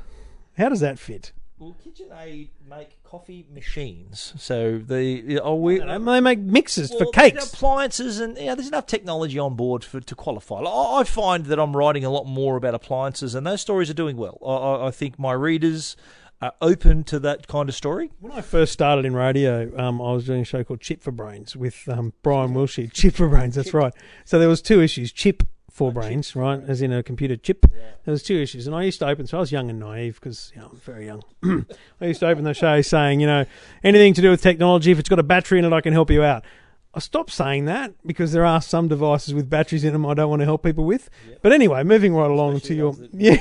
How 0.57 0.69
does 0.69 0.81
that 0.81 0.99
fit? 0.99 1.33
Well, 1.61 1.77
KitchenAid 1.87 2.49
make 2.67 3.03
coffee 3.05 3.45
machines, 3.53 4.33
so 4.39 4.79
the 4.79 5.39
oh 5.43 5.57
we 5.57 5.79
They 5.79 6.21
make 6.21 6.39
mixes 6.39 6.91
for 6.91 7.05
cakes. 7.13 7.53
appliances, 7.53 8.19
and 8.19 8.39
yeah, 8.39 8.55
there's 8.55 8.69
enough 8.69 8.87
technology 8.87 9.39
on 9.39 9.57
board 9.57 9.85
for 9.85 10.01
to 10.01 10.15
qualify. 10.15 10.61
I, 10.61 11.01
I 11.01 11.05
find 11.05 11.45
that 11.45 11.61
I'm 11.61 11.77
writing 11.77 12.03
a 12.03 12.09
lot 12.09 12.25
more 12.25 12.57
about 12.57 12.75
appliances, 12.75 13.35
and 13.35 13.47
those 13.47 13.61
stories 13.61 13.91
are 13.91 13.95
doing 13.95 14.17
well. 14.17 14.39
I, 14.43 14.53
I, 14.53 14.87
I 14.87 14.91
think 14.91 15.19
my 15.19 15.33
readers 15.33 15.99
are 16.41 16.55
open 16.63 17.05
to 17.05 17.19
that 17.19 17.47
kind 17.47 17.69
of 17.69 17.75
story. 17.75 18.11
When 18.21 18.33
I 18.33 18.41
first 18.41 18.73
started 18.73 19.05
in 19.05 19.15
radio, 19.15 19.71
um, 19.79 20.01
I 20.01 20.13
was 20.13 20.25
doing 20.25 20.41
a 20.41 20.45
show 20.45 20.65
called 20.65 20.81
Chip 20.81 21.03
for 21.03 21.11
Brains 21.11 21.55
with 21.55 21.87
um, 21.91 22.15
Brian 22.23 22.55
Wilshire. 22.55 22.87
Chip 22.93 23.17
for 23.17 23.29
Brains, 23.29 23.57
that's 23.57 23.75
right. 23.75 23.93
So 24.25 24.39
there 24.39 24.49
was 24.49 24.63
two 24.63 24.81
issues: 24.81 25.13
chip 25.13 25.43
for 25.71 25.93
brains, 25.93 26.35
right, 26.37 26.61
as 26.67 26.83
in 26.83 26.93
a 26.93 27.03
computer 27.03 27.37
chip. 27.37 27.65
There 28.05 28.13
was 28.13 28.23
two 28.23 28.37
issues, 28.41 28.67
and 28.67 28.75
I 28.75 28.83
used 28.85 28.99
to 29.01 29.07
open. 29.07 29.27
So 29.27 29.39
I 29.39 29.41
was 29.41 29.53
young 29.53 29.71
and 29.71 29.79
naive 29.79 30.21
because 30.21 30.53
you 30.55 30.61
know, 30.61 30.69
I'm 30.73 30.79
very 30.79 31.07
young. 31.07 31.23
I 32.01 32.07
used 32.07 32.21
to 32.21 32.29
open 32.29 32.45
the 32.45 32.55
show 32.55 32.81
saying, 32.83 33.21
you 33.21 33.27
know, 33.27 33.45
anything 33.83 34.15
to 34.15 34.23
do 34.23 34.31
with 34.31 34.43
technology. 34.43 34.91
If 34.91 34.99
it's 34.99 35.09
got 35.09 35.19
a 35.19 35.25
battery 35.25 35.59
in 35.59 35.65
it, 35.65 35.73
I 35.73 35.81
can 35.81 35.93
help 35.93 36.11
you 36.11 36.23
out. 36.23 36.45
I 36.93 36.99
stopped 36.99 37.31
saying 37.31 37.67
that 37.67 37.95
because 38.05 38.33
there 38.33 38.45
are 38.45 38.61
some 38.61 38.89
devices 38.89 39.33
with 39.33 39.49
batteries 39.49 39.85
in 39.85 39.93
them 39.93 40.05
I 40.05 40.15
don't 40.15 40.29
want 40.29 40.41
to 40.41 40.47
help 40.47 40.65
people 40.65 40.85
with. 40.85 41.09
But 41.41 41.53
anyway, 41.53 41.85
moving 41.85 42.15
right 42.15 42.31
along 42.31 42.61
to 42.61 42.75
your 42.75 42.97
yeah. 43.13 43.41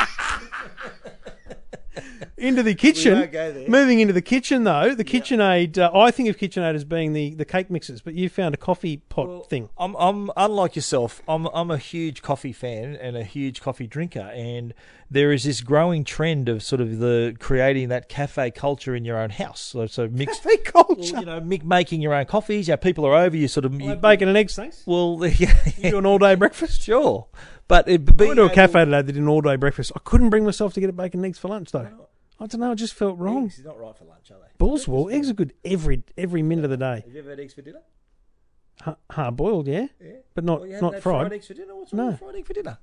into 2.38 2.62
the 2.62 2.74
kitchen. 2.74 3.18
won't 3.18 3.32
go 3.32 3.52
there. 3.52 3.68
Moving 3.68 4.00
into 4.00 4.12
the 4.12 4.22
kitchen, 4.22 4.64
though, 4.64 4.94
the 4.94 5.04
KitchenAid. 5.04 5.78
Uh, 5.78 5.90
I 5.96 6.10
think 6.10 6.28
of 6.28 6.36
KitchenAid 6.36 6.74
as 6.74 6.84
being 6.84 7.12
the, 7.12 7.34
the 7.34 7.44
cake 7.44 7.70
mixers, 7.70 8.00
but 8.02 8.14
you 8.14 8.28
found 8.28 8.54
a 8.54 8.58
coffee 8.58 8.98
pot 9.08 9.48
thing. 9.48 9.68
I'm, 9.78 9.94
I'm 9.96 10.30
unlike 10.36 10.76
yourself. 10.76 11.22
I'm, 11.26 11.46
I'm 11.46 11.70
a 11.70 11.78
huge 11.78 12.22
coffee 12.22 12.52
fan 12.52 12.94
and 12.96 13.16
a 13.16 13.24
huge 13.24 13.60
coffee 13.60 13.86
drinker, 13.86 14.20
and 14.34 14.74
there 15.10 15.32
is 15.32 15.44
this 15.44 15.60
growing 15.60 16.02
trend 16.04 16.48
of 16.48 16.62
sort 16.62 16.80
of 16.80 16.98
the 16.98 17.34
creating 17.38 17.88
that 17.90 18.08
cafe 18.08 18.50
culture 18.50 18.94
in 18.94 19.04
your 19.04 19.18
own 19.18 19.30
house. 19.30 19.60
So, 19.60 19.86
so 19.86 20.08
mixed, 20.08 20.42
Cafe 20.42 20.56
culture. 20.58 21.12
well, 21.14 21.20
you 21.20 21.26
know, 21.26 21.40
making 21.40 22.02
your 22.02 22.12
own 22.12 22.26
coffees. 22.26 22.66
Yeah, 22.68 22.76
people 22.76 23.06
are 23.06 23.14
over. 23.14 23.36
You 23.36 23.48
sort 23.48 23.64
of 23.64 23.80
you, 23.80 23.90
Like 23.90 24.00
bacon 24.00 24.28
and 24.28 24.36
eggs, 24.36 24.56
thanks. 24.56 24.82
well, 24.84 25.20
yeah, 25.38 25.56
You 25.78 25.90
do 25.90 25.98
an 25.98 26.06
all 26.06 26.18
day 26.18 26.34
breakfast. 26.34 26.82
sure, 26.82 27.28
but 27.68 27.88
it, 27.88 28.02
I 28.08 28.12
went 28.24 28.36
to 28.36 28.44
a 28.44 28.50
cafe 28.50 28.84
today 28.84 28.96
that 29.02 29.12
did 29.12 29.16
an 29.16 29.28
all 29.28 29.40
day 29.40 29.56
breakfast. 29.56 29.92
I 29.94 30.00
couldn't 30.04 30.30
bring 30.30 30.44
myself 30.44 30.74
to 30.74 30.80
get 30.80 30.90
a 30.90 30.92
bacon 30.92 31.20
and 31.20 31.26
eggs 31.26 31.38
for 31.38 31.48
lunch, 31.48 31.70
though. 31.72 32.05
I 32.38 32.46
don't 32.46 32.60
know. 32.60 32.72
It 32.72 32.76
just 32.76 32.94
felt 32.94 33.18
wrong. 33.18 33.44
Eggs 33.46 33.58
is 33.58 33.64
not 33.64 33.78
right 33.80 33.96
for 33.96 34.04
lunch, 34.04 34.30
are 34.30 34.34
they? 34.38 34.48
Balls 34.58 34.86
wool. 34.86 35.08
Eggs 35.10 35.30
are 35.30 35.34
good 35.34 35.54
every 35.64 36.02
every 36.18 36.42
minute 36.42 36.64
of 36.64 36.70
the 36.70 36.76
day. 36.76 37.02
Have 37.04 37.12
you 37.14 37.20
ever 37.20 37.30
had 37.30 37.40
eggs 37.40 37.54
for 37.54 37.62
dinner? 37.62 37.80
Ha- 38.82 38.96
hard 39.10 39.36
boiled, 39.36 39.66
yeah, 39.68 39.86
yeah, 40.00 40.12
but 40.34 40.44
not 40.44 40.60
Well, 40.60 40.66
you 40.68 40.74
haven't 40.74 40.86
not 40.86 40.94
had 40.94 41.02
fried. 41.02 41.32
eggs 41.32 41.46
for 41.46 41.54
dinner. 41.54 41.74
What's 41.74 41.92
No. 41.94 42.02
wrong 42.02 42.10
with 42.12 42.20
fried 42.20 42.36
egg 42.36 42.46
for 42.46 42.52
dinner? 42.52 42.78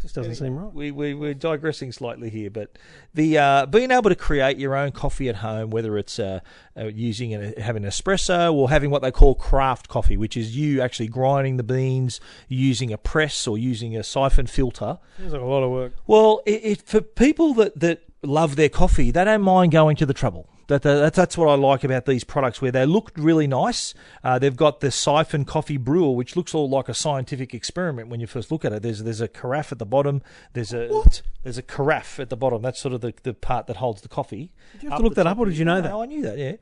Just 0.00 0.14
doesn't 0.16 0.34
seem 0.34 0.54
right. 0.58 0.72
We, 0.72 0.90
we, 0.90 1.14
we're 1.14 1.32
digressing 1.32 1.90
slightly 1.90 2.28
here, 2.28 2.50
but 2.50 2.76
the 3.14 3.38
uh, 3.38 3.64
being 3.66 3.90
able 3.90 4.10
to 4.10 4.14
create 4.14 4.58
your 4.58 4.76
own 4.76 4.92
coffee 4.92 5.30
at 5.30 5.36
home, 5.36 5.70
whether 5.70 5.96
it's 5.96 6.18
uh, 6.18 6.40
uh, 6.76 6.88
using 6.88 7.32
an, 7.32 7.54
having 7.58 7.84
an 7.84 7.90
espresso 7.90 8.52
or 8.52 8.68
having 8.68 8.90
what 8.90 9.00
they 9.00 9.10
call 9.10 9.34
craft 9.34 9.88
coffee, 9.88 10.18
which 10.18 10.36
is 10.36 10.54
you 10.54 10.82
actually 10.82 11.08
grinding 11.08 11.56
the 11.56 11.62
beans 11.62 12.20
using 12.48 12.92
a 12.92 12.98
press 12.98 13.46
or 13.46 13.56
using 13.56 13.96
a 13.96 14.02
siphon 14.04 14.46
filter. 14.46 14.98
Seems 15.16 15.32
like 15.32 15.40
a 15.40 15.44
lot 15.46 15.62
of 15.64 15.70
work. 15.70 15.94
Well, 16.06 16.42
it, 16.44 16.60
it 16.62 16.82
for 16.82 17.00
people 17.00 17.54
that, 17.54 17.80
that 17.80 18.02
love 18.24 18.56
their 18.56 18.68
coffee, 18.68 19.10
they 19.10 19.24
don't 19.24 19.42
mind 19.42 19.72
going 19.72 19.96
to 19.96 20.06
the 20.06 20.14
trouble. 20.14 20.48
That, 20.68 20.80
that 20.80 21.12
that's 21.12 21.36
what 21.36 21.48
I 21.48 21.56
like 21.56 21.84
about 21.84 22.06
these 22.06 22.24
products, 22.24 22.62
where 22.62 22.72
they 22.72 22.86
look 22.86 23.12
really 23.16 23.46
nice. 23.46 23.92
Uh, 24.22 24.38
they've 24.38 24.56
got 24.56 24.80
the 24.80 24.90
siphon 24.90 25.44
coffee 25.44 25.76
brewer, 25.76 26.12
which 26.12 26.36
looks 26.36 26.54
all 26.54 26.70
like 26.70 26.88
a 26.88 26.94
scientific 26.94 27.52
experiment 27.52 28.08
when 28.08 28.18
you 28.18 28.26
first 28.26 28.50
look 28.50 28.64
at 28.64 28.72
it. 28.72 28.82
There's 28.82 29.02
there's 29.02 29.20
a 29.20 29.28
carafe 29.28 29.72
at 29.72 29.78
the 29.78 29.84
bottom. 29.84 30.22
There's 30.54 30.72
a 30.72 30.88
What? 30.88 31.20
There's 31.42 31.58
a 31.58 31.62
carafe 31.62 32.18
at 32.18 32.30
the 32.30 32.36
bottom. 32.36 32.62
That's 32.62 32.80
sort 32.80 32.94
of 32.94 33.02
the, 33.02 33.12
the 33.24 33.34
part 33.34 33.66
that 33.66 33.76
holds 33.76 34.00
the 34.00 34.08
coffee. 34.08 34.52
Did 34.72 34.84
you 34.84 34.88
have 34.88 35.00
to 35.00 35.04
look 35.04 35.16
that 35.16 35.26
up, 35.26 35.38
or 35.38 35.44
did 35.44 35.58
you 35.58 35.66
know 35.66 35.82
that? 35.82 35.90
No, 35.90 36.00
I 36.00 36.06
knew 36.06 36.22
that. 36.22 36.38
Yeah, 36.38 36.54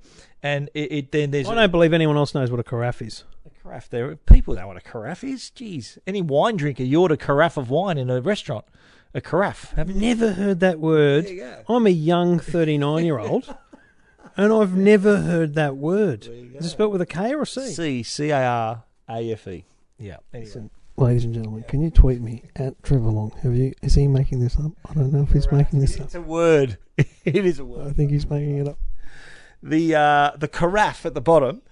and 0.42 0.68
it, 0.74 0.92
it 0.92 1.12
then 1.12 1.30
there's 1.30 1.48
I 1.48 1.54
don't 1.54 1.70
believe 1.70 1.92
anyone 1.92 2.16
else 2.16 2.34
knows 2.34 2.50
what 2.50 2.58
a 2.58 2.64
carafe 2.64 3.02
is. 3.02 3.22
a 3.46 3.62
carafe 3.62 3.88
there. 3.88 4.10
are 4.10 4.16
People 4.16 4.56
know 4.56 4.66
what 4.66 4.76
a 4.76 4.80
carafe 4.80 5.22
is. 5.22 5.52
Jeez, 5.54 5.96
any 6.08 6.22
wine 6.22 6.56
drinker, 6.56 6.82
you 6.82 7.00
order 7.00 7.14
a 7.14 7.18
carafe 7.18 7.56
of 7.56 7.70
wine 7.70 7.98
in 7.98 8.10
a 8.10 8.20
restaurant. 8.20 8.64
A 9.14 9.20
carafe. 9.20 9.72
Haven't? 9.76 9.98
Never 9.98 10.32
heard 10.32 10.60
that 10.60 10.78
word. 10.78 11.26
There 11.26 11.32
you 11.32 11.40
go. 11.40 11.64
I'm 11.68 11.86
a 11.86 11.90
young 11.90 12.38
39 12.38 13.04
year 13.04 13.18
old, 13.18 13.54
and 14.36 14.52
I've 14.52 14.74
never 14.74 15.18
heard 15.20 15.54
that 15.54 15.76
word. 15.76 16.26
Is 16.26 16.66
it 16.66 16.68
spelled 16.70 16.92
with 16.92 17.02
a 17.02 17.06
K 17.06 17.34
or 17.34 17.42
a 17.42 17.46
C? 17.46 17.72
C 17.72 18.02
C 18.02 18.30
A 18.30 18.42
R 18.42 18.84
A 19.08 19.32
F 19.32 19.46
E. 19.48 19.64
Yeah. 19.98 20.16
Anyway. 20.32 20.70
Ladies 20.96 21.24
and 21.24 21.34
gentlemen, 21.34 21.64
can 21.64 21.82
you 21.82 21.90
tweet 21.90 22.20
me 22.20 22.44
at 22.54 22.82
Trevor 22.82 23.10
Long? 23.10 23.32
Have 23.42 23.54
you? 23.54 23.72
Is 23.82 23.94
he 23.94 24.06
making 24.08 24.40
this 24.40 24.58
up? 24.58 24.72
I 24.88 24.94
don't 24.94 25.12
know 25.12 25.22
if 25.22 25.30
he's 25.30 25.50
making 25.50 25.80
this 25.80 25.96
up. 25.96 26.06
It's 26.06 26.14
a 26.14 26.20
word. 26.20 26.78
it 26.96 27.46
is 27.46 27.58
a 27.58 27.64
word. 27.64 27.88
I 27.88 27.92
think 27.92 28.10
he's 28.10 28.28
making 28.28 28.58
it 28.58 28.68
up. 28.68 28.78
The 29.62 29.94
uh, 29.94 30.30
the 30.36 30.48
carafe 30.48 31.06
at 31.06 31.14
the 31.14 31.20
bottom 31.20 31.62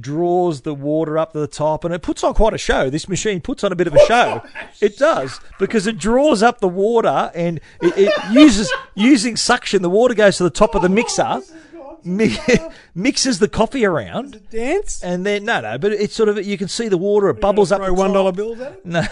draws 0.00 0.62
the 0.62 0.74
water 0.74 1.16
up 1.16 1.32
to 1.32 1.38
the 1.38 1.46
top, 1.46 1.84
and 1.84 1.94
it 1.94 2.02
puts 2.02 2.24
on 2.24 2.34
quite 2.34 2.54
a 2.54 2.58
show. 2.58 2.90
This 2.90 3.08
machine 3.08 3.40
puts 3.40 3.62
on 3.64 3.72
a 3.72 3.76
bit 3.76 3.86
of 3.86 3.94
a 3.94 4.04
show. 4.06 4.42
it 4.80 4.96
does 4.98 5.40
because 5.58 5.86
it 5.86 5.98
draws 5.98 6.42
up 6.42 6.60
the 6.60 6.68
water, 6.68 7.30
and 7.34 7.60
it, 7.80 7.96
it 7.96 8.32
uses 8.32 8.72
using 8.94 9.36
suction. 9.36 9.82
The 9.82 9.90
water 9.90 10.14
goes 10.14 10.36
to 10.38 10.42
the 10.44 10.50
top 10.50 10.74
of 10.74 10.82
the 10.82 10.88
mixer, 10.88 11.40
oh, 11.76 11.98
mi- 12.04 12.36
mixes 12.94 13.38
the 13.38 13.48
coffee 13.48 13.84
around. 13.84 14.48
Dance? 14.50 15.02
And 15.02 15.24
then 15.24 15.44
no, 15.44 15.60
no, 15.60 15.78
but 15.78 15.92
it's 15.92 16.14
sort 16.14 16.28
of 16.28 16.44
you 16.44 16.58
can 16.58 16.68
see 16.68 16.88
the 16.88 16.98
water. 16.98 17.28
It 17.28 17.40
bubbles 17.40 17.70
up. 17.70 17.80
Throw 17.80 17.92
one 17.92 18.12
dollar 18.12 18.32
bills 18.32 18.60
at 18.60 18.72
it? 18.72 18.86
No. 18.86 19.02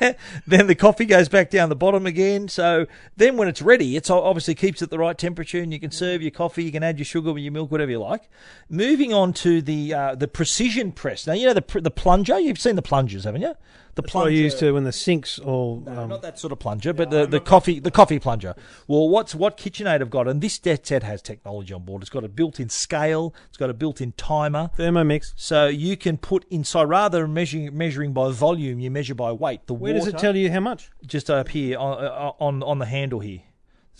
then 0.46 0.66
the 0.66 0.74
coffee 0.74 1.04
goes 1.04 1.28
back 1.28 1.50
down 1.50 1.68
the 1.68 1.76
bottom 1.76 2.06
again. 2.06 2.48
So 2.48 2.86
then 3.16 3.36
when 3.36 3.48
it's 3.48 3.62
ready, 3.62 3.96
it's 3.96 4.10
obviously 4.10 4.54
keeps 4.54 4.82
at 4.82 4.90
the 4.90 4.98
right 4.98 5.16
temperature, 5.16 5.60
and 5.60 5.72
you 5.72 5.80
can 5.80 5.90
serve 5.90 6.22
your 6.22 6.30
coffee. 6.30 6.64
You 6.64 6.72
can 6.72 6.82
add 6.82 6.98
your 6.98 7.04
sugar, 7.04 7.36
your 7.38 7.52
milk, 7.52 7.70
whatever 7.70 7.90
you 7.90 7.98
like. 7.98 8.28
Moving 8.68 9.12
on 9.12 9.32
to 9.34 9.62
the 9.62 9.94
uh, 9.94 10.14
the 10.14 10.28
precision 10.28 10.92
press. 10.92 11.26
Now 11.26 11.34
you 11.34 11.46
know 11.46 11.54
the 11.54 11.80
the 11.80 11.90
plunger. 11.90 12.38
You've 12.38 12.60
seen 12.60 12.76
the 12.76 12.82
plungers, 12.82 13.24
haven't 13.24 13.42
you? 13.42 13.54
The 13.94 14.02
plunger 14.02 14.30
what 14.30 14.34
used 14.34 14.58
to 14.60 14.72
when 14.72 14.84
the 14.84 14.92
sinks 14.92 15.38
all. 15.38 15.82
no, 15.84 16.02
Um, 16.02 16.08
not 16.10 16.22
that 16.22 16.38
sort 16.38 16.52
of 16.52 16.58
plunger, 16.58 16.92
but 16.92 17.10
the, 17.10 17.26
the 17.26 17.40
coffee 17.40 17.80
the 17.80 17.90
coffee 17.90 18.18
plunger. 18.18 18.54
Well, 18.86 19.08
what's 19.08 19.34
what 19.34 19.56
KitchenAid 19.56 20.00
have 20.00 20.10
got, 20.10 20.28
and 20.28 20.40
this 20.40 20.58
dead 20.58 20.86
set 20.86 21.02
has 21.02 21.20
technology 21.22 21.74
on 21.74 21.84
board. 21.84 22.02
It's 22.02 22.10
got 22.10 22.24
a 22.24 22.28
built-in 22.28 22.68
scale. 22.68 23.34
It's 23.48 23.56
got 23.56 23.68
a 23.70 23.74
built-in 23.74 24.12
timer. 24.12 24.70
Thermomix. 24.78 25.32
So 25.36 25.66
you 25.66 25.96
can 25.96 26.16
put 26.18 26.44
inside 26.50 26.84
rather 26.84 27.22
than 27.22 27.34
measuring 27.34 27.76
measuring 27.76 28.12
by 28.12 28.30
volume, 28.30 28.78
you 28.80 28.90
measure 28.90 29.14
by 29.14 29.32
weight. 29.32 29.66
The 29.66 29.74
Where 29.74 29.92
does 29.92 30.06
it 30.06 30.18
tell 30.18 30.36
you 30.36 30.50
how 30.50 30.60
much? 30.60 30.90
just 31.06 31.28
up 31.30 31.48
here 31.48 31.78
on 31.78 32.04
uh, 32.04 32.32
on 32.38 32.62
on 32.62 32.78
the 32.78 32.86
handle 32.86 33.20
here. 33.20 33.40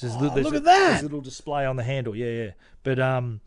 There's, 0.01 0.17
there's 0.17 0.33
Oh, 0.33 0.41
look 0.41 0.55
a, 0.55 0.57
at 0.59 0.65
that. 0.65 0.89
There's 0.89 1.01
a 1.01 1.05
little 1.05 1.21
display 1.21 1.67
on 1.67 1.77
the 1.77 1.83
handle. 1.83 2.17
Yeah, 2.17 2.31
yeah. 2.45 2.51
But 2.83 2.99
um, 2.99 3.41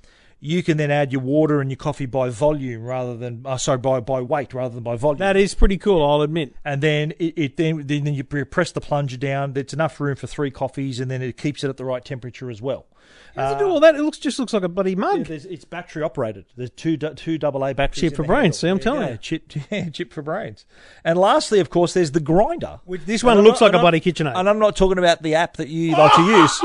you 0.44 0.62
can 0.62 0.76
then 0.76 0.92
add 0.92 1.14
your 1.14 1.22
water 1.22 1.62
and 1.62 1.72
your 1.72 1.78
coffee 1.78 2.06
by 2.06 2.28
volume 2.28 2.84
rather 2.84 3.16
than 3.16 3.44
uh, 3.46 3.56
sorry 3.56 3.78
by 3.78 4.02
by 4.02 4.20
weight 4.20 4.54
rather 4.54 4.76
than 4.76 4.84
by 4.84 4.98
volume. 4.98 5.20
That 5.20 5.38
is 5.38 5.56
pretty 5.56 5.78
cool, 5.78 6.04
I'll 6.06 6.22
admit. 6.22 6.54
and 6.66 6.82
then 6.82 7.12
it, 7.18 7.34
it 7.38 7.58
then 7.58 7.88
then 7.88 8.14
you 8.14 8.24
press 8.24 8.72
the 8.74 8.82
plunger 8.82 9.16
down. 9.16 9.54
There's 9.54 9.74
enough 9.74 10.00
room 10.02 10.18
for 10.18 10.28
three 10.28 10.52
coffees, 10.52 11.00
and 11.00 11.10
then 11.10 11.22
it 11.22 11.38
keeps 11.38 11.64
it 11.64 11.70
at 11.70 11.78
the 11.78 11.86
right 11.86 12.04
temperature 12.04 12.50
as 12.50 12.62
well. 12.62 12.88
How 13.36 13.50
does 13.50 13.56
it 13.56 13.60
do 13.60 13.68
all 13.68 13.80
that? 13.80 13.96
It 13.96 14.02
looks 14.04 14.20
just 14.20 14.38
looks 14.38 14.54
like 14.54 14.62
a 14.62 14.70
bloody 14.70 14.92
Yeah, 14.92 14.98
mug. 14.98 15.26
there's, 15.26 15.46
it's 15.46 15.66
battery 15.66 16.04
operated. 16.04 16.46
There's 16.56 16.70
two 16.70 16.98
two 16.98 17.40
double 17.40 17.66
A 17.66 17.74
batteries. 17.74 18.02
Chip 18.02 18.16
for 18.16 18.24
brains, 18.24 18.60
see, 18.60 18.68
I'm 18.68 18.78
telling 18.80 19.10
you. 19.10 19.18
Chip, 19.18 19.52
yeah, 19.72 19.90
chip 19.90 20.14
for 20.14 20.22
brains. 20.22 20.66
And 21.04 21.18
lastly, 21.18 21.60
of 21.60 21.72
course, 21.72 21.94
there's 21.96 22.12
the 22.12 22.20
grinder. 22.20 22.80
This 22.88 23.24
one 23.24 23.40
looks 23.42 23.60
not- 23.60 23.68
like 23.74 23.76
a 23.76 23.80
bloody 23.80 23.98
I'm- 23.98 24.04
KitchenAid. 24.04 24.38
And 24.40 24.48
I'm 24.48 24.60
not 24.60 24.76
talking 24.76 25.00
about 25.00 25.24
the 25.24 25.34
app 25.36 25.58
that 25.58 25.68
you 25.68 25.94
like 25.94 26.14
to 26.14 26.22
use. 26.22 26.62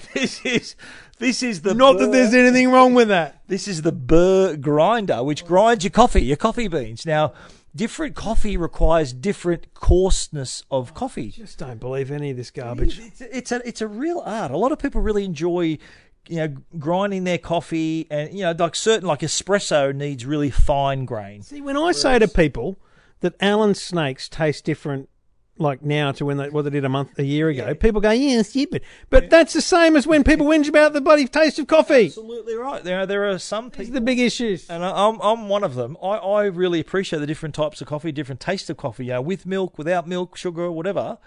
this 0.14 0.44
is 0.44 0.76
this 1.18 1.42
is 1.42 1.62
the 1.62 1.74
Not 1.74 1.98
that 1.98 2.10
there's 2.12 2.34
anything 2.34 2.70
wrong 2.70 2.94
with 2.94 3.08
that. 3.08 3.42
this 3.46 3.68
is 3.68 3.82
the 3.82 3.92
Burr 3.92 4.56
grinder, 4.56 5.22
which 5.22 5.44
grinds 5.44 5.84
your 5.84 5.90
coffee, 5.90 6.22
your 6.22 6.36
coffee 6.36 6.66
beans. 6.68 7.04
Now, 7.06 7.32
different 7.74 8.14
coffee 8.14 8.56
requires 8.56 9.12
different 9.12 9.72
coarseness 9.74 10.64
of 10.70 10.94
coffee. 10.94 11.32
I 11.36 11.42
Just 11.42 11.58
don't 11.58 11.80
believe 11.80 12.10
any 12.10 12.30
of 12.30 12.36
this 12.36 12.50
garbage. 12.50 12.98
It's, 12.98 13.20
it's 13.20 13.52
a 13.52 13.66
it's 13.66 13.80
a 13.80 13.88
real 13.88 14.22
art. 14.24 14.50
A 14.50 14.56
lot 14.56 14.72
of 14.72 14.78
people 14.78 15.00
really 15.00 15.24
enjoy, 15.24 15.78
you 16.28 16.36
know, 16.36 16.54
grinding 16.78 17.24
their 17.24 17.38
coffee, 17.38 18.06
and 18.10 18.32
you 18.32 18.42
know, 18.42 18.54
like 18.58 18.74
certain 18.74 19.06
like 19.06 19.20
espresso 19.20 19.94
needs 19.94 20.26
really 20.26 20.50
fine 20.50 21.04
grain. 21.04 21.42
See, 21.42 21.60
when 21.60 21.76
I 21.76 21.92
say 21.92 22.18
to 22.18 22.28
people 22.28 22.78
that 23.20 23.34
Allen 23.40 23.74
snakes 23.74 24.28
taste 24.28 24.64
different, 24.64 25.08
like 25.58 25.82
now 25.82 26.10
to 26.12 26.24
when 26.24 26.38
they 26.38 26.48
what 26.48 26.62
they 26.62 26.70
did 26.70 26.84
a 26.84 26.88
month, 26.88 27.18
a 27.18 27.22
year 27.24 27.48
ago, 27.48 27.74
people 27.74 28.00
go, 28.00 28.10
"Yeah, 28.10 28.40
stupid." 28.42 28.82
But 29.10 29.28
that's 29.28 29.52
the 29.52 29.60
same 29.60 29.94
as 29.96 30.06
when 30.06 30.24
people 30.24 30.46
whinge 30.46 30.68
about 30.68 30.92
the 30.94 31.00
bloody 31.02 31.26
taste 31.26 31.58
of 31.58 31.66
coffee. 31.66 32.06
Absolutely 32.06 32.54
right. 32.54 32.82
There 32.82 33.00
are, 33.00 33.06
there 33.06 33.28
are 33.28 33.38
some 33.38 33.66
These 33.66 33.72
are 33.74 33.78
people. 33.84 33.94
the 33.94 34.00
big 34.00 34.18
issues. 34.20 34.70
and 34.70 34.82
I- 34.84 35.06
I'm, 35.08 35.20
I'm 35.20 35.48
one 35.50 35.62
of 35.62 35.74
them. 35.74 35.96
I, 36.02 36.16
I 36.16 36.44
really 36.46 36.80
appreciate 36.80 37.18
the 37.18 37.26
different 37.26 37.54
types 37.54 37.80
of 37.82 37.86
coffee, 37.88 38.10
different 38.12 38.40
tastes 38.40 38.70
of 38.70 38.78
coffee, 38.78 39.04
you 39.06 39.12
know, 39.12 39.20
with 39.22 39.44
milk, 39.44 39.76
without 39.76 40.08
milk, 40.08 40.36
sugar, 40.36 40.70
whatever. 40.70 41.18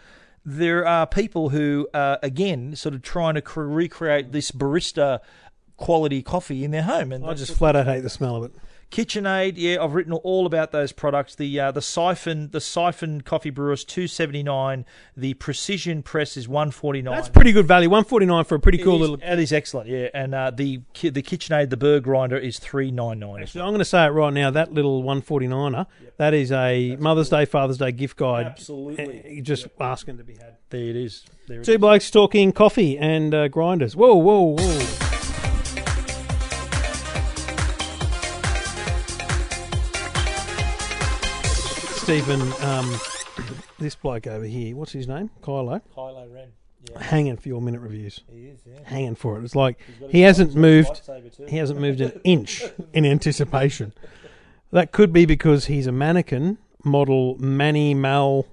There 0.46 0.86
are 0.86 1.08
people 1.08 1.50
who, 1.50 1.88
are, 1.94 2.20
again, 2.22 2.76
sort 2.76 2.96
of 2.96 3.02
trying 3.02 3.36
to 3.36 3.44
recreate 3.62 4.32
this 4.34 4.52
barista 4.52 5.20
quality 5.78 6.22
coffee 6.22 6.64
in 6.64 6.72
their 6.72 6.84
home. 6.84 7.12
And 7.12 7.26
I 7.26 7.34
just 7.34 7.54
flat 7.54 7.76
out 7.76 7.86
hate 7.86 8.02
the 8.02 8.10
smell 8.10 8.36
of 8.38 8.44
it. 8.46 8.54
KitchenAid, 8.94 9.54
yeah, 9.56 9.84
I've 9.84 9.96
written 9.96 10.14
all 10.14 10.46
about 10.46 10.72
those 10.72 10.92
products. 10.92 11.34
The 11.34 11.60
uh, 11.60 11.72
the 11.72 11.82
siphon 11.82 12.52
the 12.52 12.62
siphon 12.62 13.22
coffee 13.22 13.50
brewer 13.50 13.74
is 13.74 13.84
two 13.84 14.06
seventy 14.08 14.44
nine. 14.44 14.86
The 15.18 15.34
precision 15.34 16.04
press 16.04 16.38
is 16.38 16.48
one 16.48 16.70
forty 16.70 17.02
nine. 17.02 17.16
That's 17.16 17.28
pretty 17.28 17.54
good 17.54 17.68
value. 17.68 17.90
One 17.90 18.04
forty 18.04 18.28
nine 18.28 18.44
for 18.44 18.54
a 18.54 18.60
pretty 18.60 18.78
cool 18.78 19.00
little. 19.00 19.18
That 19.18 19.40
is 19.40 19.52
excellent, 19.52 19.90
yeah. 19.90 20.10
And 20.14 20.36
uh, 20.36 20.52
the 20.52 20.82
the 21.02 21.24
KitchenAid 21.24 21.72
the 21.72 21.78
burr 21.78 22.02
grinder 22.02 22.38
is 22.38 22.60
three 22.60 22.92
nine 22.92 23.18
nine. 23.18 23.48
So 23.48 23.62
I'm 23.62 23.70
going 23.70 23.80
to 23.80 23.86
say 23.86 24.06
it 24.06 24.10
right 24.10 24.32
now. 24.32 24.52
That 24.52 24.72
little 24.72 25.02
149er, 25.02 25.88
that 26.18 26.36
is 26.36 26.52
a 26.52 26.96
Mother's 26.98 27.30
Day, 27.30 27.46
Father's 27.46 27.80
Day 27.80 27.92
gift 27.92 28.18
guide. 28.18 28.46
Absolutely. 28.46 29.40
Uh, 29.40 29.42
Just 29.42 29.68
asking 29.80 30.18
to 30.18 30.24
be 30.24 30.34
had. 30.34 30.58
There 30.70 30.82
it 30.82 30.96
is. 30.96 31.26
There 31.48 31.64
Two 31.64 31.74
is. 31.74 31.78
blokes 31.80 32.12
talking 32.12 32.52
coffee 32.52 33.00
and 33.00 33.34
uh, 33.34 33.48
grinders. 33.48 33.96
Whoa, 33.96 34.14
whoa, 34.14 34.56
whoa. 34.56 35.13
Stephen, 42.04 42.42
um, 42.62 43.00
this 43.80 43.96
bloke 43.96 44.28
over 44.28 44.44
here, 44.44 44.76
what's 44.76 44.92
his 44.92 45.08
name? 45.08 45.30
Kylo. 45.42 45.82
Kylo 45.96 46.34
Ren. 46.34 46.50
Yeah, 46.92 47.02
Hanging 47.02 47.38
for 47.38 47.48
your 47.48 47.62
minute 47.62 47.80
reviews. 47.80 48.20
he 48.30 48.48
is. 48.48 48.60
Yeah. 48.66 48.80
Hanging 48.84 49.16
for 49.16 49.40
it. 49.40 49.46
It's 49.46 49.56
like 49.56 49.80
he 50.10 50.20
hasn't 50.22 50.54
moved. 50.54 51.02
He 51.48 51.56
hasn't 51.56 51.80
moved 51.80 52.02
an 52.02 52.20
inch 52.26 52.64
in 52.92 53.06
anticipation. 53.06 53.94
That 54.74 54.92
could 54.92 55.14
be 55.14 55.26
because 55.26 55.68
he's 55.68 55.88
a 55.88 55.94
mannequin 55.94 56.58
model 56.84 57.38
Manny 57.40 57.94
Mal 57.94 58.46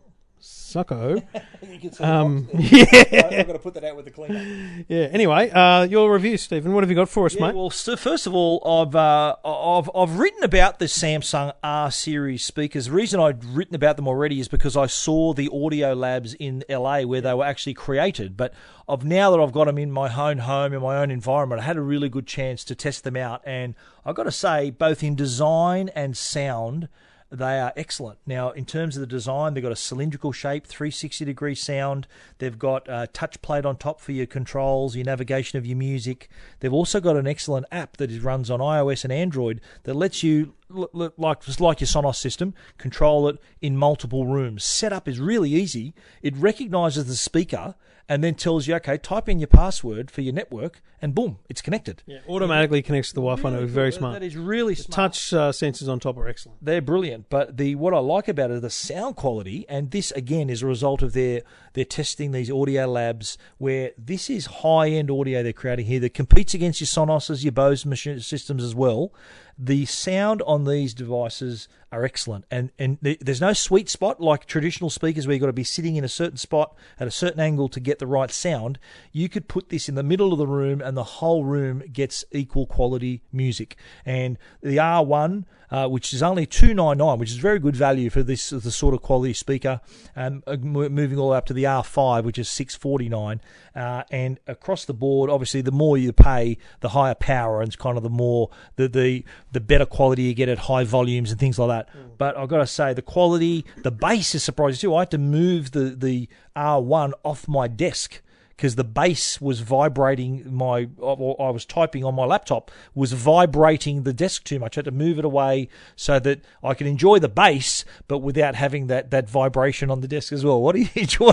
Succo. 0.74 1.22
You 1.70 1.78
can 1.78 1.92
see 1.92 2.02
Um, 2.04 2.48
the 2.52 2.62
yeah, 3.12 3.26
I- 3.30 3.40
I've 3.40 3.46
got 3.46 3.52
to 3.52 3.58
put 3.58 3.74
that 3.74 3.84
out 3.84 3.94
with 3.96 4.04
the 4.04 4.10
cleaner. 4.10 4.84
yeah. 4.88 5.08
Anyway, 5.12 5.50
uh, 5.50 5.82
your 5.84 6.12
review, 6.12 6.36
Stephen. 6.36 6.72
What 6.74 6.82
have 6.82 6.90
you 6.90 6.96
got 6.96 7.08
for 7.08 7.26
us, 7.26 7.34
Yeah, 7.36 7.46
mate? 7.48 7.54
well, 7.54 7.70
so 7.70 7.96
first 7.96 8.26
of 8.26 8.34
all, 8.34 8.60
I've 8.66 8.94
uh, 8.96 9.36
I've 9.44 9.88
I've 9.94 10.18
written 10.18 10.42
about 10.42 10.78
the 10.78 10.86
Samsung 10.86 11.52
R 11.62 11.90
series 11.90 12.44
speakers. 12.44 12.86
The 12.86 12.92
reason 12.92 13.20
I'd 13.20 13.44
written 13.44 13.74
about 13.74 13.96
them 13.96 14.08
already 14.08 14.40
is 14.40 14.48
because 14.48 14.76
I 14.76 14.86
saw 14.86 15.32
the 15.32 15.48
Audio 15.52 15.94
Labs 15.94 16.34
in 16.34 16.64
LA 16.68 17.02
where 17.02 17.20
they 17.20 17.34
were 17.34 17.44
actually 17.44 17.74
created. 17.74 18.36
But 18.36 18.52
I've 18.88 19.04
now 19.04 19.30
that 19.30 19.40
I've 19.40 19.52
got 19.52 19.66
them 19.66 19.78
in 19.78 19.92
my 19.92 20.12
own 20.12 20.38
home 20.38 20.72
in 20.72 20.82
my 20.82 20.96
own 20.98 21.10
environment, 21.10 21.60
I 21.60 21.64
had 21.64 21.76
a 21.76 21.82
really 21.82 22.08
good 22.08 22.26
chance 22.26 22.64
to 22.64 22.74
test 22.74 23.04
them 23.04 23.16
out, 23.16 23.42
and 23.46 23.74
I've 24.04 24.16
got 24.16 24.24
to 24.24 24.32
say, 24.32 24.70
both 24.70 25.02
in 25.02 25.14
design 25.14 25.88
and 25.94 26.16
sound. 26.16 26.88
They 27.30 27.60
are 27.60 27.72
excellent. 27.76 28.18
Now, 28.26 28.50
in 28.50 28.64
terms 28.64 28.96
of 28.96 29.00
the 29.00 29.06
design, 29.06 29.54
they've 29.54 29.62
got 29.62 29.72
a 29.72 29.76
cylindrical 29.76 30.32
shape, 30.32 30.66
360 30.66 31.24
degree 31.24 31.54
sound. 31.54 32.08
They've 32.38 32.58
got 32.58 32.86
a 32.88 33.06
touch 33.06 33.40
plate 33.40 33.64
on 33.64 33.76
top 33.76 34.00
for 34.00 34.12
your 34.12 34.26
controls, 34.26 34.96
your 34.96 35.04
navigation 35.04 35.58
of 35.58 35.64
your 35.64 35.76
music. 35.76 36.28
They've 36.58 36.72
also 36.72 37.00
got 37.00 37.16
an 37.16 37.26
excellent 37.26 37.66
app 37.70 37.96
that 37.98 38.10
runs 38.22 38.50
on 38.50 38.60
iOS 38.60 39.04
and 39.04 39.12
Android 39.12 39.60
that 39.84 39.94
lets 39.94 40.22
you, 40.22 40.54
like 40.70 41.42
just 41.42 41.60
like 41.60 41.80
your 41.80 41.88
Sonos 41.88 42.16
system, 42.16 42.54
control 42.78 43.28
it 43.28 43.38
in 43.60 43.76
multiple 43.76 44.26
rooms. 44.26 44.64
Setup 44.64 45.08
is 45.08 45.18
really 45.18 45.50
easy. 45.50 45.94
It 46.22 46.36
recognizes 46.36 47.06
the 47.06 47.16
speaker 47.16 47.74
and 48.08 48.24
then 48.24 48.34
tells 48.34 48.66
you, 48.66 48.74
okay, 48.74 48.98
type 48.98 49.28
in 49.28 49.38
your 49.38 49.46
password 49.46 50.10
for 50.10 50.20
your 50.20 50.34
network, 50.34 50.82
and 51.00 51.14
boom, 51.14 51.38
it's 51.48 51.62
connected. 51.62 52.02
Yeah, 52.06 52.18
automatically 52.28 52.82
connects 52.82 53.10
to 53.10 53.14
the 53.14 53.20
Wi-Fi 53.20 53.50
network. 53.50 53.70
Very 53.70 53.92
smart. 53.92 54.14
That 54.18 54.26
is 54.26 54.36
really 54.36 54.74
smart 54.74 55.12
Touch 55.12 55.32
uh, 55.32 55.52
sensors 55.52 55.88
on 55.88 56.00
top 56.00 56.16
are 56.16 56.26
excellent. 56.26 56.58
they're 56.64 56.82
brilliant. 56.82 57.30
But 57.30 57.56
the 57.56 57.76
what 57.76 57.94
I 57.94 57.98
like 57.98 58.26
about 58.26 58.50
it 58.50 58.54
is 58.54 58.62
the 58.62 58.70
sound 58.70 59.14
quality, 59.14 59.64
and 59.68 59.92
this 59.92 60.10
again 60.12 60.50
is 60.50 60.60
a 60.62 60.66
result 60.66 61.02
of 61.02 61.12
their 61.12 61.42
they're 61.72 61.84
testing 61.84 62.32
these 62.32 62.50
audio 62.50 62.86
labs 62.86 63.38
where 63.58 63.92
this 63.96 64.28
is 64.28 64.46
high 64.46 64.88
end 64.88 65.10
audio 65.10 65.42
they're 65.42 65.52
creating 65.52 65.86
here 65.86 66.00
that 66.00 66.14
competes 66.14 66.54
against 66.54 66.80
your 66.80 66.86
Sonos's, 66.86 67.44
your 67.44 67.52
Bose 67.52 67.86
machine 67.86 68.20
systems 68.20 68.62
as 68.62 68.74
well. 68.74 69.12
The 69.58 69.86
sound 69.86 70.42
on 70.42 70.64
these 70.64 70.94
devices 70.94 71.68
are 71.92 72.04
excellent, 72.04 72.44
and 72.50 72.70
and 72.78 72.98
there's 73.00 73.40
no 73.40 73.52
sweet 73.52 73.88
spot 73.88 74.20
like 74.20 74.46
traditional 74.46 74.90
speakers 74.90 75.26
where 75.26 75.34
you've 75.34 75.40
got 75.40 75.46
to 75.46 75.52
be 75.52 75.64
sitting 75.64 75.96
in 75.96 76.04
a 76.04 76.08
certain 76.08 76.36
spot 76.36 76.74
at 76.98 77.08
a 77.08 77.10
certain 77.10 77.40
angle 77.40 77.68
to 77.68 77.80
get 77.80 77.98
the 77.98 78.06
right 78.06 78.30
sound. 78.30 78.78
You 79.12 79.28
could 79.28 79.48
put 79.48 79.68
this 79.68 79.88
in 79.88 79.94
the 79.94 80.02
middle 80.02 80.32
of 80.32 80.38
the 80.38 80.46
room, 80.46 80.80
and 80.80 80.96
the 80.96 81.04
whole 81.04 81.44
room 81.44 81.82
gets 81.92 82.24
equal 82.32 82.66
quality 82.66 83.22
music. 83.32 83.76
And 84.04 84.38
the 84.62 84.76
R1 84.76 85.44
uh, 85.70 85.86
which 85.86 86.12
is 86.12 86.22
only 86.22 86.46
two 86.46 86.74
nine 86.74 86.98
nine, 86.98 87.18
which 87.18 87.30
is 87.30 87.36
very 87.36 87.58
good 87.58 87.76
value 87.76 88.10
for 88.10 88.22
this 88.22 88.50
the 88.50 88.70
sort 88.70 88.94
of 88.94 89.02
quality 89.02 89.32
speaker. 89.32 89.80
Um, 90.16 90.42
uh, 90.46 90.56
moving 90.56 91.18
all 91.18 91.28
the 91.28 91.32
way 91.32 91.38
up 91.38 91.46
to 91.46 91.54
the 91.54 91.64
R5, 91.64 92.24
which 92.24 92.38
is 92.38 92.48
six 92.48 92.74
forty 92.74 93.08
nine, 93.08 93.40
uh, 93.74 94.02
and 94.10 94.40
across 94.46 94.84
the 94.84 94.94
board, 94.94 95.30
obviously, 95.30 95.60
the 95.60 95.70
more 95.70 95.96
you 95.96 96.12
pay, 96.12 96.58
the 96.80 96.90
higher 96.90 97.14
power, 97.14 97.60
and 97.60 97.68
it's 97.68 97.76
kind 97.76 97.96
of 97.96 98.02
the 98.02 98.10
more 98.10 98.50
the 98.76 98.88
the 98.88 99.24
the 99.52 99.60
better 99.60 99.86
quality 99.86 100.22
you 100.22 100.34
get 100.34 100.48
at 100.48 100.58
high 100.58 100.84
volumes 100.84 101.30
and 101.30 101.38
things 101.38 101.58
like 101.58 101.68
that. 101.68 101.79
But 102.18 102.36
I've 102.36 102.48
got 102.48 102.58
to 102.58 102.66
say, 102.66 102.92
the 102.92 103.02
quality, 103.02 103.64
the 103.78 103.90
bass 103.90 104.34
is 104.34 104.42
surprising 104.42 104.80
too. 104.80 104.94
I 104.94 105.00
had 105.00 105.10
to 105.12 105.18
move 105.18 105.72
the 105.72 105.90
the 105.90 106.28
R1 106.56 107.12
off 107.24 107.48
my 107.48 107.68
desk 107.68 108.22
because 108.60 108.74
the 108.74 108.84
bass 108.84 109.40
was 109.40 109.60
vibrating 109.60 110.44
my 110.54 110.86
or 110.98 111.34
I 111.40 111.48
was 111.48 111.64
typing 111.64 112.04
on 112.04 112.14
my 112.14 112.26
laptop 112.26 112.70
was 112.94 113.14
vibrating 113.14 114.02
the 114.02 114.12
desk 114.12 114.44
too 114.44 114.58
much. 114.58 114.76
I 114.76 114.80
had 114.80 114.84
to 114.84 114.90
move 114.90 115.18
it 115.18 115.24
away 115.24 115.70
so 115.96 116.18
that 116.18 116.42
I 116.62 116.74
could 116.74 116.86
enjoy 116.86 117.20
the 117.20 117.28
bass, 117.30 117.86
but 118.06 118.18
without 118.18 118.54
having 118.56 118.88
that, 118.88 119.12
that 119.12 119.30
vibration 119.30 119.90
on 119.90 120.02
the 120.02 120.08
desk 120.08 120.30
as 120.30 120.44
well. 120.44 120.60
What 120.60 120.74
do 120.76 120.82
you 120.82 120.90
enjoy? 120.94 121.32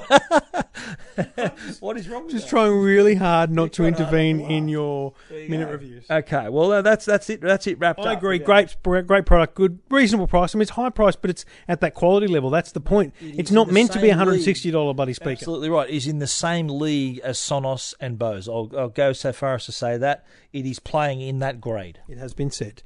what 1.82 1.98
is 1.98 2.08
wrong 2.08 2.24
with 2.24 2.32
Just 2.32 2.46
that? 2.46 2.50
trying 2.50 2.78
really 2.80 3.16
hard 3.16 3.52
not 3.52 3.74
to 3.74 3.86
intervene 3.86 4.40
in 4.40 4.70
your 4.70 5.14
minute 5.30 5.70
reviews. 5.70 6.06
Okay, 6.10 6.48
well 6.48 6.72
uh, 6.72 6.82
that's 6.82 7.04
that's 7.04 7.30
it. 7.30 7.42
That's 7.42 7.68
it 7.68 7.78
wrapped 7.80 8.00
I 8.00 8.04
up. 8.04 8.08
I 8.08 8.14
agree. 8.14 8.40
Great, 8.40 8.76
great 8.84 9.26
product. 9.26 9.56
Good, 9.56 9.80
reasonable 9.90 10.28
price. 10.28 10.56
I 10.56 10.58
mean, 10.58 10.62
it's 10.62 10.72
high 10.72 10.92
price, 10.92 11.18
but 11.18 11.30
it's 11.30 11.44
at 11.68 11.82
that 11.82 11.94
quality 11.94 12.28
level. 12.28 12.50
That's 12.50 12.72
the 12.72 12.80
point. 12.80 13.14
it's 13.20 13.52
not 13.52 13.70
meant 13.70 13.92
to 13.92 14.00
be 14.00 14.10
a 14.10 14.16
hundred 14.16 14.36
and 14.36 14.44
sixty 14.44 14.72
dollar 14.72 14.94
bloody 14.94 15.14
speaker. 15.14 15.32
Absolutely 15.32 15.70
right. 15.70 15.90
Is 15.90 16.08
in 16.08 16.20
the 16.20 16.28
same 16.28 16.70
league 16.70 17.17
as 17.24 17.38
Sonos 17.38 17.94
and 18.00 18.18
Bose. 18.18 18.48
I'll, 18.48 18.72
I'll 18.78 18.90
go 18.90 19.14
so 19.14 19.32
far 19.34 19.56
as 19.56 19.66
to 19.66 19.72
say 19.72 19.98
that 19.98 20.26
it 20.54 20.66
is 20.66 20.80
playing 20.80 21.22
in 21.22 21.40
that 21.40 21.62
grade. 21.62 22.00
It 22.08 22.18
has 22.18 22.34
been 22.34 22.52
said. 22.52 22.84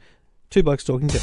Two 0.49 0.63
blokes 0.63 0.83
talking 0.83 1.07
tech. 1.07 1.21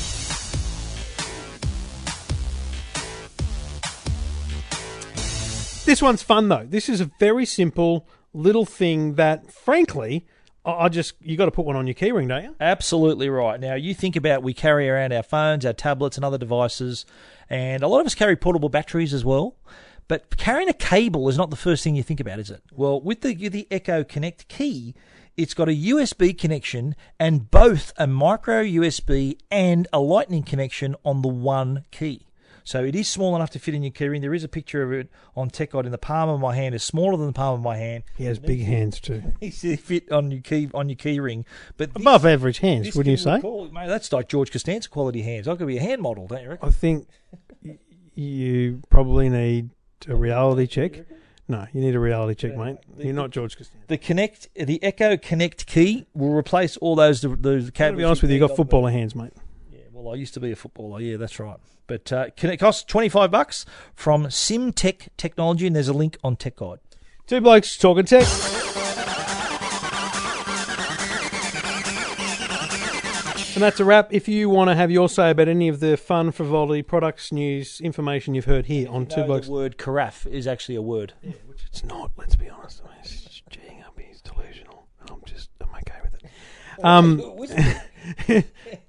This 5.85 6.03
one's 6.03 6.23
fun 6.23 6.49
though. 6.49 6.67
This 6.69 6.91
is 6.91 7.01
a 7.01 7.11
very 7.19 7.47
simple 7.47 8.07
little 8.35 8.67
thing 8.67 9.15
that, 9.15 9.51
frankly, 9.51 10.27
I 10.65 10.73
I 10.73 10.89
just 10.91 11.15
you 11.23 11.37
got 11.37 11.47
to 11.47 11.51
put 11.51 11.65
one 11.65 11.77
on 11.77 11.87
your 11.87 11.95
keyring, 11.95 12.29
don't 12.29 12.45
you? 12.45 12.57
Absolutely 12.61 13.31
right. 13.31 13.59
Now, 13.59 13.75
you 13.75 13.95
think 13.95 14.15
about 14.15 14.43
we 14.43 14.53
carry 14.53 14.89
around 14.89 15.15
our 15.15 15.23
phones, 15.23 15.65
our 15.65 15.73
tablets, 15.73 16.17
and 16.17 16.27
other 16.27 16.37
devices, 16.37 17.07
and 17.49 17.83
a 17.83 17.89
lot 17.89 18.01
of 18.01 18.07
us 18.07 18.15
carry 18.15 18.37
portable 18.37 18.69
batteries 18.69 19.15
as 19.15 19.25
well. 19.25 19.57
But 20.09 20.37
carrying 20.39 20.69
a 20.69 20.75
cable 20.75 21.29
is 21.29 21.37
not 21.37 21.51
the 21.51 21.57
first 21.57 21.85
thing 21.85 21.95
you 21.95 22.03
think 22.03 22.19
about, 22.21 22.39
is 22.39 22.51
it? 22.51 22.63
Well, 22.73 23.01
with 23.01 23.21
the 23.21 23.35
the 23.49 23.69
Echo 23.71 24.03
Connect 24.05 24.49
key, 24.49 24.95
it's 25.37 25.55
got 25.55 25.69
a 25.69 25.73
USB 25.73 26.37
connection 26.37 26.97
and 27.21 27.51
both 27.51 27.93
a 27.97 28.07
micro 28.07 28.65
USB 28.65 29.39
and 29.51 29.87
a 29.93 30.01
Lightning 30.01 30.43
connection 30.43 30.97
on 31.05 31.23
the 31.23 31.29
one 31.29 31.85
key. 31.91 32.23
So 32.65 32.85
it 32.85 32.95
is 32.95 33.09
small 33.09 33.35
enough 33.35 33.49
to 33.51 33.59
fit 33.59 33.73
in 33.75 33.83
your 33.83 33.93
keyring. 33.93 34.21
There 34.21 34.35
is 34.35 34.45
a 34.45 34.49
picture 34.49 34.83
of 34.83 34.93
it 34.93 35.09
on 35.35 35.49
Tech 35.49 35.71
Guide 35.71 35.87
in 35.87 35.93
the 35.93 35.97
palm 35.97 36.29
of 36.29 36.39
my 36.39 36.55
hand. 36.55 36.75
It's 36.75 36.85
smaller 36.85 37.17
than 37.17 37.27
the 37.29 37.33
palm 37.33 37.55
of 37.55 37.63
my 37.63 37.79
hand. 37.79 38.05
He 38.17 38.25
has 38.25 38.39
big 38.39 38.61
hands 38.63 39.01
too, 39.01 39.23
It's 39.41 39.63
to 39.63 39.77
fit 39.79 40.13
on 40.13 40.31
your 40.31 40.43
key 40.43 40.69
on 40.75 40.89
your 40.91 40.97
keyring. 40.97 41.45
But 41.79 41.95
this- 41.95 42.03
above 42.03 42.27
average 42.27 42.59
hands, 42.59 42.95
wouldn't 42.95 43.11
you 43.11 43.17
say? 43.17 43.41
call 43.41 43.71
mate, 43.71 43.89
that's 43.89 44.13
like 44.13 44.29
George 44.29 44.51
Costanza 44.53 44.89
quality 44.89 45.23
hands. 45.23 45.49
I 45.49 45.57
could 45.57 45.67
be 45.67 45.79
a 45.79 45.83
hand 45.83 46.03
model, 46.03 46.27
don't 46.27 46.43
you 46.43 46.49
reckon? 46.51 46.69
I 46.69 46.73
think 46.73 47.09
you 48.15 48.83
probably 48.91 49.29
need 49.29 49.71
a 50.07 50.15
reality 50.15 50.67
check. 50.67 51.05
No, 51.51 51.67
you 51.73 51.81
need 51.81 51.95
a 51.95 52.01
reality 52.01 52.35
check, 52.35 52.57
mate. 52.59 52.77
You're 52.99 53.15
not 53.15 53.31
George 53.31 53.57
Costanza. 53.57 53.87
The 53.87 53.97
Connect, 53.97 54.49
the 54.55 54.83
Echo 54.83 55.17
Connect 55.17 55.67
key 55.67 56.05
will 56.13 56.35
replace 56.35 56.77
all 56.77 56.95
those 56.95 57.23
those 57.23 57.71
To 57.71 57.93
be 57.93 58.05
honest 58.05 58.21
with 58.21 58.31
you, 58.31 58.37
you 58.37 58.47
got 58.47 58.55
footballer 58.55 58.91
hands, 58.91 59.15
mate. 59.15 59.33
Yeah, 59.73 59.81
well, 59.93 60.13
I 60.13 60.17
used 60.17 60.35
to 60.35 60.41
be 60.41 60.53
a 60.53 60.57
footballer. 60.57 61.01
Yeah, 61.01 61.17
that's 61.17 61.41
right. 61.41 61.57
But 61.87 62.13
uh, 62.13 62.31
can 62.37 62.51
it 62.51 62.59
cost 62.59 62.87
twenty 62.87 63.09
five 63.09 63.31
bucks 63.31 63.65
from 63.95 64.27
SimTech 64.27 65.09
Technology, 65.17 65.67
and 65.67 65.75
there's 65.75 65.89
a 65.89 65.95
link 65.95 66.19
on 66.23 66.37
Tech 66.37 66.57
Guide. 66.57 66.81
Two 67.27 67.41
blokes 67.41 67.79
talking 67.79 68.05
tech. 68.05 68.27
And 73.59 73.65
that's 73.65 73.81
a 73.81 73.85
wrap. 73.85 74.15
If 74.15 74.29
you 74.29 74.49
want 74.49 74.71
to 74.71 74.77
have 74.77 74.89
your 74.89 75.09
say 75.09 75.31
about 75.31 75.49
any 75.49 75.67
of 75.67 75.81
the 75.81 75.97
fun, 75.97 76.31
frivolity, 76.31 76.81
products, 76.81 77.33
news, 77.33 77.81
information 77.81 78.37
you've 78.37 78.45
heard 78.45 78.67
here 78.67 78.89
on 78.89 79.07
Two 79.07 79.25
Blokes, 79.25 79.49
the 79.49 79.53
word 79.53 79.77
carafe 79.77 80.27
is 80.27 80.47
actually 80.47 80.77
a 80.77 80.81
word. 80.81 81.15
which 81.45 81.65
it's 81.67 81.83
not. 81.83 82.13
Let's 82.17 82.37
be 82.37 82.49
honest. 82.49 82.83
I 82.85 82.91
mean, 82.91 82.99
it's 83.01 83.21
just 83.21 83.43
up. 83.85 83.99
He's 83.99 84.21
delusional. 84.21 84.87
I'm 85.11 85.23
just, 85.25 85.51
I'm 85.61 85.71
okay 85.71 85.99
with 86.05 86.15
it. 86.23 86.85
Um, 86.85 87.17
because 88.17 88.45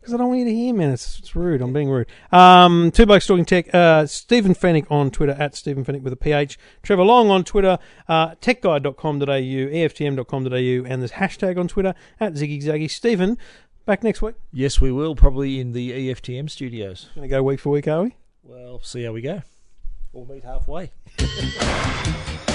I 0.13 0.17
don't 0.17 0.27
want 0.27 0.39
you 0.41 0.45
to 0.45 0.53
hear, 0.53 0.73
man. 0.75 0.91
It's, 0.91 1.17
it's 1.17 1.35
rude. 1.35 1.61
I'm 1.63 1.73
being 1.73 1.89
rude. 1.89 2.05
Um, 2.31 2.91
two 2.91 3.07
blokes 3.07 3.25
talking 3.25 3.45
tech. 3.45 3.73
Uh, 3.73 4.05
Stephen 4.05 4.53
Fenech 4.53 4.85
on 4.91 5.09
Twitter 5.09 5.35
at 5.39 5.55
Stephen 5.55 5.83
Fenech 5.83 6.03
with 6.03 6.13
a 6.13 6.15
PH. 6.15 6.59
Trevor 6.83 7.03
Long 7.03 7.31
on 7.31 7.43
Twitter. 7.43 7.79
Uh, 8.07 8.35
techguide.com.au, 8.35 9.25
EFTM.com.au, 9.25 10.85
and 10.87 11.01
there's 11.01 11.13
hashtag 11.13 11.59
on 11.59 11.67
Twitter 11.67 11.95
at 12.19 12.33
Ziggy 12.33 12.63
Zaggy. 12.63 12.89
Stephen, 12.89 13.37
back 13.89 14.03
next 14.03 14.21
week. 14.21 14.35
Yes, 14.51 14.79
we 14.79 14.91
will 14.91 15.15
probably 15.15 15.59
in 15.59 15.71
the 15.71 16.09
EFTM 16.09 16.47
studios. 16.51 17.09
Going 17.15 17.27
to 17.27 17.27
go 17.27 17.41
week 17.41 17.59
for 17.59 17.71
week, 17.71 17.87
are 17.87 18.03
we? 18.03 18.15
Well, 18.43 18.81
see 18.83 19.03
how 19.03 19.13
we 19.13 19.21
go. 19.21 19.41
We'll 20.13 20.25
meet 20.25 20.43
halfway. 20.43 20.91